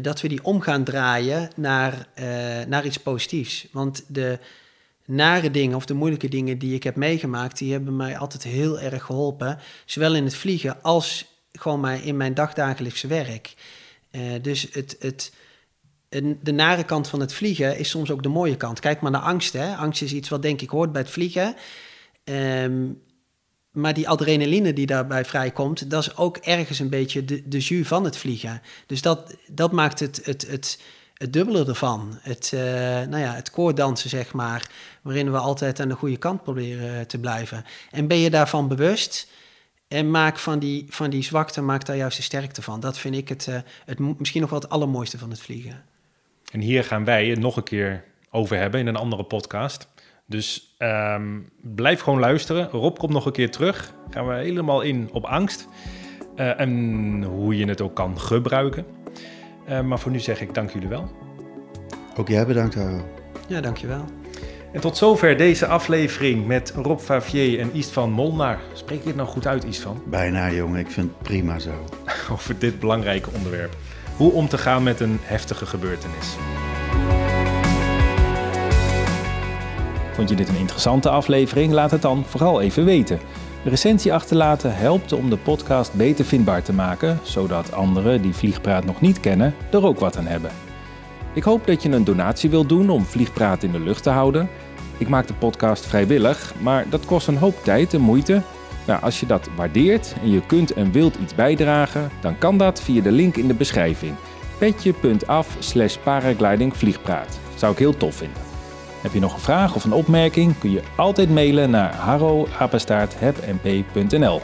dat 0.03 0.21
we 0.21 0.29
die 0.29 0.45
om 0.45 0.61
gaan 0.61 0.85
draaien 0.85 1.51
naar, 1.57 2.07
uh, 2.19 2.25
naar 2.67 2.85
iets 2.85 2.99
positiefs. 2.99 3.67
Want 3.73 4.05
de, 4.07 4.39
nare 5.05 5.51
dingen 5.51 5.77
of 5.77 5.87
de 5.87 5.95
moeilijke 5.95 6.29
dingen 6.29 6.59
die 6.59 6.75
ik 6.75 6.83
heb 6.83 6.97
meegemaakt, 6.97 7.59
die 7.59 7.73
hebben 7.73 7.97
mij 7.97 8.19
altijd 8.19 8.43
heel 8.43 8.81
erg 8.81 9.05
geholpen. 9.05 9.59
Zowel 9.85 10.15
in 10.15 10.25
het 10.25 10.37
vliegen 10.37 10.83
als 10.83 11.27
gewoon 11.53 11.81
maar 11.81 12.05
in 12.05 12.17
mijn 12.17 12.35
dagdagelijkse 12.35 13.07
werk. 13.07 13.55
Uh, 14.11 14.23
dus 14.43 14.69
het, 14.73 14.97
het, 14.99 15.33
de 16.43 16.53
nare 16.53 16.85
kant 16.85 17.09
van 17.09 17.21
het 17.21 17.33
vliegen 17.33 17.79
is 17.79 17.91
soms 17.91 18.11
ook 18.11 18.23
de 18.23 18.29
mooie 18.29 18.57
kant. 18.57 18.81
Kijk 18.81 19.01
maar 19.01 19.11
naar 19.11 19.21
angst. 19.21 19.53
Hè. 19.53 19.75
Angst 19.75 20.03
is 20.03 20.13
iets 20.13 20.29
wat 20.29 20.43
denk 20.43 20.61
ik 20.61 20.69
hoort 20.69 20.93
bij 20.93 21.01
het 21.01 21.11
vliegen. 21.11 21.55
Um, 22.25 23.03
maar 23.75 23.95
die 23.95 24.09
adrenaline 24.09 24.73
die 24.73 24.87
daarbij 24.87 25.25
vrijkomt, 25.25 25.91
dat 25.91 26.03
is 26.03 26.17
ook 26.17 26.37
ergens 26.37 26.79
een 26.79 26.89
beetje 26.89 27.25
de, 27.25 27.49
de 27.49 27.59
jus 27.59 27.87
van 27.87 28.05
het 28.05 28.17
vliegen. 28.17 28.63
Dus 28.87 29.03
dat, 29.03 29.37
dat 29.47 29.73
maakt 29.73 30.01
het, 30.01 30.21
het, 30.25 30.47
het, 30.51 30.81
het 31.15 31.33
dubbele 31.33 31.67
ervan. 31.67 32.19
Het, 32.21 32.53
uh, 32.55 32.61
nou 32.61 33.19
ja, 33.19 33.35
het 33.35 33.51
koordansen, 33.51 34.11
zeg 34.11 34.33
maar, 34.33 34.71
waarin 35.03 35.31
we 35.31 35.39
altijd 35.39 35.81
aan 35.81 35.89
de 35.89 35.95
goede 35.95 36.17
kant 36.17 36.43
proberen 36.43 37.07
te 37.07 37.19
blijven. 37.19 37.65
En 37.91 38.07
ben 38.07 38.19
je 38.19 38.31
daarvan 38.31 38.69
bewust 38.69 39.29
en 39.89 40.11
maak 40.11 40.39
van 40.39 40.59
die, 40.59 40.87
van 40.89 41.11
die 41.11 41.23
zwakte, 41.23 41.61
maak 41.61 41.87
daar 41.87 41.97
juist 41.97 42.17
de 42.17 42.23
sterkte 42.23 42.63
van. 42.63 42.81
Dat 42.81 42.99
vind 42.99 43.15
ik 43.15 43.29
het, 43.29 43.47
uh, 43.47 43.57
het 43.85 44.19
misschien 44.19 44.41
nog 44.41 44.51
wel 44.51 44.61
het 44.61 44.71
allermooiste 44.71 45.19
van 45.19 45.31
het 45.31 45.41
vliegen. 45.41 45.85
En 46.53 46.61
hier 46.61 46.85
gaan 46.85 47.05
wij 47.05 47.27
het 47.27 47.39
nog 47.39 47.57
een 47.57 47.63
keer 47.63 48.05
over 48.31 48.57
hebben 48.57 48.81
in 48.81 48.87
een 48.87 48.97
andere 48.97 49.25
podcast. 49.25 49.89
Dus 50.27 50.77
um, 50.79 51.49
blijf 51.63 52.01
gewoon 52.01 52.21
luisteren. 52.21 52.69
Rob 52.69 52.97
komt 52.97 53.13
nog 53.13 53.27
een 53.27 53.33
keer 53.33 53.51
terug. 53.51 53.95
Gaan 54.11 54.27
we 54.27 54.35
helemaal 54.35 54.81
in 54.81 55.09
op 55.13 55.25
angst. 55.25 55.69
Uh, 56.37 56.61
en 56.61 57.23
hoe 57.23 57.57
je 57.57 57.67
het 57.67 57.81
ook 57.81 57.95
kan 57.95 58.21
gebruiken. 58.21 58.87
Uh, 59.69 59.81
maar 59.81 59.99
voor 59.99 60.11
nu 60.11 60.21
zeg 60.21 60.41
ik 60.41 60.55
dank 60.55 60.71
jullie 60.71 60.89
wel. 60.89 61.11
Ook 62.17 62.29
jij 62.29 62.47
bedankt, 62.47 62.75
Haro. 62.75 63.05
Ja, 63.49 63.61
dankjewel. 63.61 64.05
En 64.73 64.81
tot 64.81 64.97
zover 64.97 65.37
deze 65.37 65.67
aflevering 65.67 66.47
met 66.47 66.73
Rob 66.77 66.99
Favier 66.99 67.61
en 67.61 67.73
Istvan 67.73 68.11
Molnar. 68.11 68.59
Spreek 68.73 69.01
je 69.01 69.07
het 69.07 69.17
nou 69.17 69.29
goed 69.29 69.47
uit, 69.47 69.65
Istvan? 69.65 70.03
Bijna, 70.07 70.51
jongen. 70.51 70.81
Ik 70.81 70.91
vind 70.91 71.11
het 71.11 71.23
prima 71.23 71.59
zo. 71.59 71.85
Over 72.33 72.59
dit 72.59 72.79
belangrijke 72.81 73.31
onderwerp. 73.35 73.77
Hoe 74.17 74.33
om 74.33 74.49
te 74.49 74.59
gaan 74.59 74.83
met 74.83 75.01
een 75.01 75.19
heftige 75.23 75.67
gebeurtenis. 75.67 76.37
Vond 80.15 80.29
je 80.29 80.37
dit 80.37 80.49
een 80.49 80.57
interessante 80.57 81.11
aflevering? 81.11 81.73
Laat 81.73 81.91
het 81.91 82.03
dan 82.03 82.25
vooral 82.27 82.61
even 82.61 82.85
weten. 82.85 83.19
Een 83.65 83.71
recensie 83.71 84.13
achterlaten 84.13 84.77
helpt 84.77 85.13
om 85.13 85.31
de 85.31 85.37
podcast 85.37 85.95
beter 85.95 86.25
vindbaar 86.25 86.63
te 86.63 86.73
maken, 86.73 87.19
zodat 87.23 87.73
anderen 87.73 88.23
die 88.23 88.35
Vliegpraat 88.35 88.85
nog 88.85 89.01
niet 89.01 89.21
kennen 89.21 89.55
er 89.71 89.87
ook 89.87 89.99
wat 89.99 90.17
aan 90.17 90.27
hebben. 90.27 90.51
Ik 91.33 91.43
hoop 91.43 91.67
dat 91.67 91.83
je 91.83 91.91
een 91.91 92.05
donatie 92.05 92.51
wilt 92.51 92.69
doen 92.69 92.91
om 92.91 93.05
Vliegpraat 93.05 93.63
in 93.63 93.73
de 93.73 93.81
lucht 93.81 94.03
te 94.03 94.11
houden. 94.11 94.49
Ik 94.99 95.09
maak 95.09 95.27
de 95.27 95.35
podcast 95.35 95.87
vrijwillig, 95.87 96.55
maar 96.61 96.89
dat 96.89 97.05
kost 97.05 97.29
een 97.29 97.37
hoop 97.37 97.65
tijd 97.65 97.95
en 97.95 98.01
moeite. 98.01 98.43
Nou, 98.87 99.03
als 99.03 99.21
je 99.21 99.27
dat 99.27 99.49
waardeert 99.57 100.15
en 100.23 100.31
je 100.31 100.47
kunt 100.47 100.73
en 100.73 100.93
wilt 100.93 101.17
iets 101.23 101.35
bijdragen, 101.35 102.11
dan 102.21 102.39
kan 102.39 102.59
dat 102.59 102.81
via 102.81 103.03
de 103.03 103.13
link 103.13 103.37
in 103.37 103.49
de 103.49 103.55
beschrijving. 103.55 104.15
petje.af 104.59 105.57
slash 105.59 105.97
paraglidingvliegpraat. 105.97 107.39
Zou 107.55 107.73
ik 107.73 107.79
heel 107.79 107.97
tof 107.97 108.15
vinden. 108.15 108.44
Heb 109.05 109.13
je 109.13 109.21
nog 109.21 109.35
een 109.35 109.41
vraag 109.41 109.75
of 109.75 109.85
een 109.85 109.93
opmerking, 109.93 110.59
kun 110.59 110.71
je 110.71 110.83
altijd 110.97 111.31
mailen 111.31 111.71
naar 111.71 111.95
harro.hebmp.nl. 111.95 114.41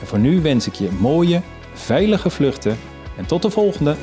En 0.00 0.06
voor 0.06 0.18
nu 0.18 0.40
wens 0.40 0.66
ik 0.66 0.74
je 0.74 0.88
mooie, 0.98 1.40
veilige 1.72 2.30
vluchten 2.30 2.78
en 3.16 3.26
tot 3.26 3.42
de 3.42 3.50
volgende! 3.50 3.96